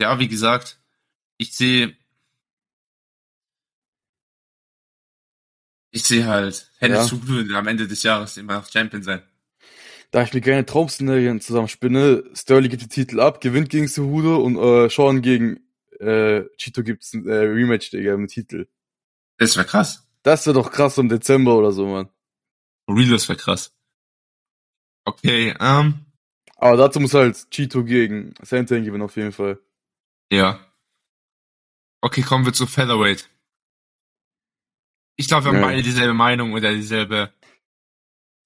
ja, 0.00 0.18
wie 0.18 0.28
gesagt, 0.28 0.78
ich 1.38 1.56
sehe, 1.56 1.96
ich 5.90 6.04
sehe 6.04 6.26
halt 6.26 6.70
Hennes 6.78 7.10
Ja. 7.10 7.18
Cejudo 7.18 7.56
am 7.56 7.66
Ende 7.66 7.86
des 7.88 8.02
Jahres 8.02 8.36
immer 8.36 8.58
noch 8.58 8.70
Champion 8.70 9.02
sein. 9.02 9.22
Da 10.10 10.22
ich 10.22 10.32
mir 10.32 10.40
gerne 10.40 10.64
Traum-Szenarien 10.64 11.40
zusammenspinne, 11.40 12.22
Sterling 12.34 12.70
gibt 12.70 12.82
den 12.82 12.88
Titel 12.90 13.20
ab, 13.20 13.40
gewinnt 13.40 13.70
gegen 13.70 13.88
Cejudo 13.88 14.36
und 14.36 14.56
äh, 14.56 14.88
Sean 14.88 15.22
gegen 15.22 15.60
äh, 15.98 16.44
Chito 16.56 16.82
gibt's 16.82 17.14
ein 17.14 17.26
äh, 17.26 17.34
Rematch, 17.34 17.90
Digga, 17.90 18.16
mit 18.16 18.30
Titel. 18.30 18.68
Das 19.38 19.56
wäre 19.56 19.66
krass. 19.66 20.03
Das 20.24 20.46
wäre 20.46 20.54
doch 20.54 20.72
krass 20.72 20.98
im 20.98 21.08
Dezember 21.08 21.54
oder 21.56 21.70
so, 21.70 21.86
man. 21.86 22.08
For 22.86 22.96
Real, 22.96 23.10
das 23.10 23.28
wäre 23.28 23.38
krass. 23.38 23.72
Okay, 25.06 25.54
ähm, 25.60 26.06
Aber 26.56 26.76
dazu 26.78 26.98
muss 26.98 27.14
halt 27.14 27.50
Chito 27.50 27.84
gegen 27.84 28.34
Santan 28.42 28.84
gewinnen, 28.84 29.02
auf 29.04 29.16
jeden 29.16 29.32
Fall. 29.32 29.58
ja. 30.32 30.60
Okay, 32.00 32.20
kommen 32.20 32.44
wir 32.44 32.52
zu 32.52 32.66
Featherweight. 32.66 33.30
Ich 35.16 35.26
glaube, 35.28 35.44
wir 35.46 35.52
haben 35.52 35.60
Ja. 35.60 35.66
beide 35.68 35.82
dieselbe 35.82 36.12
Meinung 36.12 36.52
oder 36.52 36.70
dieselbe, 36.74 37.32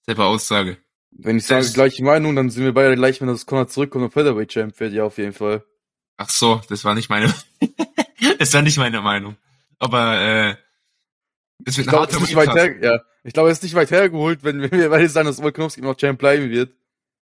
selbe 0.06 0.24
Aussage. 0.26 0.78
Wenn 1.10 1.38
ich 1.38 1.44
sage 1.46 1.62
Das- 1.62 1.74
gleiche 1.74 2.04
Meinung, 2.04 2.36
dann 2.36 2.50
sind 2.50 2.62
wir 2.62 2.72
beide 2.72 2.94
gleich, 2.94 3.20
wenn 3.20 3.26
das 3.26 3.46
Conor 3.46 3.66
zurückkommt 3.66 4.04
und 4.04 4.12
Featherweight 4.12 4.50
Champ 4.50 4.78
wird, 4.78 4.92
ja, 4.92 5.02
auf 5.04 5.18
jeden 5.18 5.32
Fall. 5.32 5.64
Ach 6.18 6.28
so, 6.30 6.60
das 6.68 6.84
war 6.84 6.94
nicht 6.94 7.08
meine, 7.08 7.34
das 8.38 8.54
war 8.54 8.62
nicht 8.62 8.78
meine 8.78 9.00
Meinung. 9.00 9.36
Aber, 9.80 10.20
äh, 10.20 10.56
das 11.58 11.78
Ich 11.78 11.86
glaube, 11.86 12.06
es 12.06 12.14
ist 12.14 12.20
nicht 12.20 12.36
weit 12.36 12.82
ja. 12.82 13.00
Ich 13.24 13.32
glaube, 13.32 13.50
es 13.50 13.58
ist 13.58 13.62
nicht 13.64 13.74
weit 13.74 13.90
hergeholt, 13.90 14.44
wenn 14.44 14.60
wenn 14.70 14.70
wir 14.70 14.90
beide 14.90 15.08
sagen, 15.08 15.26
dass 15.26 15.42
Volkanovski 15.42 15.80
noch 15.80 15.96
Champ 15.96 16.18
bleiben 16.18 16.50
wird. 16.50 16.74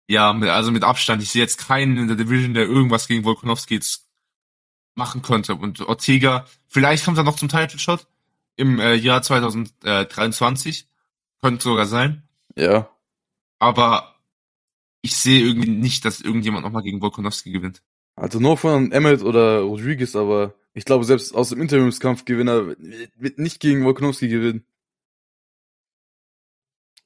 Ja, 0.08 0.32
also 0.32 0.72
mit 0.72 0.84
Abstand. 0.84 1.24
Ich 1.24 1.32
sehe 1.32 1.42
jetzt 1.42 1.58
keinen 1.58 1.98
in 1.98 2.08
der 2.08 2.18
Division, 2.18 2.54
der 2.54 2.66
irgendwas 2.66 3.08
gegen 3.08 3.24
Volkanovski 3.24 3.76
jetzt 3.76 4.08
machen 4.96 5.22
könnte. 5.22 5.56
Und 5.56 5.82
Ortega, 5.82 6.46
vielleicht 6.68 7.06
kommt 7.06 7.18
er 7.18 7.24
noch 7.24 7.38
zum 7.38 7.50
Title 7.50 7.80
Shot 7.80 8.08
im 8.56 8.80
äh, 8.80 8.96
Jahr 8.96 9.22
2023. 9.22 10.88
Könnte 11.42 11.64
sogar 11.64 11.86
sein. 11.86 12.24
Ja. 12.56 12.90
Aber 13.60 14.16
ich 15.02 15.16
sehe 15.16 15.42
irgendwie 15.42 15.70
nicht, 15.70 16.06
dass 16.06 16.22
irgendjemand 16.22 16.64
nochmal 16.64 16.84
gegen 16.84 17.02
Volkanovski 17.02 17.52
gewinnt. 17.52 17.82
Also 18.16 18.40
nur 18.40 18.58
von 18.58 18.92
Emmett 18.92 19.24
oder 19.24 19.62
Rodriguez, 19.62 20.16
aber 20.16 20.54
ich 20.74 20.86
glaube, 20.86 21.04
selbst 21.06 21.34
aus 21.34 21.50
dem 21.50 21.62
Interimskampfgewinner 21.62 22.68
wird- 22.68 23.12
wird 23.16 23.40
nicht 23.40 23.60
gegen 23.60 23.84
Volkanovski 23.84 24.28
gewinnen. 24.28 24.66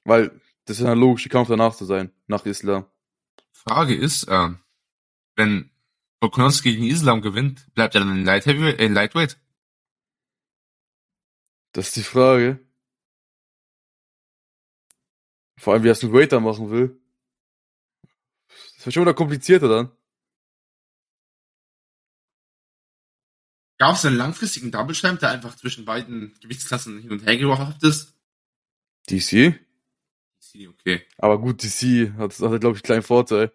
Weil 0.03 0.39
das 0.65 0.79
ist 0.79 0.85
ein 0.85 0.97
logischer 0.97 1.29
Kampf 1.29 1.47
danach 1.49 1.75
zu 1.75 1.85
sein, 1.85 2.11
nach 2.27 2.45
Islam. 2.45 2.85
Frage 3.51 3.95
ist, 3.95 4.27
ähm, 4.29 4.59
wenn 5.35 5.71
Volkanovski 6.21 6.73
gegen 6.73 6.87
Islam 6.87 7.21
gewinnt, 7.21 7.73
bleibt 7.73 7.95
er 7.95 8.01
dann 8.01 8.17
in 8.17 8.25
Light 8.25 8.45
äh, 8.47 8.87
Lightweight? 8.87 9.39
Das 11.71 11.87
ist 11.87 11.95
die 11.97 12.03
Frage. 12.03 12.59
Vor 15.57 15.73
allem, 15.73 15.83
wie 15.83 15.89
er 15.89 15.93
es 15.93 16.03
mit 16.03 16.13
Waiter 16.13 16.39
machen 16.39 16.69
will. 16.69 16.99
Das 18.75 18.85
wird 18.85 18.93
schon 18.93 19.01
wieder 19.03 19.13
komplizierter 19.13 19.67
dann. 19.67 19.91
Gab 23.77 23.95
es 23.95 24.05
einen 24.05 24.15
langfristigen 24.15 24.71
Double 24.71 24.95
Champ, 24.95 25.19
der 25.19 25.31
einfach 25.31 25.55
zwischen 25.55 25.85
beiden 25.85 26.33
Gewichtsklassen 26.39 26.99
hin 26.99 27.11
und 27.11 27.25
her 27.25 27.37
geworfen 27.37 27.75
ist? 27.81 28.13
DC? 29.09 29.59
Okay. 30.69 31.05
Aber 31.17 31.39
gut, 31.39 31.61
DC 31.63 32.13
hat, 32.17 32.31
hat 32.39 32.39
glaube 32.39 32.51
ich, 32.51 32.65
einen 32.65 32.81
kleinen 32.81 33.03
Vorteil. 33.03 33.51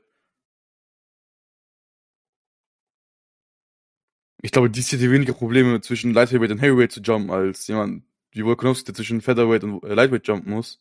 Ich 4.42 4.52
glaube, 4.52 4.70
DC 4.70 4.92
hätte 4.92 5.10
weniger 5.10 5.32
Probleme 5.32 5.80
zwischen 5.80 6.12
Light 6.12 6.30
Heavyweight 6.30 6.50
und 6.50 6.58
Heavyweight 6.58 6.92
zu 6.92 7.00
jumpen, 7.00 7.30
als 7.30 7.66
jemand 7.66 8.04
wie 8.32 8.44
Volkanovski, 8.44 8.86
der 8.86 8.94
zwischen 8.94 9.20
Featherweight 9.20 9.64
und 9.64 9.82
Lightweight 9.82 10.26
jumpen 10.26 10.52
muss. 10.52 10.80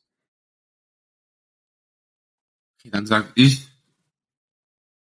Okay, 2.79 2.89
dann 2.89 3.05
sag 3.05 3.31
ich. 3.35 3.67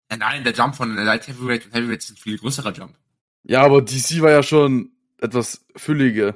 Nein, 0.09 0.43
der 0.43 0.53
Jump 0.53 0.75
von 0.75 0.95
Light 0.95 1.27
Heavyweight 1.27 1.65
und 1.65 1.73
Heavyweight 1.73 1.99
ist 1.99 2.11
ein 2.11 2.17
viel 2.17 2.37
größerer 2.37 2.71
Jump. 2.71 2.97
Ja, 3.47 3.61
aber 3.61 3.81
DC 3.81 4.21
war 4.21 4.31
ja 4.31 4.43
schon 4.43 4.91
etwas 5.19 5.65
fülliger. 5.75 6.35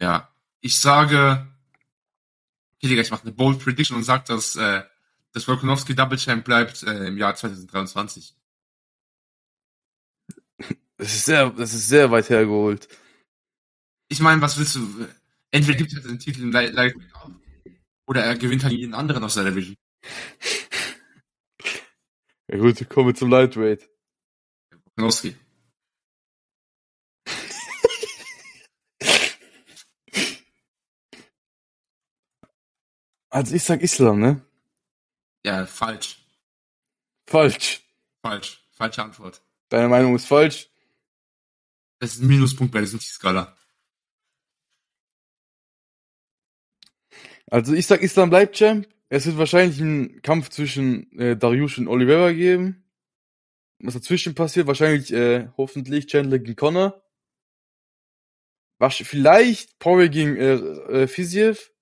Ja. 0.00 0.32
Ich 0.60 0.80
sage. 0.80 1.46
Okay, 2.76 2.88
Digga, 2.88 3.02
ich 3.02 3.10
mache 3.10 3.22
eine 3.22 3.32
Bold 3.32 3.58
Prediction 3.58 3.96
und 3.96 4.04
sag, 4.04 4.24
dass, 4.26 4.56
äh, 4.56 4.82
dass 5.32 5.46
Volkanovski 5.46 5.94
Double 5.94 6.18
Champ 6.18 6.44
bleibt 6.44 6.82
äh, 6.84 7.08
im 7.08 7.18
Jahr 7.18 7.34
2023. 7.34 8.34
Das 10.96 11.14
ist 11.14 11.26
sehr, 11.26 11.50
das 11.50 11.74
ist 11.74 11.88
sehr 11.88 12.10
weit 12.10 12.28
hergeholt. 12.28 12.88
Ich 14.08 14.18
meine, 14.18 14.42
was 14.42 14.58
willst 14.58 14.74
du? 14.74 15.06
Entweder 15.52 15.78
gibt 15.78 15.92
er 15.92 16.00
den 16.00 16.18
Titel 16.18 16.42
im 16.42 16.50
Light 16.50 16.72
Lightweight 16.72 17.14
auf, 17.14 17.30
oder 18.06 18.24
er 18.24 18.36
gewinnt 18.36 18.64
halt 18.64 18.72
jeden 18.72 18.94
anderen 18.94 19.22
aus 19.22 19.34
der 19.34 19.44
Division. 19.44 19.76
Ja 22.48 22.58
gut, 22.58 22.88
kommen 22.88 23.08
wir 23.08 23.14
zum 23.14 23.30
Lightweight. 23.30 23.88
Volkanovski. 24.86 25.36
Also 33.30 33.54
ich 33.54 33.64
sag 33.64 33.82
Islam, 33.82 34.20
ne? 34.20 34.42
Ja, 35.44 35.66
falsch. 35.66 36.24
Falsch. 37.26 37.82
Falsch. 38.22 38.64
Falsche 38.72 39.02
Antwort. 39.02 39.42
Deine 39.68 39.88
Meinung 39.88 40.14
ist 40.14 40.26
falsch. 40.26 40.70
Das 41.98 42.14
ist 42.14 42.22
ein 42.22 42.28
Minuspunkt 42.28 42.72
bei 42.72 42.78
der 42.78 42.88
Suchi-Skala. 42.88 43.56
Also 47.50 47.72
ich 47.74 47.86
sag, 47.86 48.02
Islam 48.02 48.30
bleibt 48.30 48.56
Champ. 48.56 48.86
Es 49.08 49.26
wird 49.26 49.38
wahrscheinlich 49.38 49.80
einen 49.80 50.22
Kampf 50.22 50.50
zwischen 50.50 51.10
äh, 51.18 51.36
Dariush 51.36 51.78
und 51.78 51.88
Oliveira 51.88 52.32
geben. 52.32 52.84
Was 53.80 53.94
dazwischen 53.94 54.34
passiert, 54.34 54.66
wahrscheinlich 54.66 55.12
äh, 55.12 55.48
hoffentlich 55.56 56.06
Chandler 56.08 56.38
gegen 56.38 56.56
Connor. 56.56 57.02
was, 58.78 58.96
vielleicht 58.96 59.78
Poirier 59.78 60.08
gegen 60.08 60.36
äh, 60.36 60.54
äh, 61.02 61.06
Fiziev. 61.08 61.72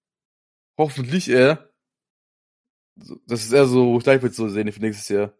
Hoffentlich 0.78 1.28
er. 1.28 1.72
Das 3.26 3.44
ist 3.44 3.52
eher 3.52 3.66
so, 3.66 3.86
wo 3.86 3.98
ich 3.98 4.04
gleich 4.04 4.22
würde 4.22 4.34
so 4.34 4.48
sehen 4.48 4.70
für 4.72 4.80
nächstes 4.80 5.08
Jahr. 5.08 5.32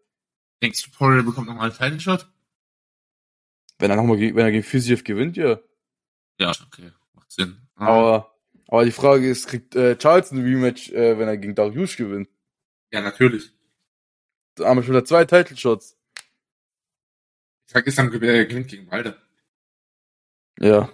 Denkst 0.61 0.83
du, 0.83 0.91
Poirier 0.91 1.23
bekommt 1.23 1.47
nochmal 1.47 1.69
einen 1.69 1.77
Title 1.77 1.99
Shot? 1.99 2.27
Wenn 3.79 3.91
er 3.91 3.97
nochmal 3.97 4.17
gegen, 4.17 4.35
wenn 4.35 4.45
er 4.45 4.51
gegen 4.51 4.63
Fiziev 4.63 5.03
gewinnt, 5.03 5.37
ja. 5.37 5.59
Ja, 6.39 6.51
okay. 6.65 6.91
Macht 7.13 7.31
Sinn. 7.31 7.67
Ah. 7.75 7.85
Aber, 7.87 8.37
aber 8.67 8.85
die 8.85 8.91
Frage 8.91 9.29
ist, 9.29 9.47
kriegt 9.47 9.75
äh, 9.75 9.97
Charles 9.97 10.31
ein 10.31 10.41
Rematch, 10.41 10.91
äh, 10.91 11.17
wenn 11.17 11.27
er 11.27 11.37
gegen 11.37 11.55
Darius 11.55 11.95
gewinnt? 11.95 12.29
Ja, 12.91 13.01
natürlich. 13.01 13.51
Da 14.55 14.67
haben 14.67 14.77
wir 14.77 14.83
schon 14.83 14.93
wieder 14.93 15.05
zwei 15.05 15.25
Title 15.25 15.57
Shots. 15.57 15.97
Ich 17.67 17.73
sag, 17.73 17.85
ist 17.85 17.99
äh, 17.99 18.45
gewinnt 18.45 18.67
gegen 18.69 18.89
Wilder. 18.91 19.17
Ja. 20.59 20.89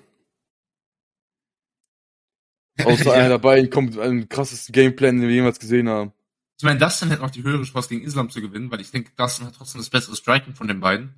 Außer 2.83 3.05
Ja. 3.05 3.11
einer 3.13 3.29
dabei 3.29 3.65
kommt 3.67 3.91
mit 3.91 3.99
einem 3.99 4.29
krassesten 4.29 4.73
Gameplan, 4.73 5.19
den 5.19 5.27
wir 5.29 5.35
jemals 5.35 5.59
gesehen 5.59 5.89
haben. 5.89 6.11
Ich 6.57 6.63
meine, 6.63 6.79
Dustin 6.79 7.09
hätte 7.09 7.21
noch 7.21 7.31
die 7.31 7.43
höhere 7.43 7.63
Chance 7.63 7.89
gegen 7.89 8.03
Islam 8.05 8.29
zu 8.29 8.39
gewinnen, 8.41 8.71
weil 8.71 8.79
ich 8.81 8.91
denke, 8.91 9.11
Dustin 9.17 9.45
hat 9.47 9.55
trotzdem 9.55 9.81
das 9.81 9.89
bessere 9.89 10.15
Striking 10.15 10.55
von 10.55 10.67
den 10.67 10.79
beiden. 10.79 11.13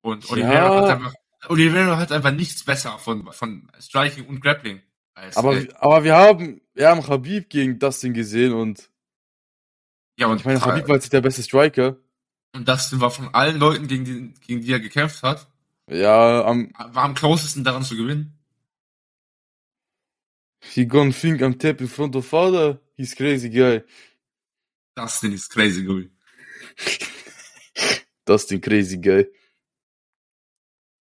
Und 0.00 0.24
Ja. 0.24 0.32
Oliveira 0.32 0.76
hat 0.82 0.90
einfach, 0.96 1.14
Oliveira 1.48 1.96
hat 1.98 2.12
einfach 2.12 2.32
nichts 2.32 2.64
besser 2.64 2.98
von, 2.98 3.30
von 3.32 3.70
Striking 3.80 4.26
und 4.26 4.40
Grappling. 4.40 4.80
Als, 5.14 5.36
Aber, 5.36 5.54
äh, 5.56 5.68
aber 5.78 6.04
wir 6.04 6.16
haben, 6.16 6.60
wir 6.74 6.88
haben 6.88 7.06
Habib 7.06 7.50
gegen 7.50 7.78
Dustin 7.78 8.14
gesehen 8.14 8.52
und 8.52 8.88
ja, 10.18 10.26
und 10.26 10.38
ich 10.38 10.44
meine, 10.44 10.60
Habib 10.60 10.86
war 10.88 10.96
jetzt 10.96 11.04
nicht 11.04 11.12
der 11.14 11.20
beste 11.22 11.42
Striker. 11.42 11.96
Und 12.52 12.68
Dustin 12.68 13.00
war 13.00 13.10
von 13.10 13.32
allen 13.34 13.58
Leuten, 13.58 13.86
gegen 13.86 14.04
die, 14.04 14.34
gegen 14.46 14.60
die 14.60 14.72
er 14.72 14.80
gekämpft 14.80 15.22
hat, 15.22 15.46
Ja, 15.88 16.44
am, 16.44 16.72
war 16.92 17.04
am 17.04 17.14
closesten 17.14 17.64
daran 17.64 17.82
zu 17.84 17.96
gewinnen. 17.96 18.38
He 20.60 20.84
gonna 20.84 21.12
think 21.12 21.40
I'm 21.42 21.54
tap 21.58 21.80
in 21.80 21.88
front 21.88 22.14
of 22.16 22.26
father. 22.26 22.78
He's 22.96 23.14
crazy 23.14 23.48
guy. 23.48 23.82
Dustin 24.96 25.32
ist 25.32 25.50
crazy, 25.50 25.82
Gui. 25.82 26.10
Dustin 28.26 28.60
crazy 28.60 28.98
guy. 28.98 29.26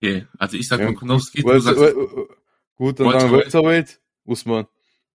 Okay, 0.00 0.26
also 0.38 0.56
ich 0.56 0.68
sag 0.68 0.78
Ja, 0.80 0.86
mal 0.86 0.94
Konowski, 0.94 1.42
du 1.42 1.58
sagst 1.58 1.80
Gut, 2.76 3.00
dann 3.00 3.08
wir 3.08 3.32
Welterweight. 3.32 4.00
Usman. 4.24 4.66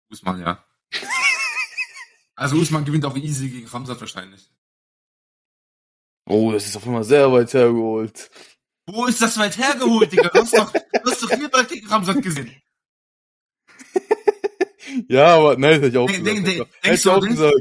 Usman, 0.10 0.40
ja. 0.42 0.66
Also 2.36 2.58
Usman 2.58 2.84
gewinnt 2.84 3.06
auch 3.06 3.16
easy 3.16 3.48
gegen 3.48 3.68
Ramsat 3.68 4.02
wahrscheinlich. 4.02 4.50
Oh, 6.26 6.52
das 6.52 6.66
ist 6.66 6.76
auf 6.76 6.86
einmal 6.86 7.04
sehr 7.04 7.32
weit 7.32 7.54
hergeholt. 7.54 8.30
Wo 8.88 9.06
ist 9.06 9.22
das 9.22 9.38
weit 9.38 9.58
hergeholt, 9.58 10.12
Digga? 10.12 10.30
Du 10.30 10.40
hast 10.42 10.58
doch, 10.58 10.74
du 10.74 11.12
hast 11.12 11.22
doch 11.22 11.30
hier 11.30 11.48
bald 11.48 11.70
gegen 11.70 11.88
Ramsat 11.88 12.22
gesehen. 12.22 12.52
Ja, 15.14 15.36
aber 15.36 15.58
nein, 15.58 15.72
das 15.72 15.78
hätte 15.78 15.88
ich 15.90 15.98
auch 15.98 16.08
Denk- 16.08 16.24
gesagt. 16.26 16.38
denk- 16.38 16.46
denk- 16.46 16.60
Hätte 16.68 16.80
denkst 16.84 16.98
ich 16.98 17.04
du- 17.04 17.12
auch 17.12 17.20
denkst- 17.22 17.36
gesagt. 17.38 17.56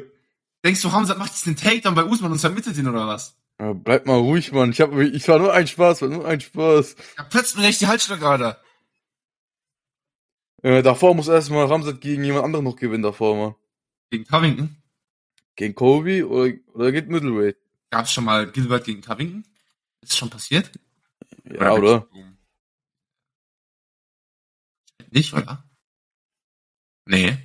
Denkst 0.64 0.82
du, 0.82 0.88
Ramsat 0.88 1.18
macht 1.18 1.30
jetzt 1.32 1.44
den 1.46 1.56
Takedown 1.56 1.94
bei 1.94 2.04
Usman 2.04 2.32
und 2.32 2.38
zermittelt 2.38 2.76
ihn 2.78 2.88
oder 2.88 3.06
was? 3.06 3.36
Ja, 3.60 3.72
bleib 3.72 4.06
mal 4.06 4.16
ruhig, 4.16 4.52
Mann. 4.52 4.70
Ich 4.70 4.80
hab, 4.80 4.92
ich 4.96 5.28
war 5.28 5.38
nur 5.38 5.52
ein 5.52 5.66
Spaß, 5.66 6.02
war 6.02 6.08
nur 6.08 6.26
ein 6.26 6.40
Spaß. 6.40 6.96
Er 7.16 7.24
platzt 7.24 7.56
mir 7.58 7.66
echt 7.66 7.80
die 7.80 7.86
Halsschlagader. 7.88 8.60
Äh, 10.62 10.82
davor 10.82 11.14
muss 11.14 11.28
erstmal 11.28 11.66
Ramsat 11.66 12.00
gegen 12.00 12.22
jemand 12.24 12.44
anderen 12.44 12.64
noch 12.64 12.76
gewinnen 12.76 13.02
davor, 13.02 13.36
Mann. 13.36 13.54
Gegen 14.10 14.24
Covington. 14.24 14.76
Gegen 15.56 15.74
Kobe 15.74 16.26
oder, 16.28 16.54
oder 16.74 16.92
geht 16.92 17.08
Middleweight? 17.08 17.56
Gab 17.90 18.06
es 18.06 18.12
schon 18.12 18.24
mal 18.24 18.50
Gilbert 18.50 18.84
gegen 18.84 19.02
Covington? 19.02 19.44
Ist 20.00 20.16
schon 20.16 20.30
passiert? 20.30 20.70
Ja, 21.44 21.72
oder? 21.72 22.06
Nicht, 25.10 25.34
oder? 25.34 25.62
Nee, 27.06 27.38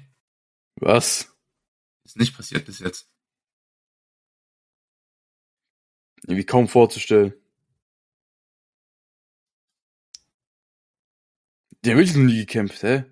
Was? 0.81 1.35
ist 2.05 2.17
nicht 2.17 2.35
passiert 2.37 2.65
bis 2.65 2.79
jetzt. 2.79 3.09
Irgendwie 6.27 6.45
kaum 6.45 6.67
vorzustellen. 6.67 7.33
Der 11.85 11.97
wird 11.97 12.09
noch 12.09 12.21
nie 12.23 12.37
gekämpft, 12.37 12.83
hä? 12.83 13.05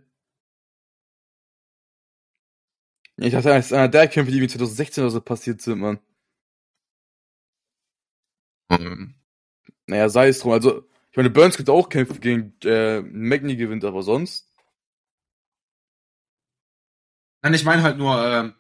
Ich 3.17 3.31
dachte, 3.33 3.49
das 3.49 3.65
ist 3.67 3.73
einer 3.73 3.89
der 3.89 4.07
Kämpfe, 4.07 4.31
die 4.31 4.37
irgendwie 4.37 4.47
2016 4.51 5.03
oder 5.03 5.11
so 5.11 5.19
passiert 5.21 5.59
sind, 5.61 5.79
Mann. 5.79 5.99
Ähm, 8.69 9.15
Naja, 9.87 10.09
sei 10.09 10.29
es 10.29 10.39
drum. 10.41 10.53
Also, 10.53 10.83
ich 11.11 11.17
meine, 11.17 11.31
Burns 11.31 11.57
könnte 11.57 11.73
auch 11.73 11.89
kämpfen 11.89 12.21
gegen 12.21 12.55
äh, 12.65 13.01
Magny 13.01 13.57
gewinnt, 13.57 13.85
aber 13.85 14.03
sonst. 14.03 14.49
Nein, 17.45 17.53
ich 17.53 17.63
meine 17.63 17.83
halt 17.83 17.99
nur, 17.99 18.19
ähm, 18.25 18.55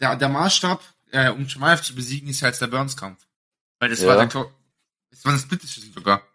der, 0.00 0.16
der 0.16 0.30
Maßstab, 0.30 0.82
äh, 1.10 1.28
um 1.28 1.44
Chimaev 1.46 1.82
zu 1.82 1.94
besiegen, 1.94 2.30
ist 2.30 2.40
ja 2.40 2.48
jetzt 2.48 2.62
der 2.62 2.66
Burns-Kampf. 2.66 3.26
Weil 3.78 3.90
das 3.90 4.00
Ja. 4.00 4.08
war 4.08 4.16
der 4.16 4.26
Klo 4.28 4.50
das 5.10 5.22
war 5.26 5.32
eine 5.32 5.38
Split-Decision 5.38 5.92
sogar. 5.92 6.26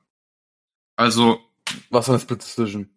Also, 0.95 1.43
Was 1.89 2.07
war 2.07 2.13
eine 2.13 2.21
Split 2.21 2.43
Decision? 2.43 2.87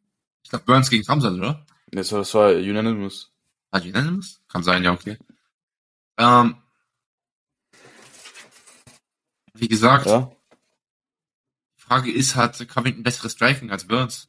ich 0.42 0.51
glaube 0.51 0.66
Burns 0.66 0.90
gegen 0.90 1.07
Ramsat, 1.07 1.32
oder? 1.32 1.64
Das 1.86 2.12
war, 2.12 2.18
das 2.18 2.34
war 2.34 2.51
unanimous. 2.51 3.32
Hat 3.72 3.86
unanimous? 3.86 4.42
Kann 4.48 4.62
sein, 4.62 4.84
ja, 4.84 4.92
okay. 4.92 5.16
Ähm, 6.18 6.62
wie 9.55 9.68
gesagt, 9.68 10.05
Ja? 10.05 10.30
die 11.78 11.80
Frage 11.80 12.12
ist, 12.12 12.36
hat 12.36 12.68
Covington 12.68 13.03
besseres 13.03 13.32
Striking 13.32 13.70
als 13.70 13.86
Burns? 13.86 14.28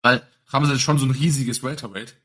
Weil 0.00 0.26
Ramsat 0.48 0.76
ist 0.76 0.82
schon 0.82 0.98
so 0.98 1.06
ein 1.06 1.10
riesiges 1.10 1.62
Welterweight. 1.62 2.20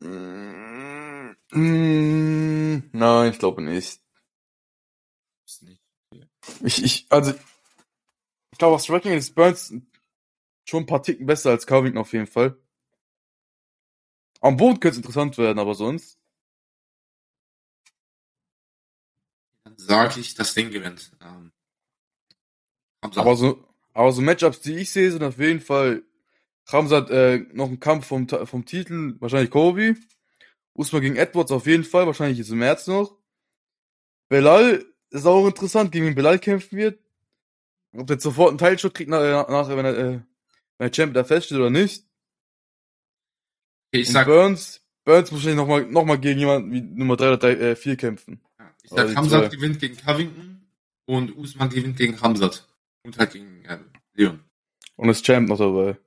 Mm, 0.00 1.36
mm, 1.52 2.90
nein, 2.92 3.32
ich 3.32 3.38
glaube 3.38 3.62
nicht. 3.62 4.00
Ich, 6.64 6.82
ich, 6.82 7.06
also, 7.08 7.32
ich 8.50 8.58
glaube, 8.58 8.76
das 8.76 8.84
Striking 8.84 9.12
ist 9.12 9.34
Burns 9.34 9.72
schon 10.64 10.82
ein 10.82 10.86
paar 10.86 11.02
Ticken 11.02 11.26
besser 11.26 11.50
als 11.50 11.66
Covington 11.66 12.00
auf 12.00 12.12
jeden 12.12 12.26
Fall. 12.26 12.56
Am 14.40 14.56
Boden 14.56 14.80
könnte 14.80 14.94
es 14.94 14.96
interessant 14.96 15.38
werden, 15.38 15.58
aber 15.60 15.74
sonst. 15.74 16.18
Dann 19.64 19.78
sage 19.78 20.18
ich, 20.20 20.34
das 20.34 20.54
Ding 20.54 20.70
gewinnt. 20.70 21.12
Ähm. 21.20 21.52
Aber 23.00 23.36
so, 23.36 23.71
aber 23.94 24.12
so 24.12 24.22
Matchups, 24.22 24.60
die 24.60 24.76
ich 24.76 24.90
sehe, 24.90 25.10
sind 25.10 25.22
auf 25.22 25.38
jeden 25.38 25.60
Fall 25.60 26.02
Ramsat 26.66 27.10
äh, 27.10 27.38
noch 27.52 27.68
ein 27.68 27.80
Kampf 27.80 28.06
vom, 28.06 28.28
vom 28.28 28.64
Titel, 28.64 29.16
wahrscheinlich 29.20 29.50
Kobe. 29.50 29.96
Usman 30.74 31.02
gegen 31.02 31.16
Edwards 31.16 31.52
auf 31.52 31.66
jeden 31.66 31.84
Fall, 31.84 32.06
wahrscheinlich 32.06 32.38
jetzt 32.38 32.50
im 32.50 32.58
März 32.58 32.86
noch. 32.86 33.16
Belal 34.28 34.84
ist 35.10 35.26
auch 35.26 35.46
interessant, 35.46 35.92
gegen 35.92 36.06
wen 36.06 36.14
Belal 36.14 36.38
kämpfen 36.38 36.78
wird. 36.78 36.98
Ob 37.94 38.06
der 38.06 38.18
sofort 38.18 38.48
einen 38.48 38.58
Teilshot 38.58 38.94
kriegt 38.94 39.10
nach, 39.10 39.48
nachher, 39.48 39.76
wenn 39.76 39.84
er, 39.84 39.98
äh, 39.98 40.04
wenn 40.12 40.24
der 40.78 40.90
Champ 40.90 41.12
da 41.12 41.24
feststeht 41.24 41.58
oder 41.58 41.68
nicht. 41.68 42.06
Ich 43.90 44.08
Und 44.08 44.12
sag, 44.14 44.26
Burns, 44.26 44.80
Burns 45.04 45.30
muss 45.30 45.40
wahrscheinlich 45.40 45.58
nochmal 45.58 45.84
noch 45.84 46.04
mal 46.06 46.18
gegen 46.18 46.40
jemanden 46.40 46.72
wie 46.72 46.80
Nummer 46.80 47.16
3 47.16 47.28
oder 47.28 47.36
3, 47.36 47.50
äh, 47.52 47.76
4 47.76 47.96
kämpfen. 47.96 48.40
ich 48.82 48.90
sag 48.90 49.14
Ramsat 49.14 49.50
zwei. 49.50 49.56
gewinnt 49.56 49.80
gegen 49.80 49.96
Covington 49.98 50.62
und 51.04 51.36
Usman 51.36 51.68
gewinnt 51.68 51.98
gegen 51.98 52.14
Ramsat. 52.14 52.66
Und 53.02 53.18
halt 53.18 53.32
gegen 53.32 53.51
Leon. 54.14 54.42
Und 54.96 55.08
ist 55.08 55.24
Champ 55.24 55.48
noch 55.48 55.58
dabei. 55.58 55.98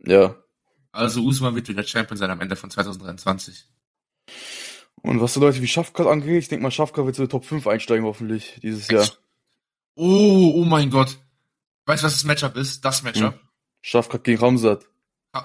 Ja. 0.00 0.36
Also 0.92 1.22
Usman 1.24 1.54
wird 1.54 1.68
wieder 1.68 1.82
Champion 1.84 2.16
sein 2.16 2.30
am 2.30 2.40
Ende 2.40 2.56
von 2.56 2.70
2023. 2.70 3.66
Und 5.02 5.20
was 5.20 5.34
so 5.34 5.40
Leute 5.40 5.60
wie 5.62 5.66
Schafkat 5.68 6.06
angeht, 6.06 6.42
ich 6.42 6.48
denke 6.48 6.62
mal, 6.62 6.70
Schafkat 6.70 7.04
wird 7.04 7.16
zu 7.16 7.22
der 7.22 7.28
Top 7.28 7.44
5 7.44 7.66
einsteigen 7.66 8.04
hoffentlich 8.04 8.58
dieses 8.62 8.88
Jahr. 8.88 9.06
Oh, 9.94 10.52
oh 10.56 10.64
mein 10.64 10.90
Gott. 10.90 11.18
Weißt 11.86 12.02
du, 12.02 12.06
was 12.06 12.14
das 12.14 12.24
Matchup 12.24 12.56
ist? 12.56 12.84
Das 12.84 13.02
Matchup. 13.02 13.34
Hm. 13.34 13.40
Schafkat 13.82 14.24
gegen 14.24 14.40
Ramsat. 14.40 14.84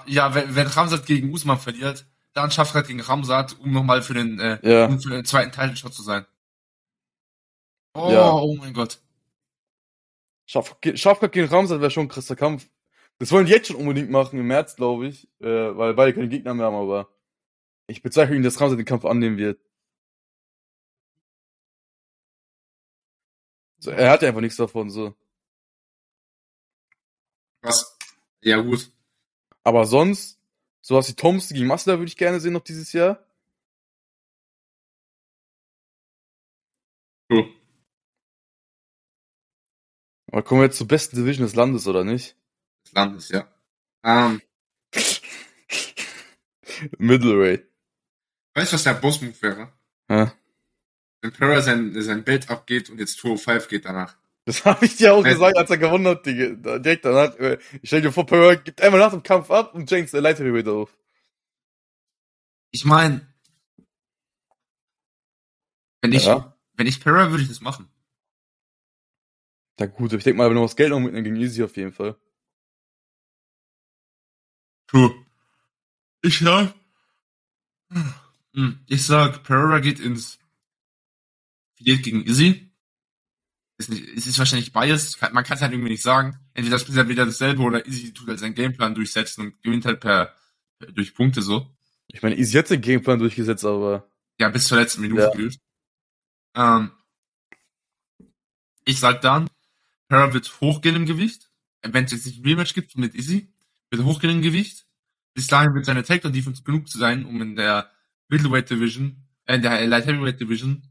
Ja, 0.06 0.34
wenn, 0.34 0.54
wenn 0.54 0.66
Ramsat 0.66 1.06
gegen 1.06 1.32
Usman 1.32 1.58
verliert, 1.58 2.06
dann 2.32 2.50
Schafrat 2.50 2.86
gegen 2.88 3.00
Ramsat, 3.00 3.58
um 3.60 3.72
nochmal 3.72 4.02
für 4.02 4.14
den, 4.14 4.40
äh, 4.40 4.58
Ja. 4.62 4.86
um 4.86 4.98
für 5.00 5.10
den 5.10 5.24
zweiten 5.24 5.52
Title-Shot 5.52 5.92
zu 5.94 6.02
sein. 6.02 6.24
Oh, 7.94 8.10
Ja. 8.10 8.32
oh 8.32 8.54
mein 8.56 8.72
Gott. 8.72 8.98
Schafkat 10.52 11.32
gegen 11.32 11.48
Ramsat 11.48 11.80
wäre 11.80 11.90
schon 11.90 12.04
ein 12.06 12.08
krasser 12.08 12.36
Kampf. 12.36 12.68
Das 13.18 13.32
wollen 13.32 13.46
die 13.46 13.52
jetzt 13.52 13.68
schon 13.68 13.76
unbedingt 13.76 14.10
machen 14.10 14.38
im 14.38 14.46
März, 14.46 14.76
glaube 14.76 15.06
ich, 15.06 15.28
äh, 15.40 15.46
weil 15.76 15.94
beide 15.94 16.12
keine 16.12 16.28
Gegner 16.28 16.54
mehr 16.54 16.66
haben, 16.66 16.76
aber 16.76 17.08
ich 17.86 18.02
bezeichne 18.02 18.36
ihn, 18.36 18.42
dass 18.42 18.60
Ramsat 18.60 18.78
den 18.78 18.84
Kampf 18.84 19.04
annehmen 19.04 19.38
wird. 19.38 19.60
So, 23.78 23.90
er 23.90 24.10
hat 24.10 24.22
ja 24.22 24.28
einfach 24.28 24.40
nichts 24.40 24.56
davon, 24.56 24.90
so. 24.90 25.14
Was? 27.62 27.98
Ja, 28.40 28.60
gut. 28.60 28.90
Aber 29.64 29.86
sonst, 29.86 30.40
sowas 30.80 31.08
wie 31.08 31.14
Thompson 31.14 31.54
gegen 31.56 31.68
Masvidal 31.68 31.98
würde 31.98 32.08
ich 32.08 32.16
gerne 32.16 32.40
sehen 32.40 32.52
noch 32.52 32.62
dieses 32.64 32.92
Jahr. 32.92 33.24
Cool. 37.30 37.61
Aber 40.32 40.42
kommen 40.42 40.62
wir 40.62 40.66
jetzt 40.66 40.78
zur 40.78 40.88
besten 40.88 41.16
Division 41.16 41.44
des 41.46 41.54
Landes, 41.54 41.86
oder 41.86 42.04
nicht? 42.04 42.36
Des 42.86 42.92
Landes, 42.94 43.28
ja. 43.28 43.46
Ähm, 44.02 44.40
Middleweight. 46.98 47.66
weißt 48.54 48.72
du, 48.72 48.74
was 48.76 48.84
der 48.84 48.94
Boss-Move 48.94 49.40
wäre? 49.42 49.72
Ja. 50.08 50.32
Wenn 51.20 51.32
Pereira 51.32 51.60
sein, 51.62 51.92
sein 52.02 52.24
Belt 52.24 52.50
abgeht 52.50 52.90
und 52.90 52.98
jetzt 52.98 53.18
205 53.18 53.68
geht 53.68 53.84
danach. 53.84 54.16
Das 54.46 54.64
habe 54.64 54.84
ich 54.86 54.96
dir 54.96 55.14
auch 55.14 55.24
Äh, 55.24 55.34
gesagt, 55.34 55.56
als 55.56 55.70
er 55.70 55.78
gewonnen 55.78 56.08
hat, 56.08 56.26
direkt 56.26 57.04
danach. 57.04 57.36
äh, 57.38 57.58
Ich 57.82 57.90
stell 57.90 58.00
dir 58.02 58.10
vor, 58.10 58.26
Pereira 58.26 58.54
gibt 58.56 58.80
einmal 58.80 58.98
nach 59.00 59.12
dem 59.12 59.22
Kampf 59.22 59.50
ab 59.50 59.74
und 59.74 59.88
James 59.90 60.10
der 60.10 60.22
Light 60.22 60.38
Heavyweight 60.40 60.66
auf. 60.66 60.96
Ich 62.72 62.84
meine, 62.86 63.20
wenn 66.00 66.12
ich, 66.12 66.24
Ja. 66.24 66.56
wenn 66.74 66.86
ich 66.86 67.00
Pereira 67.00 67.30
würde 67.30 67.42
ich 67.42 67.48
das 67.50 67.60
machen. 67.60 67.88
Ja 69.82 69.88
gut, 69.88 70.12
ich 70.12 70.22
denke 70.22 70.38
mal, 70.38 70.44
wenn 70.48 70.54
wir 70.54 70.60
noch 70.60 70.68
das 70.68 70.76
Geld 70.76 70.90
noch 70.90 71.00
mitnehmen 71.00 71.24
gegen 71.24 71.36
Easy 71.36 71.60
auf 71.64 71.76
jeden 71.76 71.92
Fall. 71.92 72.14
Ich 76.22 76.38
sag, 76.38 76.72
Hm, 78.54 78.78
ich 78.86 79.04
sag, 79.04 79.42
Pereira 79.42 79.80
geht 79.80 79.98
ins, 79.98 80.38
verliert 81.74 82.04
gegen 82.04 82.22
Izzy. 82.24 82.70
Ist 83.76 83.90
nicht, 83.90 84.04
es 84.16 84.28
ist 84.28 84.38
wahrscheinlich 84.38 84.72
biased, 84.72 85.20
man 85.32 85.42
kann 85.42 85.56
es 85.56 85.62
halt 85.62 85.72
irgendwie 85.72 85.90
nicht 85.90 86.02
sagen. 86.02 86.38
Entweder 86.54 86.78
spielt 86.78 86.98
er 86.98 87.08
wieder 87.08 87.26
dasselbe 87.26 87.62
oder 87.62 87.84
Izzy 87.84 88.12
tut 88.12 88.28
halt 88.28 88.38
seinen 88.38 88.54
Gameplan 88.54 88.94
durchsetzen 88.94 89.46
und 89.46 89.62
gewinnt 89.64 89.84
halt 89.84 89.98
per, 89.98 90.36
per 90.78 90.92
durch 90.92 91.12
Punkte 91.12 91.42
so. 91.42 91.66
Ich 92.06 92.22
meine, 92.22 92.36
Easy 92.36 92.52
hat 92.56 92.70
den 92.70 92.80
Gameplan 92.80 93.18
durchgesetzt, 93.18 93.64
aber. 93.64 94.08
Ja, 94.38 94.48
bis 94.48 94.66
zur 94.68 94.78
letzten 94.78 95.00
Minute 95.00 95.22
Ja. 95.22 95.30
gefühlt. 95.30 95.58
Ähm, 96.54 96.92
ich 98.84 99.00
sag 99.00 99.22
dann, 99.22 99.48
Pereira 100.12 100.34
wird 100.34 100.60
hochgehen 100.60 100.94
im 100.94 101.06
Gewicht. 101.06 101.48
Wenn 101.82 102.04
es 102.04 102.12
jetzt 102.12 102.26
nicht 102.26 102.40
ein 102.40 102.44
Rematch 102.44 102.74
gibt 102.74 102.96
mit 102.98 103.14
Izzy, 103.14 103.50
wird 103.90 104.02
er 104.02 104.04
hochgehen 104.04 104.36
im 104.36 104.42
Gewicht. 104.42 104.84
Bis 105.32 105.46
dahin 105.46 105.74
wird 105.74 105.86
seine 105.86 106.02
Takedown 106.04 106.34
Defense 106.34 106.62
genug 106.62 106.86
zu 106.86 106.98
sein, 106.98 107.24
um 107.24 107.40
in 107.40 107.56
der 107.56 107.90
Middleweight 108.28 108.68
Division, 108.68 109.24
äh, 109.46 109.54
in 109.54 109.62
der 109.62 109.86
Light 109.86 110.06
Heavyweight 110.06 110.38
Division, 110.38 110.82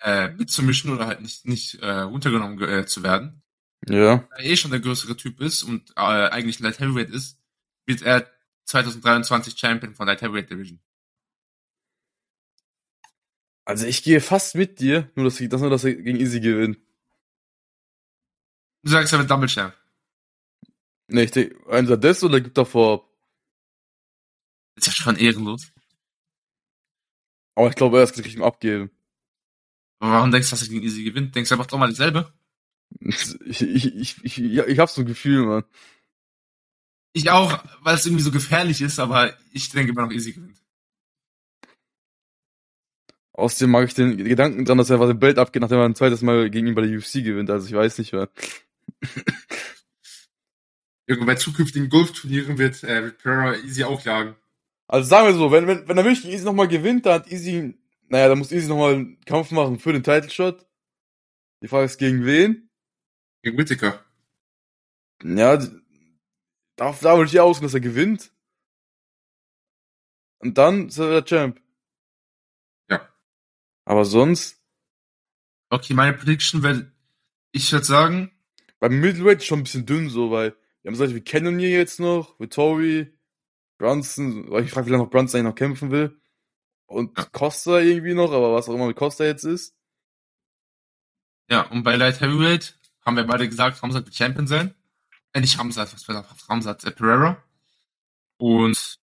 äh, 0.00 0.28
mitzumischen 0.32 0.90
oder 0.92 1.06
halt 1.06 1.22
nicht, 1.22 1.46
nicht, 1.46 1.76
äh, 1.76 2.00
runtergenommen 2.00 2.58
ge- 2.58 2.80
äh, 2.80 2.84
zu 2.86 3.02
werden. 3.02 3.42
Ja. 3.88 4.18
Da 4.18 4.36
er 4.36 4.44
eh 4.44 4.56
schon 4.56 4.70
der 4.70 4.80
größere 4.80 5.16
Typ 5.16 5.40
ist 5.40 5.62
und, 5.62 5.92
äh, 5.96 6.00
eigentlich 6.00 6.60
Light 6.60 6.80
Heavyweight 6.80 7.08
ist, 7.08 7.38
wird 7.86 8.02
er 8.02 8.30
2023 8.66 9.58
Champion 9.58 9.94
von 9.94 10.06
Light 10.06 10.20
Heavyweight 10.20 10.50
Division. 10.50 10.80
Also 13.64 13.86
ich 13.86 14.02
gehe 14.02 14.20
fast 14.20 14.54
mit 14.54 14.80
dir, 14.80 15.10
nur 15.14 15.24
dass, 15.24 15.38
dass, 15.38 15.60
nur, 15.62 15.70
dass 15.70 15.84
er 15.84 15.94
gegen 15.94 16.20
Easy 16.20 16.40
gewinnt. 16.40 16.76
Du 18.82 18.90
sagst, 18.90 19.12
er 19.12 19.18
wird 19.18 19.30
Double 19.30 19.48
Champ. 19.48 19.74
Ne, 21.08 21.24
ich 21.24 21.30
denke, 21.30 21.56
entweder 21.68 21.96
das 21.96 22.22
oder 22.22 22.40
gibt 22.40 22.56
davor. 22.56 23.08
Ist 24.76 24.86
ja 24.86 24.92
schon 24.92 25.16
ehrenlos. 25.16 25.72
Aber 27.56 27.68
ich 27.68 27.74
glaube, 27.74 27.98
er 27.98 28.04
ist 28.04 28.16
richtig 28.16 28.36
im 28.36 28.42
Abgeben. 28.42 28.90
Aber 29.98 30.12
warum 30.12 30.30
denkst 30.30 30.48
du, 30.48 30.52
dass 30.52 30.62
er 30.62 30.68
gegen 30.68 30.84
Easy 30.84 31.04
gewinnt? 31.04 31.34
Denkst 31.34 31.50
du, 31.50 31.56
er 31.56 31.58
macht 31.58 31.72
auch 31.72 31.78
mal 31.78 31.88
dasselbe? 31.88 32.32
Ich, 33.00 33.60
ich, 33.62 33.94
ich, 33.94 34.24
ich, 34.24 34.36
ja, 34.38 34.66
ich 34.66 34.78
hab 34.80 34.88
so 34.88 35.02
ein 35.02 35.06
Gefühl, 35.06 35.46
Mann. 35.46 35.64
Ich 37.12 37.30
auch, 37.30 37.62
weil 37.82 37.94
es 37.94 38.04
irgendwie 38.04 38.24
so 38.24 38.32
gefährlich 38.32 38.80
ist, 38.80 38.98
aber 38.98 39.36
ich 39.52 39.68
denke 39.70 39.92
immer 39.92 40.02
noch 40.02 40.10
Easy 40.12 40.32
gewinnt. 40.32 40.60
Außerdem 43.32 43.70
mag 43.70 43.86
ich 43.86 43.94
den 43.94 44.16
Gedanken 44.16 44.64
dran, 44.64 44.78
dass 44.78 44.90
er 44.90 45.00
was 45.00 45.10
im 45.10 45.18
Belt 45.18 45.38
abgeht, 45.38 45.62
nachdem 45.62 45.78
er 45.78 45.84
ein 45.84 45.94
zweites 45.94 46.22
Mal 46.22 46.50
gegen 46.50 46.66
ihn 46.66 46.74
bei 46.74 46.82
der 46.82 46.96
UFC 46.96 47.22
gewinnt. 47.24 47.48
Also 47.50 47.66
ich 47.68 47.74
weiß 47.74 47.98
nicht 47.98 48.12
mehr. 48.12 48.28
Irgendwo 51.06 51.26
bei 51.26 51.34
zukünftigen 51.34 51.88
Golfturnieren 51.88 52.58
wird, 52.58 52.84
äh, 52.84 53.02
wird 53.04 53.18
Pereira 53.18 53.56
Easy 53.56 53.84
auch 53.84 54.04
jagen. 54.04 54.36
Also 54.86 55.08
sagen 55.08 55.28
wir 55.28 55.34
so, 55.34 55.50
wenn, 55.50 55.66
wenn, 55.66 55.88
wenn 55.88 55.98
er 55.98 56.04
wirklich 56.04 56.26
Easy 56.26 56.44
nochmal 56.44 56.68
gewinnt, 56.68 57.06
dann 57.06 57.14
hat 57.14 57.30
Easy, 57.30 57.78
naja, 58.08 58.28
dann 58.28 58.38
muss 58.38 58.52
Easy 58.52 58.68
nochmal 58.68 58.94
einen 58.94 59.20
Kampf 59.24 59.50
machen 59.50 59.78
für 59.78 59.92
den 59.92 60.02
Title 60.02 60.30
Shot. 60.30 60.66
Die 61.62 61.68
Frage 61.68 61.86
ist 61.86 61.98
gegen 61.98 62.24
wen? 62.24 62.70
Gegen 63.42 63.58
Whittaker. 63.58 64.04
Ja, 65.22 65.56
da, 65.56 65.68
da 66.76 67.16
würde 67.16 67.30
ich 67.30 67.40
ausgehen, 67.40 67.66
dass 67.66 67.74
er 67.74 67.80
gewinnt. 67.80 68.32
Und 70.38 70.56
dann 70.56 70.88
ist 70.88 70.98
er 70.98 71.10
der 71.10 71.24
Champ. 71.24 71.60
Ja. 72.88 73.12
Aber 73.84 74.04
sonst, 74.04 74.60
Okay, 75.72 75.94
meine 75.94 76.16
Prediction 76.16 76.64
wäre, 76.64 76.90
ich 77.52 77.70
würde 77.70 77.86
sagen, 77.86 78.32
beim 78.80 79.00
Middleweight 79.00 79.38
ist 79.38 79.46
schon 79.46 79.60
ein 79.60 79.64
bisschen 79.64 79.86
dünn 79.86 80.10
so, 80.10 80.30
weil 80.30 80.56
wir 80.82 80.90
haben 80.90 80.96
solche 80.96 81.14
wie 81.14 81.20
Cannonier 81.22 81.70
jetzt 81.70 82.00
noch, 82.00 82.38
Vittori, 82.40 83.12
Brunson, 83.78 84.50
weil 84.50 84.64
ich 84.64 84.70
frage, 84.72 84.86
wie 84.86 84.90
lange 84.90 85.04
noch 85.04 85.10
Brunson 85.10 85.40
eigentlich 85.40 85.50
noch 85.50 85.56
kämpfen 85.56 85.90
will. 85.90 86.20
Und. 86.86 87.14
Costa 87.32 87.78
irgendwie 87.80 88.14
noch, 88.14 88.32
aber 88.32 88.52
was 88.54 88.68
auch 88.68 88.74
immer 88.74 88.86
mit 88.88 88.96
Costa 88.96 89.24
jetzt 89.24 89.44
ist. 89.44 89.76
ja, 91.50 91.62
und 91.70 91.82
bei 91.82 91.96
Light 91.96 92.20
Heavyweight 92.20 92.78
haben 93.04 93.16
wir 93.16 93.24
beide 93.24 93.48
gesagt, 93.48 93.82
Ramsat 93.82 94.04
wird 94.06 94.14
Champion 94.16 94.46
sein. 94.46 94.74
Äh, 95.32 95.40
nicht 95.40 95.58
Ramsat, 95.58 95.92
was 95.94 96.08
war? 96.08 96.26
Ramsat, 96.48 96.84
äh, 96.84 96.90
Pereira. 96.90 97.42
Und 98.38 98.98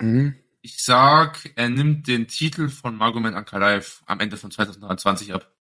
Mhm. 0.00 0.34
ich 0.62 0.82
sag, 0.82 1.50
er 1.56 1.68
nimmt 1.68 2.08
den 2.08 2.26
Titel 2.28 2.68
von 2.68 2.96
Magomed 2.96 3.34
Ankalaev 3.34 4.02
am 4.06 4.20
Ende 4.20 4.36
von 4.36 4.50
2023 4.50 5.34
ab. 5.34 5.52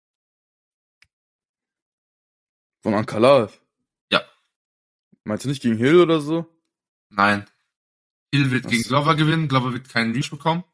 Von 2.83 2.95
Ankalaev. 2.95 3.61
Ja. 4.11 4.23
Meinst 5.25 5.45
du 5.45 5.49
nicht 5.49 5.63
gegen 5.63 5.77
Hill 5.77 6.01
oder 6.01 6.21
so? 6.21 6.47
Nein. 7.11 7.47
Hill 8.33 8.51
wird 8.51 8.65
Was? 8.65 8.71
gegen 8.71 8.85
Glover 8.85 9.17
gewinnen, 9.17 9.49
Glover 9.49 9.73
wird 9.73 9.89
keinen 9.89 10.13
Reach 10.13 10.31
bekommen. 10.31 10.65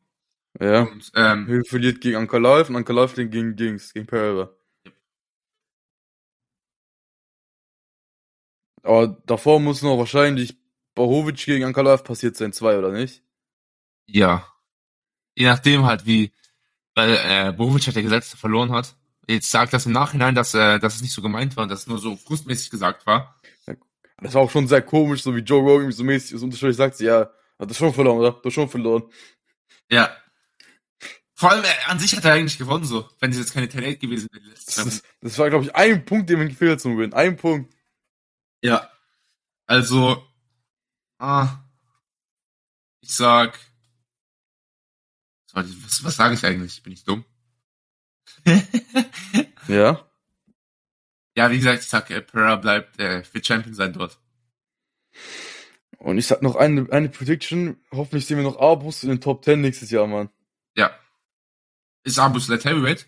Ja. 0.61 0.83
Und, 0.83 1.11
ähm, 1.15 1.47
Hill 1.47 1.65
verliert 1.65 2.01
gegen 2.01 2.17
Ankalaev 2.17 2.69
und 2.69 2.77
Ankalaev 2.77 3.15
den 3.15 3.31
gegen 3.31 3.57
Dings, 3.57 3.93
gegen 3.93 4.07
Pereira. 4.07 4.51
Ja. 4.85 4.93
Aber 8.83 9.09
davor 9.27 9.61
muss 9.61 9.83
noch 9.83 9.99
wahrscheinlich 9.99 10.57
Bohovic 10.95 11.45
gegen 11.45 11.65
Ankalaev 11.65 12.05
passiert 12.05 12.37
sein, 12.37 12.53
zwei, 12.53 12.79
oder 12.79 12.93
nicht? 12.93 13.23
Ja. 14.07 14.47
Je 15.35 15.47
nachdem 15.47 15.85
halt, 15.85 16.07
wie, 16.07 16.33
weil 16.95 17.19
äh, 17.23 17.53
Bovic 17.53 17.87
hat 17.87 17.95
ja 17.95 18.03
gesagt, 18.03 18.25
dass 18.25 18.35
er 18.35 18.39
verloren 18.39 18.73
hat. 18.73 18.97
Jetzt 19.29 19.51
sagt 19.51 19.73
das 19.73 19.87
im 19.87 19.93
Nachhinein, 19.93 20.35
dass, 20.35 20.55
äh, 20.55 20.79
dass 20.79 20.97
es 20.97 21.03
nicht 21.03 21.13
so 21.13 21.23
gemeint 21.23 21.57
war 21.57 21.65
und 21.65 21.69
dass 21.69 21.81
es 21.81 21.87
nur 21.87 21.99
so 21.99 22.17
frustmäßig 22.17 22.71
gesagt 22.71 23.07
war. 23.07 23.41
Das 24.19 24.35
war 24.35 24.43
auch 24.43 24.51
schon 24.51 24.67
sehr 24.67 24.83
komisch, 24.83 25.23
so 25.23 25.35
wie 25.37 25.41
Joe 25.41 25.61
Rogan 25.61 25.93
so 25.93 26.05
mäßig 26.05 26.39
so 26.39 26.45
unterschwellig 26.45 26.77
sagt, 26.77 27.01
ja, 27.01 27.31
hat 27.59 27.71
das 27.71 27.77
schon 27.77 27.93
verloren, 27.93 28.19
oder? 28.19 28.33
Du 28.33 28.45
hast 28.45 28.55
schon 28.55 28.69
verloren. 28.69 29.05
Ja. 29.91 30.17
Vor 31.35 31.51
allem, 31.51 31.65
äh, 31.65 31.85
an 31.87 31.99
sich 31.99 32.17
hat 32.17 32.25
er 32.25 32.33
eigentlich 32.33 32.57
gewonnen, 32.57 32.85
so, 32.85 33.09
wenn 33.21 33.31
es 33.31 33.37
jetzt 33.37 33.53
keine 33.53 33.69
10 33.69 33.99
gewesen 33.99 34.29
wäre. 34.33 34.49
Das, 34.49 34.79
ist, 34.79 35.05
das 35.21 35.39
war, 35.39 35.51
glaube 35.51 35.67
ich, 35.67 35.75
ein 35.75 36.05
Punkt, 36.05 36.31
den 36.31 36.39
man 36.39 36.49
gefehlt 36.49 36.73
hat 36.73 36.81
zum 36.81 36.97
Win. 36.97 37.13
Ein 37.13 37.37
Punkt. 37.37 37.75
Ja. 38.63 38.91
Also, 39.67 40.25
ah, 41.19 41.59
ich 43.03 43.15
sag, 43.15 43.59
was, 45.53 45.67
was, 45.85 46.05
was 46.05 46.17
sage 46.17 46.35
ich 46.35 46.45
eigentlich? 46.45 46.83
Bin 46.83 46.93
ich 46.93 47.05
dumm? 47.05 47.25
Ja. 49.69 50.09
ja, 51.37 51.51
wie 51.51 51.57
gesagt, 51.57 51.83
ich 51.83 51.89
sag, 51.89 52.11
äh, 52.11 52.23
Pereira 52.23 52.57
bleibt, 52.57 53.01
äh, 53.01 53.23
wird 53.33 53.47
Champion 53.47 53.75
sein 53.75 53.93
dort. 53.93 54.21
Und 55.99 56.19
ich 56.19 56.27
sag 56.27 56.43
noch 56.43 56.55
eine, 56.55 56.91
eine 56.93 57.09
Prediction. 57.09 57.81
Hoffentlich 57.91 58.27
sehen 58.27 58.37
wir 58.37 58.45
noch 58.45 58.61
Abus 58.61 59.03
in 59.03 59.09
den 59.09 59.21
Top 59.21 59.45
10 59.45 59.61
nächstes 59.61 59.91
Jahr, 59.91 60.07
Mann. 60.07 60.31
Ja. 60.77 60.97
Ist 62.05 62.19
Abus 62.19 62.49
Light 62.49 62.65
Heavyweight? 62.65 63.07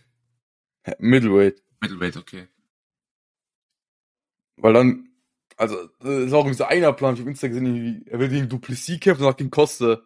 Middleweight. 0.99 1.63
Middleweight, 1.81 2.17
okay. 2.17 2.49
Weil 4.57 4.73
dann, 4.73 5.09
also, 5.57 5.89
das 6.01 6.25
ist 6.25 6.33
auch 6.33 6.53
so 6.53 6.65
einer 6.65 6.93
Plan, 6.93 7.15
ich 7.15 7.21
hab 7.21 7.27
auf 7.27 7.31
Instagram 7.31 7.65
gesehen, 7.65 8.07
er 8.09 8.19
will 8.19 8.29
gegen 8.29 8.49
Duplessis 8.49 8.99
kämpfen 8.99 9.25
und 9.25 9.37
gegen 9.37 9.51
Costa. 9.51 10.03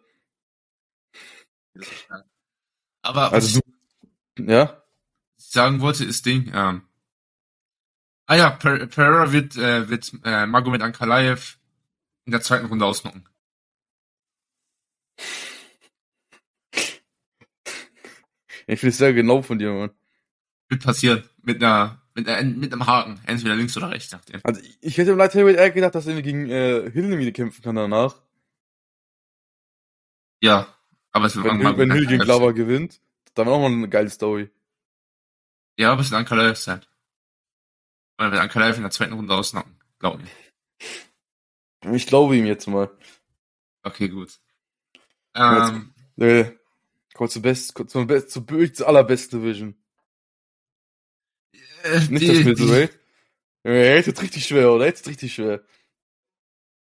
Aber 3.01 3.31
Also 3.31 3.59
Ja? 4.37 4.82
Sagen 5.53 5.79
wollte, 5.81 6.03
ist 6.03 6.25
Ding, 6.25 6.51
ähm, 6.53 6.81
ah 8.25 8.35
ja, 8.35 8.49
Per- 8.49 8.87
Pereira 8.87 9.31
wird, 9.31 9.55
äh, 9.55 9.87
wird 9.89 10.11
äh, 10.23 10.45
Magomed 10.45 10.81
Ankalaev 10.81 11.57
in 12.25 12.31
der 12.31 12.41
zweiten 12.41 12.65
Runde 12.65 12.85
ausnocken. 12.85 13.25
Ich 18.65 18.79
finde 18.79 18.91
es 18.91 18.97
sehr 18.97 19.13
genau 19.13 19.41
von 19.41 19.59
dir, 19.59 19.73
Mann. 19.73 19.91
Wird 20.69 20.83
passieren. 20.83 21.27
Mit 21.41 21.61
einer, 21.61 22.01
mit, 22.15 22.29
einer, 22.29 22.49
mit 22.49 22.71
einem 22.71 22.87
Haken. 22.87 23.19
Entweder 23.25 23.55
links 23.57 23.75
oder 23.75 23.91
rechts, 23.91 24.13
nachdem. 24.13 24.39
Also, 24.43 24.61
ich- 24.61 24.97
hätte 24.97 25.11
im 25.11 25.17
Light 25.17 25.33
Heavyweight 25.33 25.57
eher 25.57 25.71
gedacht, 25.71 25.95
dass 25.95 26.07
er 26.07 26.21
gegen 26.21 26.49
äh, 26.49 26.93
wieder 26.93 27.31
kämpfen 27.33 27.61
kann 27.61 27.75
danach. 27.75 28.21
Ja. 30.41 30.73
Aber 31.11 31.25
es 31.25 31.35
wird 31.35 31.45
Wenn, 31.45 31.77
wenn 31.77 31.91
Hill 31.91 32.07
gegen 32.07 32.23
Glover 32.23 32.53
gewinnt, 32.53 33.01
dann 33.33 33.49
auch 33.49 33.59
mal 33.59 33.65
eine 33.71 33.89
geile 33.89 34.09
Story. 34.09 34.49
Ja, 35.77 35.91
aber 35.91 36.01
es 36.01 36.11
wird 36.11 36.19
Ankalaev 36.19 36.57
sein. 36.57 36.85
Weil 38.17 38.31
wir 38.31 38.41
Ankalaev 38.41 38.77
in 38.77 38.83
der 38.83 38.91
zweiten 38.91 39.13
Runde 39.13 39.33
ausnocken. 39.33 39.79
Glaub 39.99 40.19
mir. 40.19 41.95
Ich 41.95 42.07
glaube 42.07 42.37
ihm 42.37 42.45
jetzt 42.45 42.67
mal. 42.67 42.89
Okay, 43.83 44.07
gut. 44.09 44.29
Jetzt- 44.29 44.39
Ähm, 45.35 45.93
Nee. 46.15 46.51
Kommt 47.15 47.31
zur 47.31 47.41
Best, 47.41 47.73
kommt 47.73 47.89
zur, 47.89 48.05
Best, 48.05 48.29
zur, 48.31 48.47
wirklich 48.49 48.75
zur 48.75 48.87
allerbesten 48.87 49.41
Division. 49.41 49.75
äh, 51.83 51.99
Nicht 52.09 52.21
die- 52.21 52.27
das 52.27 52.37
die- 52.37 52.43
Middleweight. 52.45 52.99
Ja, 53.63 53.71
jetzt 53.73 54.07
ist 54.07 54.21
richtig 54.21 54.45
schwer, 54.45 54.71
oder? 54.71 54.85
Jetzt 54.85 55.01
ist 55.01 55.07
richtig 55.07 55.33
schwer. 55.33 55.63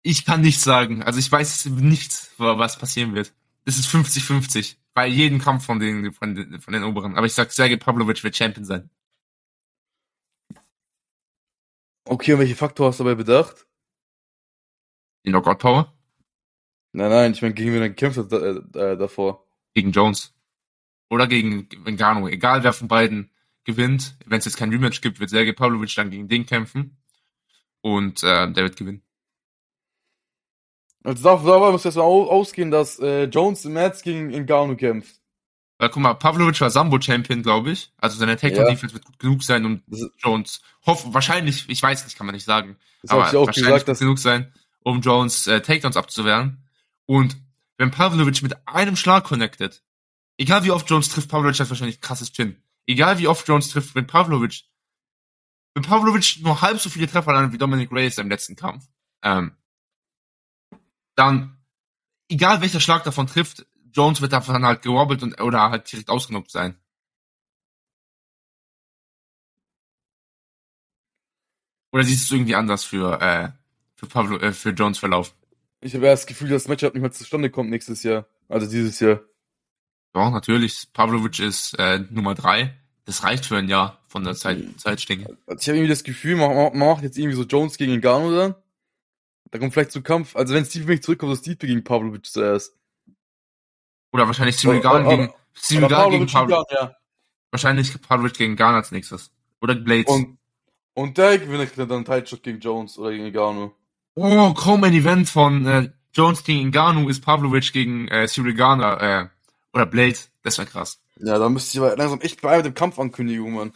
Ich 0.03 0.25
kann 0.25 0.41
nichts 0.41 0.63
sagen. 0.63 1.03
Also 1.03 1.19
ich 1.19 1.31
weiß 1.31 1.65
nichts, 1.67 2.31
was 2.37 2.77
passieren 2.79 3.13
wird. 3.15 3.33
Es 3.67 3.77
ist 3.77 3.89
50-50. 3.89 4.77
Bei 4.93 5.07
jedem 5.07 5.39
Kampf 5.39 5.65
von 5.65 5.77
den, 5.77 6.13
von 6.13 6.33
den, 6.35 6.61
von 6.61 6.71
den 6.73 6.85
Oberen. 6.85 7.17
Aber 7.17 7.25
ich 7.25 7.33
sag, 7.33 7.51
Sergej 7.51 7.77
Pavlovic 7.77 8.23
wird 8.23 8.33
Champion 8.33 8.63
sein. 8.63 8.89
Okay, 12.05 12.31
und 12.31 12.39
welche 12.39 12.55
Faktor 12.55 12.87
hast 12.87 13.01
du 13.01 13.03
dabei 13.03 13.15
bedacht? 13.15 13.67
Die 15.25 15.31
Knockout 15.31 15.59
Power 15.59 15.93
Nein, 16.93 17.09
nein, 17.09 17.31
ich 17.33 17.41
meine, 17.41 17.53
gegen 17.53 17.73
wen 17.73 17.81
er 17.81 17.89
gekämpft 17.89 18.17
hat 18.17 18.31
äh, 18.31 18.93
äh, 18.93 18.97
davor. 18.97 19.45
gegen 19.73 19.91
Jones. 19.91 20.33
Oder 21.09 21.27
gegen 21.27 21.67
Ngannou. 21.85 22.29
Egal 22.29 22.63
wer 22.63 22.71
von 22.71 22.87
beiden 22.87 23.31
gewinnt. 23.65 24.15
Wenn 24.25 24.39
es 24.39 24.45
jetzt 24.45 24.55
kein 24.55 24.69
Rematch 24.69 25.01
gibt, 25.01 25.19
wird 25.19 25.29
Sergej 25.29 25.53
Pavlovic 25.53 25.93
dann 25.93 26.09
gegen 26.09 26.29
den 26.29 26.45
kämpfen. 26.45 26.97
Und 27.81 28.23
äh, 28.23 28.49
der 28.49 28.63
wird 28.63 28.77
gewinnen. 28.77 29.03
Also 31.07 31.23
da, 31.23 31.37
da 31.37 31.71
muss 31.71 31.85
jetzt 31.85 31.95
mal 31.95 32.03
au- 32.03 32.29
ausgehen, 32.29 32.69
dass 32.69 32.99
äh, 32.99 33.23
Jones 33.25 33.63
im 33.63 33.73
März 33.73 34.01
gegen 34.01 34.27
Ngannou 34.29 34.75
kämpft. 34.75 35.15
Weil 35.77 35.89
guck 35.89 36.01
mal, 36.01 36.13
Pavlovic 36.15 36.59
war 36.59 36.69
Sambo-Champion, 36.69 37.43
glaube 37.43 37.71
ich. 37.71 37.93
Also 37.97 38.17
seine 38.17 38.35
Takedown-Defense 38.35 38.93
wird 38.93 39.05
gut 39.05 39.19
genug 39.19 39.43
sein, 39.43 39.63
um 39.65 39.81
Jones, 40.17 40.61
hoff, 40.85 41.05
wahrscheinlich, 41.13 41.69
ich 41.69 41.81
weiß 41.81 42.03
nicht, 42.03 42.17
kann 42.17 42.25
man 42.25 42.33
nicht 42.35 42.45
sagen. 42.45 42.77
das 43.03 43.11
aber 43.11 43.29
ich 43.29 43.35
auch 43.35 43.45
wahrscheinlich 43.45 43.67
gesagt, 43.67 43.85
gut 43.85 43.87
dass 43.89 43.99
genug 43.99 44.19
sein, 44.19 44.51
um 44.83 45.01
Jones 45.01 45.47
äh, 45.47 45.61
Takedowns 45.61 45.95
abzuwehren. 45.95 46.67
Und 47.05 47.37
wenn 47.77 47.91
Pavlovic 47.91 48.41
mit 48.41 48.67
einem 48.67 48.95
Schlag 48.95 49.23
connected, 49.23 49.81
egal 50.37 50.63
wie 50.65 50.71
oft 50.71 50.89
Jones 50.89 51.09
trifft, 51.09 51.29
Pavlovic 51.29 51.59
hat 51.59 51.69
wahrscheinlich 51.69 52.01
krasses 52.01 52.33
Chin. 52.33 52.57
Egal 52.87 53.19
wie 53.19 53.27
oft 53.27 53.47
Jones 53.47 53.69
trifft, 53.69 53.95
wenn 53.95 54.07
Pavlovic, 54.07 54.63
wenn 55.75 55.83
Pavlovic 55.83 56.39
nur 56.41 56.59
halb 56.61 56.79
so 56.79 56.89
viele 56.89 57.07
Treffer 57.07 57.33
landet 57.33 57.53
wie 57.53 57.57
Dominic 57.59 57.91
Reyes 57.91 58.17
im 58.17 58.29
letzten 58.29 58.55
Kampf, 58.55 58.85
ähm, 59.21 59.51
dann, 61.17 61.57
egal 62.29 62.61
welcher 62.61 62.79
Schlag 62.79 63.03
davon 63.03 63.27
trifft, 63.27 63.65
Jones 63.91 64.21
wird 64.21 64.33
davon 64.33 64.65
halt 64.65 64.81
gewobbelt 64.81 65.23
und, 65.23 65.41
oder 65.41 65.69
halt 65.69 65.91
direkt 65.91 66.09
ausgenockt 66.09 66.51
sein. 66.51 66.77
Oder 71.91 72.03
siehst 72.03 72.29
du 72.29 72.35
es 72.35 72.37
irgendwie 72.37 72.55
anders 72.55 72.83
für, 72.83 73.19
äh, 73.21 73.49
für 73.95 74.07
Pavlo, 74.07 74.37
äh, 74.37 74.53
für 74.53 74.69
Jones 74.69 74.99
Verlauf? 74.99 75.33
ich 75.81 75.95
habe 75.95 76.05
erst 76.07 76.23
das 76.23 76.27
Gefühl, 76.27 76.49
dass 76.49 76.63
das 76.63 76.69
Matchup 76.69 76.93
nicht 76.93 77.01
mehr 77.01 77.11
zustande 77.11 77.49
kommt 77.49 77.69
nächstes 77.69 78.03
Jahr. 78.03 78.27
Also 78.49 78.67
dieses 78.69 78.99
Jahr. 78.99 79.21
Ja, 80.15 80.29
natürlich. 80.29 80.87
Pavlovic 80.93 81.39
ist 81.39 81.77
äh, 81.77 81.99
Nummer 82.09 82.35
drei. 82.35 82.75
Das 83.05 83.23
reicht 83.23 83.45
für 83.45 83.57
ein 83.57 83.69
Jahr 83.69 83.99
von 84.07 84.23
der 84.23 84.35
Zeit, 84.35 84.63
Zeitstänge. 84.77 85.37
Also 85.45 85.61
ich 85.61 85.67
habe 85.67 85.77
irgendwie 85.77 85.89
das 85.89 86.03
Gefühl, 86.03 86.35
man 86.35 86.77
macht 86.77 87.03
jetzt 87.03 87.17
irgendwie 87.17 87.37
so 87.37 87.43
Jones 87.43 87.77
gegen 87.77 87.93
Ngannou 87.99 88.35
dann. 88.35 88.55
Da 89.51 89.59
kommt 89.59 89.73
vielleicht 89.73 89.91
zu 89.91 90.01
Kampf. 90.01 90.35
Also 90.35 90.53
wenn 90.53 90.65
Steve 90.65 90.85
mich 90.85 91.03
zurückkommt, 91.03 91.35
so 91.35 91.41
Steve 91.41 91.55
gegen 91.57 91.83
Pavlovic 91.83 92.25
zuerst. 92.25 92.75
Oder 94.11 94.27
wahrscheinlich 94.27 94.65
Oder- 94.67 94.79
Gahn 94.79 95.05
oder- 95.05 95.15
gegen 95.17 95.87
Gahn 95.87 96.11
gegen 96.11 96.27
Pavlovic 96.27 96.31
Pavlo. 96.31 96.47
gegen 96.47 96.65
Gahn, 96.69 96.89
ja. 96.89 96.95
Wahrscheinlich 97.51 98.01
Pavlovic 98.01 98.33
gegen 98.37 98.55
Gahn 98.55 98.75
als 98.75 98.91
nächstes. 98.91 99.31
Oder 99.61 99.75
Blades. 99.75 100.11
Und, 100.13 100.37
und 100.93 101.17
der 101.17 101.39
gewinnt 101.39 101.77
dann 101.77 101.91
einen 101.91 102.05
Title 102.05 102.37
gegen 102.39 102.59
Jones 102.59 102.97
oder 102.97 103.11
gegen 103.11 103.25
Ngannou. 103.31 103.71
oh, 104.15 104.53
kaum 104.53 104.83
ein 104.83 104.93
Event 104.93 105.29
von 105.29 105.65
äh, 105.65 105.91
Jones 106.13 106.43
gegen 106.43 106.69
Ngannou 106.71 107.09
ist 107.09 107.21
Pavlovic 107.23 107.71
gegen 107.71 108.07
äh, 108.07 108.27
Cyril 108.27 108.53
Gahn 108.55 108.81
äh, 108.81 109.29
oder 109.73 109.85
Blades. 109.85 110.31
Das 110.43 110.57
wäre 110.57 110.67
krass. 110.67 110.99
Ja, 111.19 111.37
da 111.39 111.49
müsste 111.49 111.77
ich 111.77 111.83
aber 111.83 111.95
langsam 111.95 112.21
echt 112.21 112.41
bei 112.41 112.57
mit 112.57 112.65
dem 112.65 112.73
Kampfankündigung, 112.73 113.53
Mann. 113.53 113.73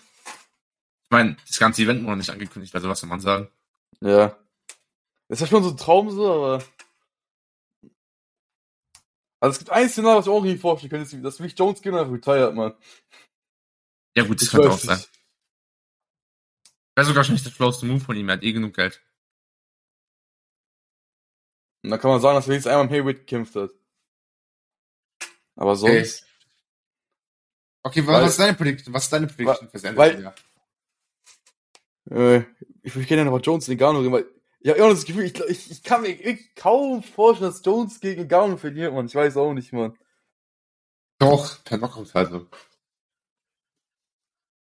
Ich 1.04 1.10
meine, 1.10 1.38
das 1.48 1.60
ganze 1.60 1.82
Event 1.82 2.04
noch 2.04 2.16
nicht 2.16 2.30
angekündigt, 2.30 2.74
also 2.76 2.88
was 2.88 3.00
soll 3.00 3.10
man 3.10 3.20
sagen? 3.20 3.50
Ja. 4.00 4.36
Das 5.32 5.40
ist 5.40 5.48
ja 5.48 5.48
schon 5.48 5.64
so 5.64 5.70
ein 5.70 5.78
Traum 5.78 6.12
so, 6.12 6.30
aber. 6.30 6.62
Also 9.40 9.54
es 9.54 9.60
gibt 9.60 9.70
ein 9.72 9.88
Szenario, 9.88 10.18
was 10.20 10.26
ich 10.28 10.32
auch 10.34 10.44
nicht 10.44 10.60
vorstellen 10.60 10.90
könnte, 10.90 11.22
dass 11.22 11.40
Mick 11.40 11.58
Jones 11.58 11.82
gehen 11.82 11.94
und 11.94 12.00
einfach 12.02 12.14
retired, 12.14 12.54
Mann. 12.54 12.76
Ja 14.14 14.24
gut, 14.26 14.36
das 14.42 14.48
Ich 14.48 14.52
könnte 14.52 14.70
auch 14.70 14.78
sein. 14.78 14.98
nicht. 14.98 15.10
Wäre 16.98 17.08
sogar 17.08 17.24
schon 17.24 17.36
nicht 17.36 17.46
der 17.46 17.54
flowste 17.54 17.86
Move 17.86 18.02
von 18.02 18.18
ihm, 18.18 18.28
er 18.28 18.34
hat 18.36 18.44
eh 18.44 18.52
genug 18.52 18.76
Geld. 18.76 19.02
Und 21.84 21.92
dann 21.92 22.00
kann 22.02 22.12
man 22.12 22.20
sagen, 22.20 22.36
dass 22.36 22.50
er 22.50 22.56
jetzt 22.56 22.68
einmal 22.68 22.84
im 22.88 22.92
Heavyweight 22.92 23.20
gekämpft 23.20 23.56
hat. 23.56 23.72
Aber 25.56 25.78
sonst. 25.78 26.28
Okay, 27.84 28.06
Weil- 28.06 28.22
was 28.24 28.32
ist 28.32 28.40
deine 28.40 28.54
Prediction? 28.58 28.94
Was 28.94 29.06
ist 29.06 29.14
deine 29.14 29.28
Prediction 29.28 29.70
weil- 29.96 30.16
des 30.16 30.24
Jahres? 30.24 30.42
Äh, 32.10 32.44
ich 32.84 32.94
würde 32.94 33.08
gerne 33.08 33.30
aber 33.30 33.40
Jones 33.40 33.66
gegen 33.66 33.80
Ngannou 33.80 34.02
reden, 34.02 34.12
weil 34.12 34.41
ich 34.62 34.70
habe 34.70 34.80
immer 34.80 34.90
das 34.90 35.06
Gefühl, 35.06 35.26
ich, 35.26 35.40
ich, 35.40 35.72
ich 35.72 35.84
kann 35.84 36.02
mir 36.04 36.10
wirklich 36.18 36.56
kaum 36.56 37.04
vorstellen, 37.04 37.52
dass 37.52 37.66
Jones 37.66 38.00
gegen 38.00 38.24
Ngannou 38.28 38.58
verliert, 38.58 38.94
Mann. 38.94 39.08
Ich 39.08 39.16
weiß 39.16 39.36
auch 39.38 39.54
nicht, 39.54 39.74
Mann. 39.74 39.98
Doch, 41.20 41.64
per 41.64 41.78
Knockout. 41.78 42.14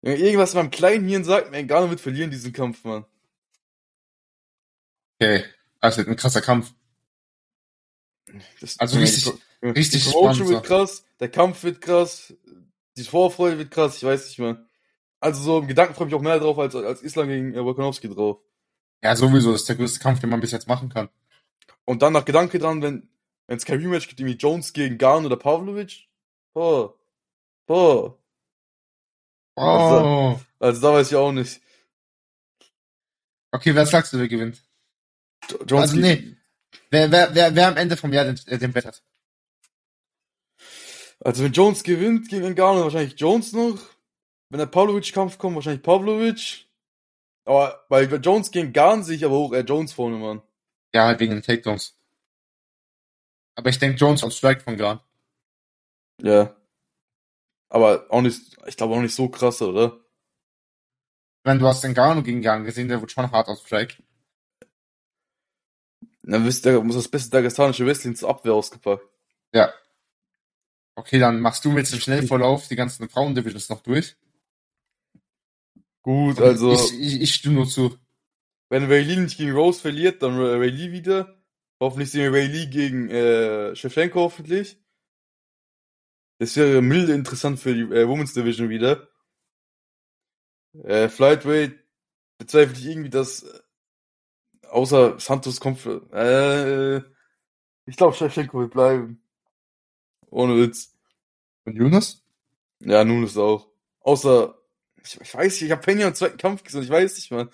Wenn 0.02 0.18
irgendwas 0.18 0.54
in 0.54 0.60
meinem 0.60 0.72
kleinen 0.72 1.08
Hirn 1.08 1.24
sagt, 1.24 1.52
mir 1.52 1.62
Ngannou 1.64 1.90
wird 1.90 2.02
verlieren 2.02 2.32
diesen 2.32 2.54
Kampf, 2.54 2.84
Mann. 2.84 3.06
Okay, 5.20 5.44
also 5.82 6.02
ein 6.02 6.16
krasser 6.16 6.42
Kampf. 6.42 6.74
Das, 8.62 8.80
Also 8.80 8.96
die 8.98 9.04
richtig- 9.04 9.26
Pro- 9.26 9.70
richtig 9.72 10.04
Die 10.06 10.10
Promotion 10.12 10.34
spannend, 10.48 10.52
wird 10.52 10.66
krass, 10.66 11.04
der 11.20 11.30
Kampf 11.32 11.64
wird 11.64 11.82
krass, 11.82 12.34
die 12.96 13.04
Vorfreude 13.04 13.58
wird 13.58 13.72
krass, 13.72 13.98
ich 13.98 14.04
weiß 14.04 14.28
nicht, 14.28 14.40
Mann. 14.40 14.66
Also 15.20 15.42
so 15.42 15.60
im 15.60 15.68
Gedanken 15.68 15.94
freue 15.96 16.08
ich 16.08 16.14
mich 16.14 16.20
auch 16.20 16.24
mehr 16.24 16.40
drauf 16.40 16.58
als, 16.60 16.76
als 16.76 17.02
Islam 17.02 17.28
gegen 17.28 17.54
äh, 17.54 17.64
Volkanovski 17.66 18.08
drauf. 18.08 18.38
Ja, 19.02 19.16
sowieso, 19.16 19.52
das 19.52 19.62
ist 19.62 19.70
der 19.70 19.76
größte 19.78 20.00
Kampf, 20.00 20.20
den 20.20 20.30
man 20.30 20.42
bis 20.42 20.52
jetzt 20.52 20.68
machen 20.68 20.90
kann. 20.90 21.10
Und 21.86 22.02
dann 22.02 22.14
nach 22.14 22.26
Gedanke 22.26 22.60
dran, 22.60 22.82
wenn 22.82 23.10
es 23.48 23.66
kein 23.66 23.80
Rematch 23.80 24.08
gibt, 24.08 24.20
irgendwie 24.20 24.38
Jones 24.38 24.74
gegen 24.74 24.98
Garn 24.98 25.26
oder 25.26 25.38
Pavlovic. 25.38 26.08
Boah. 26.54 26.96
Boah. 27.66 28.18
Oh. 29.56 30.40
Also 30.60 30.82
da 30.82 30.94
weiß 30.94 31.08
ich 31.12 31.16
auch 31.16 31.32
nicht. 31.32 31.62
Okay, 33.52 33.74
wer 33.74 33.86
sagst 33.86 34.14
du, 34.14 34.20
wer 34.20 34.28
gewinnt? 34.28 34.62
Jo- 35.50 35.64
Jones 35.66 35.92
Also, 35.92 35.96
nee. 35.98 36.36
Wer, 36.92 37.12
wer, 37.12 37.34
wer, 37.34 37.56
wer 37.56 37.68
am 37.68 37.78
Ende 37.78 37.98
vom 37.98 38.14
Jahr 38.14 38.26
den, 38.26 38.40
äh, 38.46 38.58
den 38.58 38.74
Wett 38.76 38.86
hat? 38.86 39.02
Also 41.22 41.44
wenn 41.44 41.52
Jones 41.52 41.84
gewinnt 41.84 42.30
gegen 42.30 42.54
Ngannou, 42.54 42.84
wahrscheinlich 42.84 43.20
Jones 43.20 43.52
noch. 43.54 43.80
Wenn 44.50 44.60
der 44.60 44.66
Pavlovic-Kampf 44.68 45.38
kommt, 45.38 45.56
wahrscheinlich 45.56 45.84
Pavlovic. 45.84 46.66
Aber 47.50 47.84
bei 47.90 48.06
bei 48.06 48.18
Jones 48.18 48.52
gegen 48.52 48.74
Garn 48.74 49.02
sehe 49.02 49.16
ich 49.16 49.26
aber 49.26 49.34
auch 49.34 49.52
äh, 49.54 49.62
Jones 49.62 49.92
vorne, 49.92 50.18
Mann. 50.18 50.44
Ja, 50.94 51.06
halt 51.06 51.20
wegen 51.20 51.34
den 51.34 51.42
Takedowns. 51.42 51.98
Aber 53.56 53.72
ich 53.72 53.80
denke, 53.80 53.98
Jones 53.98 54.24
on 54.24 54.30
Strike 54.30 54.62
von 54.62 54.78
Gran. 54.78 55.00
Ja. 56.22 56.56
Aber 57.70 58.06
auch 58.12 58.22
nicht, 58.22 58.56
ich 58.68 58.78
glaube 58.78 58.94
auch 58.94 59.02
nicht 59.02 59.16
so 59.16 59.30
krass, 59.30 59.64
oder? 59.64 60.00
Wenn 61.44 61.58
du 61.58 61.66
hast 61.66 61.84
den 61.84 61.96
Garno 61.96 62.22
gegen 62.22 62.44
Gan 62.44 62.66
gesehen, 62.66 62.88
der 62.88 63.02
wird 63.02 63.12
schon 63.12 63.32
hart 63.32 63.48
on 63.48 63.58
Strike. 63.58 63.96
Dann 66.22 66.46
wisst 66.46 66.68
ihr, 66.68 66.80
muss 66.84 66.98
das 66.98 67.08
beste 67.08 67.32
dagestanische 67.32 67.84
Wrestling 67.84 68.16
zur 68.16 68.30
Abwehr 68.30 68.54
ausgepackt. 68.54 69.04
Ja. 69.56 69.74
Okay, 70.94 71.18
dann 71.18 71.40
machst 71.40 71.66
du 71.66 71.72
mit 71.72 71.92
dem 71.92 72.00
Schnellvorlauf 72.00 72.68
die 72.68 72.76
ganzen 72.76 73.10
Frauen-Divisions 73.10 73.70
noch 73.70 73.82
durch. 73.82 74.16
Gut, 76.10 76.42
also, 76.42 76.74
Ich, 76.74 77.00
ich, 77.00 77.22
ich 77.22 77.36
stimme 77.36 77.54
nur 77.58 77.68
zu. 77.68 77.96
wenn 78.70 78.86
Ray 78.86 79.04
Lee 79.04 79.18
nicht 79.18 79.38
gegen 79.38 79.52
Rose 79.52 79.80
verliert, 79.80 80.24
dann 80.24 80.40
Ray 80.40 80.72
Lee 80.72 80.92
wieder. 80.92 81.40
Hoffentlich 81.80 82.10
sehen 82.10 82.24
wir 82.24 82.34
Ray 82.34 82.48
Lee 82.48 82.66
gegen 82.66 83.12
äh, 83.12 83.76
Shevchenko 83.76 84.22
hoffentlich. 84.22 84.82
Das 86.40 86.56
wäre 86.56 86.82
milde 86.82 87.14
interessant 87.14 87.60
für 87.60 87.76
die 87.76 87.82
äh, 87.94 88.08
Women's 88.08 88.34
Division 88.34 88.70
wieder. 88.70 89.08
Äh, 90.84 91.10
Flyweight 91.10 91.78
bezweifle 92.40 92.76
ich 92.76 92.88
irgendwie, 92.88 93.12
dass 93.12 93.44
äh, 93.44 93.60
außer 94.68 95.20
Santos 95.20 95.60
kommt 95.60 95.78
für, 95.78 96.10
äh, 96.12 97.04
ich 97.86 97.98
glaube 97.98 98.16
Shevchenko 98.16 98.62
wird 98.62 98.72
bleiben. 98.72 99.22
Ohne 100.32 100.58
Witz. 100.58 100.98
Und 101.66 101.76
Jonas? 101.76 102.24
Ja, 102.80 103.04
nun 103.04 103.24
ist 103.26 103.38
auch. 103.38 103.68
Außer, 104.00 104.59
ich, 105.10 105.22
ich 105.22 105.34
weiß 105.34 105.54
nicht, 105.54 105.64
ich 105.64 105.72
habe 105.72 105.82
Pena 105.82 106.08
im 106.08 106.16
zweiten 106.16 106.38
Kampf 106.38 106.64
gesehen, 106.64 106.84
ich 106.84 106.90
weiß 106.90 107.16
nicht, 107.16 107.32
Mann. 107.32 107.50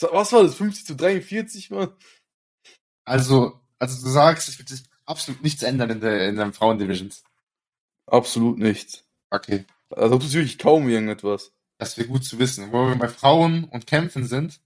Was 0.00 0.32
war 0.32 0.42
das? 0.42 0.56
50 0.56 0.86
zu 0.86 0.96
43, 0.96 1.70
Mann? 1.70 1.92
Also, 3.04 3.60
also 3.78 4.04
du 4.04 4.10
sagst, 4.10 4.48
es 4.48 4.58
wird 4.58 4.68
sich 4.68 4.82
absolut 5.06 5.42
nichts 5.42 5.62
ändern 5.62 5.90
in 5.90 6.00
der, 6.00 6.28
in 6.28 6.36
den 6.36 6.52
Frauen-Divisions. 6.52 7.22
Absolut 8.06 8.58
nicht. 8.58 9.04
Okay. 9.30 9.64
Also 9.90 10.18
tut 10.18 10.32
wirklich 10.32 10.58
kaum 10.58 10.88
irgendetwas. 10.88 11.52
Das 11.78 11.96
wäre 11.96 12.08
gut 12.08 12.24
zu 12.24 12.38
wissen. 12.38 12.72
Wo 12.72 12.88
wir 12.88 12.96
bei 12.96 13.08
Frauen 13.08 13.64
und 13.64 13.86
Kämpfen 13.86 14.26
sind, 14.26 14.60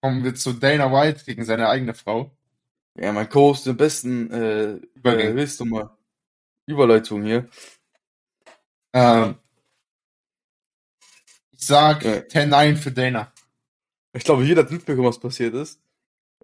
kommen 0.00 0.24
wir 0.24 0.34
zu 0.34 0.52
Dana 0.52 0.92
White 0.92 1.24
gegen 1.24 1.44
seine 1.44 1.68
eigene 1.68 1.94
Frau. 1.94 2.30
Ja, 2.96 3.12
mein 3.12 3.28
Co-Host 3.28 3.66
den 3.66 3.76
besten, 3.76 4.30
äh, 4.30 4.74
Übergang. 4.94 5.20
äh, 5.32 5.36
willst 5.36 5.60
du 5.60 5.64
mal? 5.64 5.96
Überleitung 6.66 7.24
hier. 7.24 7.48
Ähm, 8.92 9.36
sag 11.66 12.04
Ja. 12.04 12.12
10-9 12.22 12.76
für 12.76 12.92
Dana. 12.92 13.32
Ich 14.12 14.24
glaube, 14.24 14.44
jeder 14.44 14.62
hat 14.62 14.70
mitbekommen, 14.70 15.08
was 15.08 15.18
passiert 15.20 15.54
ist. 15.54 15.80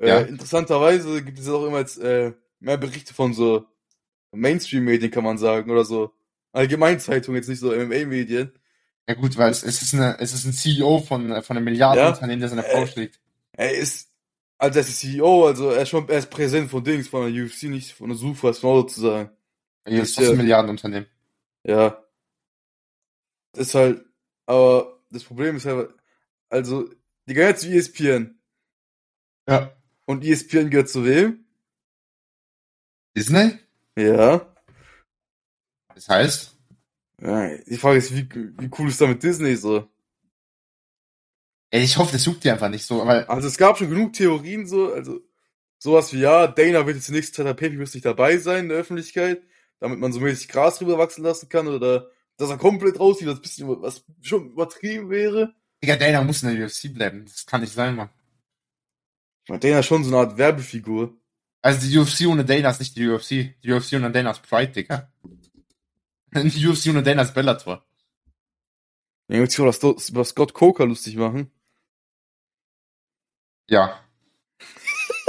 Äh, 0.01 0.09
Ja. 0.09 0.21
Interessanterweise 0.21 1.23
gibt 1.23 1.39
es 1.39 1.49
auch 1.49 1.65
immer 1.67 1.79
jetzt 1.79 1.99
äh, 1.99 2.33
mehr 2.59 2.77
Berichte 2.79 3.15
von 3.15 3.33
so 3.35 3.67
Mainstream-Medien, 4.33 5.11
kann 5.11 5.25
man 5.25 5.39
sagen, 5.39 5.71
oder 5.71 5.85
so 5.85 6.13
Allgemeinzeitungen, 6.53 7.37
jetzt 7.41 7.49
nicht 7.49 7.61
so 7.61 7.73
MMA-Medien. 7.73 8.53
Ja 9.09 9.15
gut, 9.15 9.37
weil 9.37 9.51
es, 9.51 9.63
es 9.63 9.83
ist 9.83 9.95
eine, 9.95 10.19
es 10.21 10.33
ist 10.35 10.45
ein 10.45 10.53
CEO 10.53 10.99
von, 11.01 11.31
äh, 11.33 11.43
von 11.43 11.57
einem 11.57 11.65
Milliardenunternehmen, 11.65 12.41
der 12.41 12.49
seine 12.49 12.63
Frau 12.63 12.83
Äh, 12.83 12.87
schlägt. 12.87 13.21
Er 13.53 13.75
ist, 13.75 14.09
also 14.59 14.79
er 14.79 14.85
ist 14.85 14.99
CEO, 15.01 15.47
also 15.47 15.71
er 15.71 15.83
ist 15.83 15.89
schon, 15.89 16.09
er 16.09 16.19
ist 16.19 16.31
Präsident 16.31 16.71
von 16.71 16.85
Dings, 16.85 17.09
von 17.09 17.33
der 17.33 17.45
UFC, 17.45 17.65
nicht 17.65 17.93
von 17.93 18.09
der 18.09 18.17
Sufa, 18.19 18.51
ist 18.51 18.61
genau 18.61 18.81
sozusagen. 18.83 19.31
Hier 19.87 20.03
ist 20.03 20.11
ist 20.19 20.25
ja- 20.25 20.31
ein 20.31 20.37
Milliardenunternehmen. 20.37 21.09
Ja. 21.65 22.05
Das 23.53 23.69
ist 23.69 23.75
halt, 23.75 24.05
aber 24.47 25.00
das 25.11 25.25
Problem 25.25 25.57
ist 25.57 25.67
halt, 25.67 25.91
also, 26.49 26.89
die 27.27 27.35
gehört 27.35 27.59
zu 27.61 27.69
ESPN. 27.69 28.41
Ja. 29.49 29.77
Und 30.07 30.25
ESPN 30.25 30.71
gehört 30.71 30.89
zu 30.89 31.05
wem? 31.05 31.45
Disney? 33.17 33.59
Ja. 33.97 34.55
Das 35.95 36.09
heißt, 36.09 36.57
ja 37.21 37.57
die 37.59 37.77
Frage 37.77 37.99
ist, 37.99 38.15
wie, 38.15 38.29
wie 38.33 38.71
cool 38.79 38.89
ist 38.89 39.01
da 39.01 39.07
mit 39.07 39.23
Disney 39.23 39.57
so? 39.57 39.89
ey, 41.71 41.83
ich 41.83 41.97
hoffe, 41.97 42.13
das 42.13 42.25
juckt 42.25 42.45
die 42.45 42.51
einfach 42.51 42.69
nicht 42.69 42.85
so, 42.85 43.07
weil, 43.07 43.25
Also 43.25 43.49
es 43.49 43.57
gab 43.57 43.79
schon 43.79 43.91
genug 43.91 44.13
Theorien 44.13 44.67
so, 44.67 44.93
also 44.93 45.21
sowas 45.79 46.13
wie, 46.13 46.21
ja, 46.21 46.47
Dana 46.47 46.87
wird 46.87 46.97
jetzt 46.97 47.09
die 47.09 47.13
nächste 47.13 47.37
Zeit 47.37 47.47
der 47.47 47.55
Pay 47.55 47.71
nicht 47.71 48.05
dabei 48.05 48.39
sein 48.39 48.65
in 48.65 48.69
der 48.71 48.79
Öffentlichkeit, 48.79 49.43
damit 49.79 49.99
man 49.99 50.13
so 50.13 50.21
mäßig 50.21 50.49
Gras 50.49 50.79
drüber 50.79 50.99
wachsen 50.99 51.23
lassen 51.23 51.49
kann 51.49 51.69
oder 51.69 52.11
dass 52.41 52.51
er 52.51 52.59
komplett 52.59 52.99
raussieht, 52.99 53.29
was 53.29 53.41
bisschen, 53.41 53.69
was 53.83 54.05
schon 54.23 54.51
übertrieben 54.51 55.11
wäre. 55.11 55.55
Digga, 55.83 55.97
Dana 55.97 56.23
muss 56.23 56.43
in 56.43 56.55
der 56.57 56.67
UFC 56.67 56.93
bleiben. 56.93 57.25
Das 57.27 57.47
kann 57.47 57.61
nicht 57.61 57.73
sein, 57.73 57.97
Mann. 57.97 58.11
Dana 59.47 59.81
ist 59.81 59.87
schon 59.87 60.05
so 60.05 60.11
eine 60.17 60.27
Art 60.29 60.39
Werbefigur. 60.39 61.17
Also 61.63 61.87
die 61.87 61.99
UFC 61.99 62.27
ohne 62.27 62.45
Dana 62.45 62.71
ist 62.71 62.81
nicht 62.81 62.97
die 62.97 63.09
UFC. 63.09 63.29
Die 63.63 63.73
UFC 63.73 63.95
ohne 63.95 64.11
Dana 64.11 64.31
ist 64.31 64.43
Pride, 64.43 64.73
Digga. 64.73 65.13
Die 66.33 66.67
UFC 66.67 66.87
ohne 66.91 67.03
Dana 67.03 67.23
ist 67.23 67.35
Bellator. 67.35 67.85
Dann 69.27 69.43
auch 69.45 69.79
das- 69.79 70.09
über 70.09 70.25
Scott 70.25 70.55
Coker 70.55 70.87
lustig 70.87 71.17
machen. 71.17 71.51
Ja. 73.69 74.01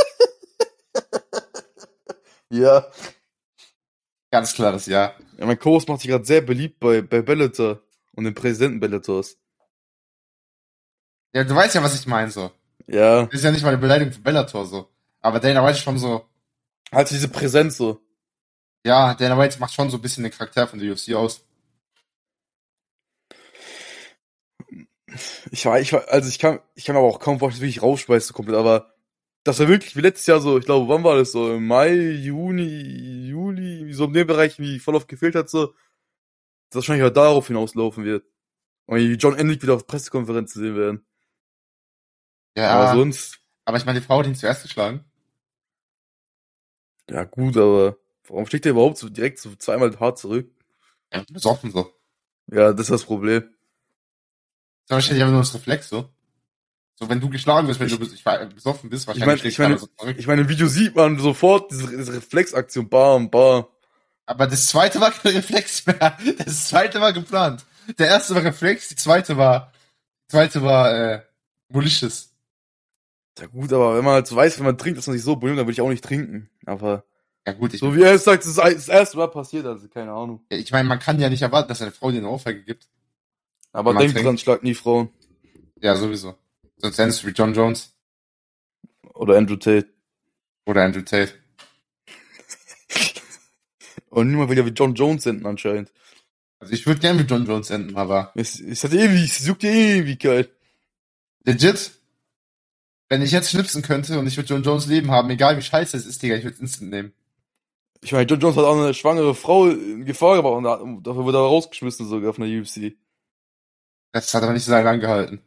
Ja. 2.54 2.92
Ganz 4.32 4.54
klares 4.54 4.86
Ja. 4.86 5.14
Ja, 5.38 5.46
mein 5.46 5.60
Co-Host 5.60 5.90
macht 5.90 6.02
sich 6.02 6.10
gerade 6.10 6.26
sehr 6.26 6.42
beliebt 6.42 6.80
bei, 6.80 7.02
bei 7.02 7.22
Bellator 7.22 7.82
und 8.14 8.24
den 8.24 8.34
Präsidenten 8.34 8.80
Bellators. 8.80 9.38
Ja, 11.34 11.44
du 11.44 11.56
weißt 11.56 11.76
ja, 11.76 11.84
was 11.84 12.00
ich 12.00 12.08
meine, 12.08 12.32
so. 12.32 12.52
Ja. 12.88 13.24
Das 13.26 13.34
ist 13.36 13.44
ja 13.44 13.52
nicht 13.52 13.64
mal 13.64 13.70
eine 13.70 13.78
Beleidigung 13.78 14.14
für 14.14 14.22
Bellator, 14.22 14.66
so. 14.66 14.90
Aber 15.22 15.40
Dana 15.40 15.64
White 15.64 15.78
ist 15.78 15.84
schon 15.84 15.98
so, 15.98 16.26
Halt 16.92 17.10
diese 17.10 17.30
Präsenz 17.30 17.78
so. 17.78 18.02
ja, 18.86 19.14
Dana 19.16 19.38
White 19.38 19.60
macht 19.60 19.74
schon 19.74 19.90
so 19.90 19.98
ein 19.98 20.02
bisschen 20.02 20.24
den 20.24 20.32
Charakter 20.32 20.68
von 20.68 20.80
der 20.80 20.92
UFC 20.92 21.14
aus. 21.14 21.46
Ich 25.52 25.66
war, 25.66 25.80
ich 25.80 25.92
war, 25.94 26.08
also 26.10 26.30
ich 26.30 26.40
kann, 26.40 26.60
ich 26.76 26.86
kann 26.86 26.96
aber 26.96 27.06
auch 27.08 27.20
kaum 27.20 27.40
vorstellen, 27.40 27.66
wie 27.66 27.70
ich 27.70 27.82
rausschmeiße 27.82 28.34
komplett, 28.34 28.56
aber 28.58 28.94
das 29.44 29.60
war 29.60 29.68
wirklich 29.68 29.96
wie 29.96 30.02
letztes 30.02 30.28
Jahr 30.28 30.40
so, 30.42 30.58
ich 30.58 30.66
glaube, 30.66 30.88
wann 30.88 31.04
war 31.04 31.18
das 31.18 31.32
so? 31.32 31.54
Im 31.56 31.68
Mai, 31.68 31.94
Juni, 31.94 33.28
Juli, 33.28 33.88
wie 33.88 33.94
so 33.94 34.06
in 34.06 34.14
dem 34.14 34.28
Bereich, 34.28 34.60
wie 34.60 34.80
voll 34.80 34.96
oft 34.96 35.08
gefehlt 35.08 35.36
hat, 35.36 35.50
so, 35.50 35.68
dass 36.70 36.76
wahrscheinlich 36.76 37.06
auch 37.08 37.14
darauf 37.14 37.48
hinauslaufen 37.48 38.04
wird. 38.04 38.26
Und 38.86 39.00
wie 39.00 39.14
John 39.14 39.36
Endick 39.38 39.62
wieder 39.64 39.76
auf 39.76 39.88
Pressekonferenz 39.88 40.54
zu 40.54 40.60
sehen 40.60 40.76
werden. 40.76 41.06
Ja, 42.58 42.72
Aber 42.72 42.90
aber, 42.90 43.00
sonst, 43.00 43.40
ich 43.78 43.86
meine, 43.86 44.00
die 44.00 44.06
Frau 44.06 44.20
hat 44.20 44.28
ihn 44.28 44.36
zuerst 44.36 44.64
geschlagen. 44.64 45.06
ja 47.10 47.24
gut, 47.26 47.58
aber 47.58 47.98
warum 48.28 48.46
schlägt 48.46 48.66
er 48.66 48.72
überhaupt 48.72 48.98
so 48.98 49.10
direkt 49.10 49.40
so 49.40 49.56
zweimal 49.56 49.98
hart 50.00 50.18
zurück? 50.20 50.52
Ja, 51.14 51.24
besoffen 51.30 51.72
so. 51.72 51.92
Ja, 52.48 52.72
das 52.74 52.82
ist 52.82 52.92
das 52.92 53.06
Problem. 53.06 53.42
Das 53.42 53.50
ist 54.86 54.90
wahrscheinlich 54.90 55.24
einfach 55.24 55.34
nur 55.34 55.42
das 55.42 55.54
Reflex, 55.54 55.90
so. 55.90 56.10
So, 57.02 57.10
wenn 57.10 57.20
du 57.20 57.30
geschlagen 57.30 57.68
wirst, 57.68 57.80
wenn 57.80 57.90
du 57.90 57.96
bes- 57.96 58.14
ich 58.14 58.54
besoffen 58.56 58.90
bist, 58.92 59.04
Ich 59.04 59.08
wahrscheinlich 59.08 59.26
meine, 59.42 59.50
ich 59.50 59.56
du 59.56 59.62
meine, 59.64 59.78
so 59.80 59.88
zurück. 59.88 60.16
ich 60.20 60.28
meine, 60.28 60.42
im 60.42 60.50
Video 60.50 60.68
sieht 60.68 60.96
man 60.96 61.18
sofort 61.18 61.72
diese, 61.72 61.88
diese 61.98 62.14
Reflexaktion, 62.14 62.88
bam, 62.88 63.32
bam. 63.32 63.66
Aber 64.28 64.46
das 64.46 64.68
zweite 64.68 65.02
war 65.02 65.10
kein 65.12 65.34
Reflex 65.34 65.86
mehr. 65.88 66.16
Das 66.38 66.68
zweite 66.68 67.02
war 67.02 67.12
geplant. 67.12 67.66
Der 67.98 68.08
erste 68.08 68.36
war 68.36 68.44
Reflex, 68.44 68.90
die 68.90 68.96
zweite 68.96 69.36
war, 69.36 69.72
die 70.26 70.32
zweite 70.34 70.62
war, 70.62 70.94
äh, 70.96 71.22
malicious. 71.70 72.30
Ja 73.40 73.48
gut, 73.48 73.74
aber 73.74 73.98
wenn 73.98 74.06
man 74.06 74.14
halt 74.14 74.28
so 74.28 74.36
weiß, 74.36 74.60
wenn 74.60 74.66
man 74.68 74.78
trinkt, 74.78 75.00
dass 75.00 75.08
man 75.08 75.16
sich 75.16 75.24
so 75.26 75.36
benimmt, 75.36 75.58
dann 75.58 75.66
würde 75.66 75.74
ich 75.74 75.82
auch 75.82 75.90
nicht 75.90 76.04
trinken. 76.04 76.52
Aber 76.68 77.04
Ja 77.48 77.54
gut, 77.54 77.74
ich, 77.74 77.80
so 77.80 77.96
wie 77.96 78.04
er 78.04 78.14
es 78.14 78.26
sagt, 78.26 78.44
das 78.44 78.52
ist 78.52 78.58
das 78.60 78.88
erste 78.90 79.18
Mal 79.18 79.28
passiert, 79.30 79.66
also 79.66 79.88
keine 79.88 80.12
Ahnung. 80.12 80.46
ich 80.50 80.72
meine, 80.72 80.88
man 80.88 81.00
kann 81.00 81.20
ja 81.20 81.30
nicht 81.30 81.42
erwarten, 81.42 81.70
dass 81.70 81.82
eine 81.82 81.92
Frau 81.92 82.12
dir 82.12 82.20
eine 82.20 82.30
Ohrfeige 82.30 82.62
gibt. 82.64 82.88
Aber 83.72 83.96
denkt 83.96 84.24
dran, 84.24 84.38
schlag 84.38 84.62
nie 84.62 84.76
Frauen. 84.76 85.10
Ja, 85.80 85.96
sowieso. 85.96 86.36
Sonst 86.82 87.00
endest 87.00 87.24
du 87.24 87.28
wie 87.28 87.32
John 87.32 87.54
Jones 87.54 87.94
Oder 89.14 89.38
Andrew 89.38 89.56
Tate. 89.56 89.88
oder 90.66 90.84
Andrew 90.84 91.02
Tate. 91.02 91.34
Und 94.10 94.30
niemand 94.30 94.50
will 94.50 94.58
ja 94.58 94.66
wie 94.66 94.70
John 94.72 94.94
Jones 94.96 95.26
enden 95.26 95.46
anscheinend. 95.46 95.92
Also 96.60 96.74
ich 96.74 96.86
würde 96.86 97.00
gern 97.00 97.18
wie 97.18 97.24
John 97.24 97.46
Jones 97.46 97.70
enden, 97.70 97.96
aber 97.98 98.32
Es, 98.36 98.60
es 98.60 98.84
hat 98.84 98.94
ewig, 98.94 99.24
es 99.32 99.46
juckt 99.48 99.64
ja 99.64 99.72
Ewigkeit. 99.72 100.52
legit, 101.44 101.92
wenn 103.10 103.22
ich 103.24 103.32
jetzt 103.32 103.50
schnipsen 103.50 103.82
könnte 103.82 104.20
und 104.20 104.28
ich 104.28 104.38
würde 104.38 104.50
John 104.54 104.64
Jones 104.64 104.86
Leben 104.88 105.10
haben, 105.12 105.30
egal 105.32 105.58
wie 105.58 105.62
scheiße 105.62 105.98
es 105.98 106.06
ist, 106.06 106.22
Digga, 106.22 106.36
ich 106.36 106.44
würde 106.44 106.56
es 106.56 106.62
instant 106.62 106.92
nehmen. 106.92 107.14
Ich 108.04 108.12
meine, 108.12 108.26
John 108.28 108.40
Jones 108.40 108.58
hat 108.58 108.66
auch 108.66 108.76
eine 108.78 108.94
schwangere 108.94 109.34
Frau 109.36 109.70
in 109.70 110.06
Gefahr 110.06 110.36
gebracht 110.38 110.56
und 110.56 110.64
da- 110.64 110.78
dafür 111.10 111.24
wurde 111.26 111.38
er 111.38 111.42
rausgeschmissen 111.42 112.08
sogar 112.08 112.34
von 112.34 112.48
der 112.48 112.62
UFC. 112.62 112.98
Das 114.12 114.34
hat 114.34 114.44
aber 114.44 114.54
nicht 114.54 114.66
so 114.66 114.72
lange 114.72 114.90
angehalten. 114.90 115.42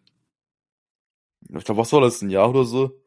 Ich 1.56 1.64
glaube, 1.64 1.80
was 1.80 1.92
war 1.92 2.00
das, 2.00 2.22
ein 2.22 2.30
Jahr 2.30 2.50
oder 2.50 2.64
so? 2.64 3.00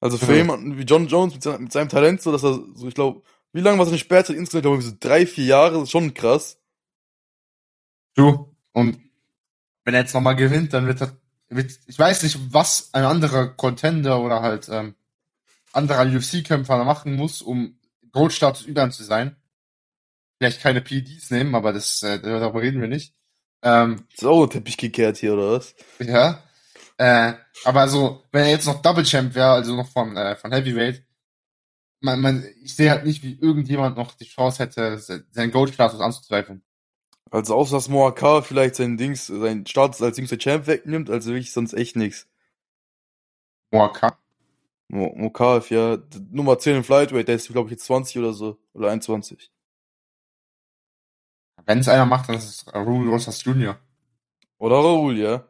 Also 0.00 0.18
für 0.18 0.32
Ja. 0.32 0.38
jemanden 0.38 0.76
wie 0.78 0.82
John 0.82 1.06
Jones 1.06 1.34
mit, 1.34 1.42
seinem- 1.42 1.62
mit 1.64 1.72
seinem 1.72 1.88
Talent, 1.88 2.20
so 2.22 2.32
dass 2.32 2.42
er 2.42 2.54
so, 2.74 2.88
ich 2.88 2.94
glaube, 2.94 3.22
wie 3.52 3.60
lange 3.60 3.78
war 3.78 3.86
seine 3.86 3.98
Sperrzeit 3.98 4.36
insgesamt? 4.36 4.64
Ich 4.64 4.70
glaube, 4.70 4.82
so 4.82 4.96
drei, 4.98 5.26
vier 5.26 5.44
Jahre, 5.44 5.74
das 5.74 5.82
ist 5.84 5.90
schon 5.90 6.14
krass. 6.14 6.58
Du. 8.14 8.54
Und 8.72 8.98
wenn 9.84 9.94
er 9.94 10.00
jetzt 10.00 10.14
nochmal 10.14 10.36
gewinnt, 10.36 10.72
dann 10.72 10.86
wird 10.86 11.00
er, 11.02 11.16
wird, 11.48 11.78
ich 11.86 11.98
weiß 11.98 12.22
nicht, 12.22 12.38
was 12.52 12.92
ein 12.94 13.04
anderer 13.04 13.48
Contender 13.48 14.20
oder 14.20 14.40
halt 14.42 14.68
ähm, 14.70 14.94
anderer 15.72 16.06
UFC-Kämpfer 16.06 16.84
machen 16.84 17.14
muss, 17.14 17.42
um 17.42 17.78
Goldstatus 18.10 18.62
über 18.66 18.90
zu 18.90 19.04
sein. 19.04 19.36
Vielleicht 20.38 20.60
keine 20.60 20.80
PEDs 20.80 21.30
nehmen, 21.30 21.54
aber 21.54 21.72
das, 21.72 22.02
äh, 22.02 22.20
darüber 22.20 22.60
reden 22.60 22.80
wir 22.80 22.88
nicht. 22.88 23.14
Ähm, 23.62 24.06
Ist 24.14 24.24
auch 24.24 24.42
ein 24.44 24.50
Teppich 24.50 24.76
gekehrt 24.78 25.18
hier, 25.18 25.34
oder 25.34 25.52
was? 25.52 25.74
ja. 26.00 26.42
Äh, 26.98 27.34
aber 27.64 27.88
so, 27.88 28.24
wenn 28.32 28.44
er 28.44 28.50
jetzt 28.50 28.66
noch 28.66 28.82
Double 28.82 29.04
Champ 29.04 29.34
wäre, 29.34 29.50
also 29.52 29.74
noch 29.76 29.88
von, 29.90 30.16
äh, 30.16 30.36
von 30.36 30.52
Heavyweight, 30.52 31.04
man, 32.00 32.20
man, 32.20 32.44
ich 32.62 32.76
sehe 32.76 32.90
halt 32.90 33.04
nicht, 33.06 33.22
wie 33.22 33.38
irgendjemand 33.40 33.96
noch 33.96 34.14
die 34.14 34.26
Chance 34.26 34.60
hätte, 34.64 34.98
se- 34.98 35.26
seinen 35.32 35.52
Gold-Status 35.52 36.00
anzuzweifeln. 36.00 36.62
Also 37.32 37.56
außer 37.56 37.76
dass 37.76 37.88
Moaka 37.88 38.42
vielleicht 38.42 38.76
sein 38.76 38.96
Dings, 38.96 39.26
sein 39.26 39.66
Status 39.66 40.00
als 40.02 40.18
jüngster 40.18 40.38
Champ 40.38 40.68
wegnimmt, 40.68 41.10
also 41.10 41.30
wirklich 41.30 41.52
sonst 41.52 41.72
echt 41.74 41.96
nix. 41.96 42.28
Moaka. 43.72 44.08
Mo 44.88 45.12
Mokaev, 45.16 45.70
ja, 45.74 45.98
Nummer 46.30 46.56
10 46.58 46.76
im 46.76 46.84
Flightweight, 46.84 47.26
der 47.26 47.34
ist 47.36 47.48
glaube 47.48 47.66
ich 47.68 47.72
jetzt 47.72 47.84
20 47.86 48.18
oder 48.18 48.32
so, 48.32 48.58
oder 48.74 48.90
21. 48.90 49.50
Wenn 51.66 51.78
es 51.78 51.88
einer 51.88 52.06
macht, 52.06 52.28
dann 52.28 52.36
ist 52.36 52.44
es 52.44 52.74
Rule 52.74 53.10
Rosas 53.10 53.42
Jr. 53.44 53.78
Oder 54.58 54.76
Raoul, 54.76 55.18
ja. 55.18 55.48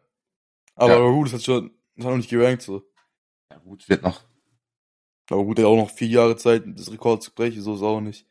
Aber 0.75 0.93
Ja. 0.93 0.99
Raoul 0.99 1.27
ist 1.27 1.33
halt 1.33 1.45
schon, 1.45 1.67
ist 1.97 2.05
halt 2.05 2.13
noch 2.13 2.17
nicht 2.17 2.31
gerankt 2.31 2.63
so. 2.63 2.83
Ja 3.51 3.59
gut, 3.59 3.89
wird 3.89 4.03
noch. 4.03 4.23
Aber 5.31 5.45
gut, 5.45 5.59
der 5.59 5.65
hat 5.65 5.73
auch 5.73 5.77
noch 5.77 5.91
vier 5.91 6.09
Jahre 6.09 6.37
Zeit, 6.37 6.65
das 6.67 6.91
Rekord 6.91 7.23
zu 7.23 7.33
brechen, 7.33 7.63
so 7.63 7.75
ist 7.75 7.83
auch 7.83 8.01
nicht. 8.01 8.27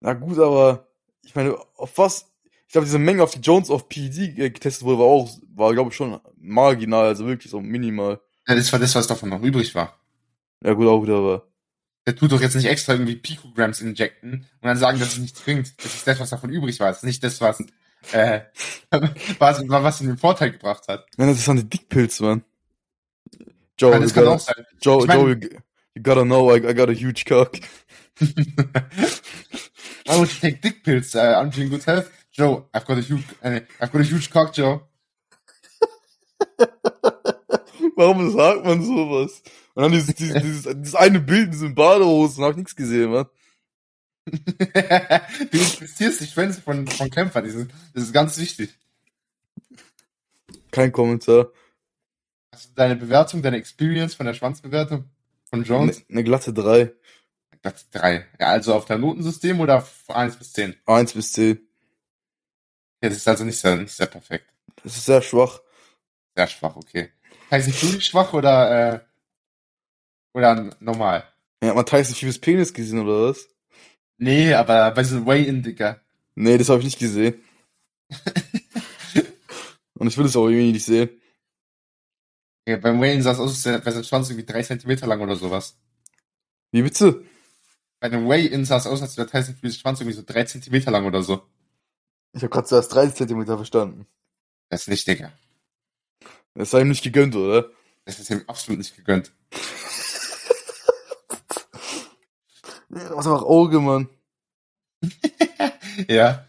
Na 0.00 0.14
gut, 0.14 0.38
aber 0.38 0.88
ich 1.22 1.34
meine, 1.34 1.56
auf 1.76 1.96
was? 1.98 2.32
Ich 2.66 2.72
glaube, 2.72 2.86
diese 2.86 2.98
Menge, 2.98 3.22
auf 3.22 3.32
die 3.32 3.40
Jones 3.40 3.70
auf 3.70 3.88
PED 3.88 4.34
getestet 4.36 4.84
wurde, 4.84 4.98
war 4.98 5.06
auch, 5.06 5.30
war 5.54 5.72
glaube 5.72 5.90
ich 5.90 5.96
schon 5.96 6.20
marginal, 6.36 7.06
also 7.06 7.26
wirklich 7.26 7.50
so 7.50 7.60
minimal. 7.60 8.20
Ja, 8.48 8.54
das 8.54 8.72
war 8.72 8.80
das, 8.80 8.94
was 8.94 9.06
davon 9.06 9.28
noch 9.28 9.42
übrig 9.42 9.74
war. 9.74 9.98
Ja 10.62 10.72
gut, 10.72 10.86
auch 10.88 11.02
wieder, 11.02 11.16
aber 11.16 11.51
der 12.06 12.16
tut 12.16 12.32
doch 12.32 12.40
jetzt 12.40 12.56
nicht 12.56 12.66
extra 12.66 12.94
irgendwie 12.94 13.16
Picograms 13.16 13.80
injecten 13.80 14.32
und 14.32 14.68
dann 14.68 14.76
sagen, 14.76 14.98
dass 14.98 15.12
es 15.12 15.18
nichts 15.18 15.40
bringt. 15.40 15.72
Das 15.82 15.94
ist 15.94 16.06
das, 16.06 16.18
was 16.20 16.30
davon 16.30 16.50
übrig 16.50 16.80
war. 16.80 16.88
Das 16.88 16.98
ist 16.98 17.04
nicht 17.04 17.22
das, 17.22 17.40
was, 17.40 17.60
äh, 18.12 18.40
was, 19.38 19.62
was 19.68 20.00
ihm 20.00 20.08
den 20.08 20.18
Vorteil 20.18 20.50
gebracht 20.52 20.88
hat. 20.88 21.06
Nein, 21.16 21.28
das 21.28 21.38
ist 21.38 21.48
eine 21.48 21.64
Dickpilz, 21.64 22.20
man. 22.20 22.44
Joe, 23.78 23.94
you 23.94 24.00
das 24.00 24.14
kann 24.14 24.26
auch 24.26 24.38
gotta, 24.38 24.52
sein. 24.54 24.66
Joe, 24.80 25.02
Ich 25.02 25.08
mein- 25.08 25.18
Joe, 25.18 25.30
you, 25.30 25.48
you 25.94 26.02
gotta 26.02 26.24
know, 26.24 26.50
I, 26.54 26.56
I 26.56 26.74
got 26.74 26.88
a 26.88 26.92
huge 26.92 27.24
cock. 27.24 27.56
Why 28.20 30.18
would 30.18 30.28
you 30.32 30.40
take 30.40 30.60
dick 30.60 30.82
pills? 30.84 31.14
Uh, 31.14 31.48
you 31.54 31.62
in 31.64 31.70
good 31.70 31.84
health? 31.84 32.10
Joe, 32.32 32.66
I've 32.74 32.84
got 32.84 32.98
a 32.98 33.00
huge, 33.00 33.24
uh, 33.42 33.60
I've 33.80 33.92
got 33.92 34.00
a 34.00 34.04
huge 34.04 34.30
cock, 34.30 34.52
Joe. 34.52 34.82
Warum 37.96 38.30
sagt 38.32 38.64
man 38.64 38.82
sowas? 38.82 39.42
Und 39.74 39.82
dann 39.82 39.92
dieses, 39.92 40.14
dieses, 40.14 40.42
dieses, 40.42 40.62
dieses 40.76 40.94
eine 40.94 41.20
Bild 41.20 41.46
in 41.46 41.50
diesen 41.52 41.74
Badehosen, 41.74 42.44
hab 42.44 42.52
ich 42.52 42.56
nichts 42.58 42.76
gesehen, 42.76 43.10
man. 43.10 43.26
du 44.26 45.58
infizierst 45.58 46.20
die 46.20 46.26
Schwänze 46.26 46.60
von, 46.60 46.86
von 46.86 47.10
Kämpfern, 47.10 47.44
das 47.44 47.54
ist, 47.54 47.70
das 47.94 48.02
ist 48.04 48.12
ganz 48.12 48.38
wichtig. 48.38 48.70
Kein 50.70 50.92
Kommentar. 50.92 51.48
Hast 52.52 52.70
du 52.70 52.74
deine 52.74 52.96
Bewertung, 52.96 53.42
deine 53.42 53.56
Experience 53.56 54.14
von 54.14 54.26
der 54.26 54.34
Schwanzbewertung 54.34 55.10
von 55.44 55.60
Eine 55.60 55.68
Jones? 55.68 56.04
ne 56.08 56.22
glatte 56.22 56.52
3. 56.52 56.92
Das 57.62 57.88
drei. 57.90 58.26
Ja, 58.40 58.48
also 58.48 58.74
auf 58.74 58.86
dein 58.86 59.00
Notensystem 59.00 59.60
oder 59.60 59.80
von 59.82 60.16
1 60.16 60.36
bis 60.36 60.52
10? 60.52 60.76
1 60.86 61.12
bis 61.12 61.32
10. 61.32 61.60
Ja, 63.02 63.08
das 63.08 63.18
ist 63.18 63.28
also 63.28 63.44
nicht 63.44 63.58
sehr, 63.58 63.76
nicht 63.76 63.94
sehr 63.94 64.06
perfekt. 64.06 64.52
Das 64.82 64.96
ist 64.96 65.04
sehr 65.04 65.22
schwach. 65.22 65.60
Sehr 66.36 66.48
schwach, 66.48 66.76
okay. 66.76 67.10
Heißt 67.50 67.68
nicht 67.68 67.82
du 67.82 68.00
schwach 68.00 68.32
oder, 68.32 68.94
äh, 68.94 69.00
oder 70.34 70.70
normal? 70.80 71.24
Ja, 71.62 71.68
hat 71.70 71.76
man 71.76 71.86
Tyson 71.86 72.14
Fibes 72.14 72.38
Penis 72.38 72.72
gesehen, 72.72 73.00
oder 73.00 73.28
was? 73.28 73.48
Nee, 74.18 74.54
aber 74.54 74.90
bei 74.92 75.04
so 75.04 75.24
Way-In, 75.26 75.62
Digga. 75.62 76.00
Nee, 76.34 76.58
das 76.58 76.68
habe 76.68 76.80
ich 76.80 76.86
nicht 76.86 76.98
gesehen. 76.98 77.42
Und 79.94 80.08
ich 80.08 80.16
will 80.18 80.26
es 80.26 80.36
auch 80.36 80.48
irgendwie 80.48 80.72
nicht 80.72 80.84
sehen. 80.84 81.10
Ja, 82.66 82.76
beim 82.76 83.00
Way-In 83.00 83.22
sah 83.22 83.32
es 83.32 83.38
aus, 83.38 83.66
als 83.66 83.84
wäre 83.84 83.92
sein 83.92 84.04
Schwanz 84.04 84.30
irgendwie 84.30 84.46
drei 84.46 84.62
Zentimeter 84.62 85.06
lang 85.06 85.20
oder 85.20 85.36
sowas. 85.36 85.76
Wie 86.70 86.82
bitte? 86.82 87.24
Bei 88.00 88.06
einem 88.06 88.28
Way-In 88.28 88.64
sah 88.64 88.78
es 88.78 88.86
aus, 88.86 89.02
als 89.02 89.16
wäre 89.16 89.28
Tyson 89.28 89.54
Furys 89.54 89.78
Schwanz 89.78 90.00
irgendwie 90.00 90.16
so 90.16 90.24
drei 90.24 90.44
Zentimeter 90.44 90.90
lang 90.90 91.06
oder 91.06 91.22
so. 91.22 91.42
Ich 92.32 92.42
habe 92.42 92.50
gerade 92.50 92.66
zuerst 92.66 92.92
30 92.94 93.14
Zentimeter 93.14 93.56
verstanden. 93.56 94.06
Das 94.68 94.82
ist 94.82 94.88
nicht, 94.88 95.06
Digga. 95.06 95.32
Das 96.54 96.70
sei 96.70 96.80
ihm 96.80 96.88
nicht 96.88 97.04
gegönnt, 97.04 97.36
oder? 97.36 97.70
Das 98.04 98.18
ist 98.18 98.30
ihm 98.30 98.42
absolut 98.46 98.78
nicht 98.78 98.96
gegönnt. 98.96 99.32
Ja, 102.94 103.08
das 103.08 103.26
einfach 103.26 103.42
Auge, 103.42 103.80
Mann. 103.80 104.08
ja. 106.08 106.46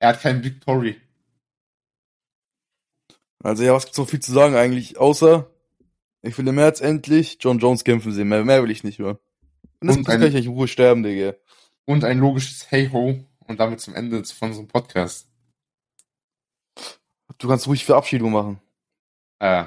Er 0.00 0.08
hat 0.08 0.20
keinen 0.20 0.42
Big 0.42 0.60
Tory. 0.60 1.00
Also 3.42 3.62
ja, 3.64 3.72
was 3.72 3.84
gibt's 3.84 3.98
noch 3.98 4.08
viel 4.08 4.20
zu 4.20 4.32
sagen 4.32 4.54
eigentlich? 4.56 4.98
Außer, 4.98 5.48
ich 6.22 6.36
will 6.36 6.46
im 6.48 6.54
März 6.56 6.80
endlich 6.80 7.38
John 7.40 7.58
Jones 7.58 7.84
kämpfen 7.84 8.12
sehen. 8.12 8.28
Mehr, 8.28 8.44
mehr 8.44 8.62
will 8.62 8.70
ich 8.70 8.84
nicht 8.84 8.98
mehr. 8.98 9.18
Und 9.80 9.88
das 9.88 9.96
Und 9.96 10.04
kann 10.04 10.20
ein- 10.22 10.28
ich 10.28 10.34
nicht 10.34 10.46
in 10.46 10.52
Ruhe 10.52 10.68
sterben, 10.68 11.02
Digga. 11.02 11.34
Und 11.84 12.04
ein 12.04 12.18
logisches 12.18 12.70
Hey-Ho. 12.70 13.24
Und 13.46 13.60
damit 13.60 13.80
zum 13.80 13.94
Ende 13.94 14.22
von 14.24 14.48
unserem 14.50 14.68
Podcast. 14.68 15.26
Du 17.38 17.48
kannst 17.48 17.66
ruhig 17.66 17.84
Verabschiedung 17.84 18.32
machen. 18.32 18.60
Äh. 19.38 19.64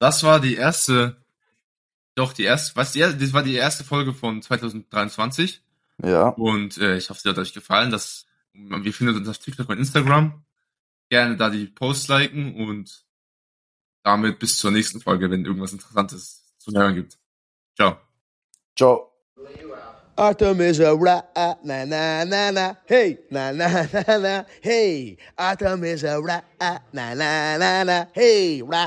Das 0.00 0.22
war 0.24 0.40
die 0.40 0.56
erste, 0.56 1.16
doch 2.18 2.32
die 2.32 2.44
erste, 2.44 2.76
was 2.76 2.92
die 2.92 3.00
erste, 3.00 3.18
das 3.18 3.32
war 3.32 3.42
die 3.42 3.54
erste 3.54 3.84
Folge 3.84 4.12
von 4.14 4.42
2023 4.42 5.62
Ja. 6.02 6.28
und 6.30 6.76
äh, 6.78 6.96
ich 6.96 7.08
hoffe, 7.10 7.20
sie 7.22 7.28
hat 7.28 7.38
euch 7.38 7.52
gefallen. 7.52 7.90
Das, 7.90 8.26
wir 8.52 8.92
finden 8.92 9.16
uns 9.16 9.28
auf 9.28 9.38
TikTok 9.38 9.68
und 9.68 9.78
Instagram. 9.78 10.42
Gerne 11.10 11.36
da 11.36 11.48
die 11.50 11.66
Posts 11.66 12.08
liken 12.08 12.54
und 12.56 13.04
damit 14.02 14.38
bis 14.38 14.58
zur 14.58 14.70
nächsten 14.70 15.00
Folge, 15.00 15.30
wenn 15.30 15.44
irgendwas 15.44 15.72
Interessantes 15.72 16.42
zu 16.58 16.72
hören 16.72 16.94
gibt. 16.94 17.18
Ciao. 17.76 17.96
Ciao. 18.76 19.12
Artemis 20.18 20.80
a 20.80 20.90
ra 21.04 21.22
na 21.62 21.84
na 21.86 22.24
na 22.24 22.50
na 22.50 22.66
hey 22.86 23.18
na 23.30 23.52
na 23.52 23.68
na 23.92 24.18
na 24.18 24.44
hey 24.62 25.16
Artemis 25.36 26.02
a 26.02 26.18
ra 26.18 26.42
na 26.92 27.14
na 27.14 27.56
na 27.62 27.84
na 27.84 27.98
hey 28.18 28.60
ra 28.66 28.82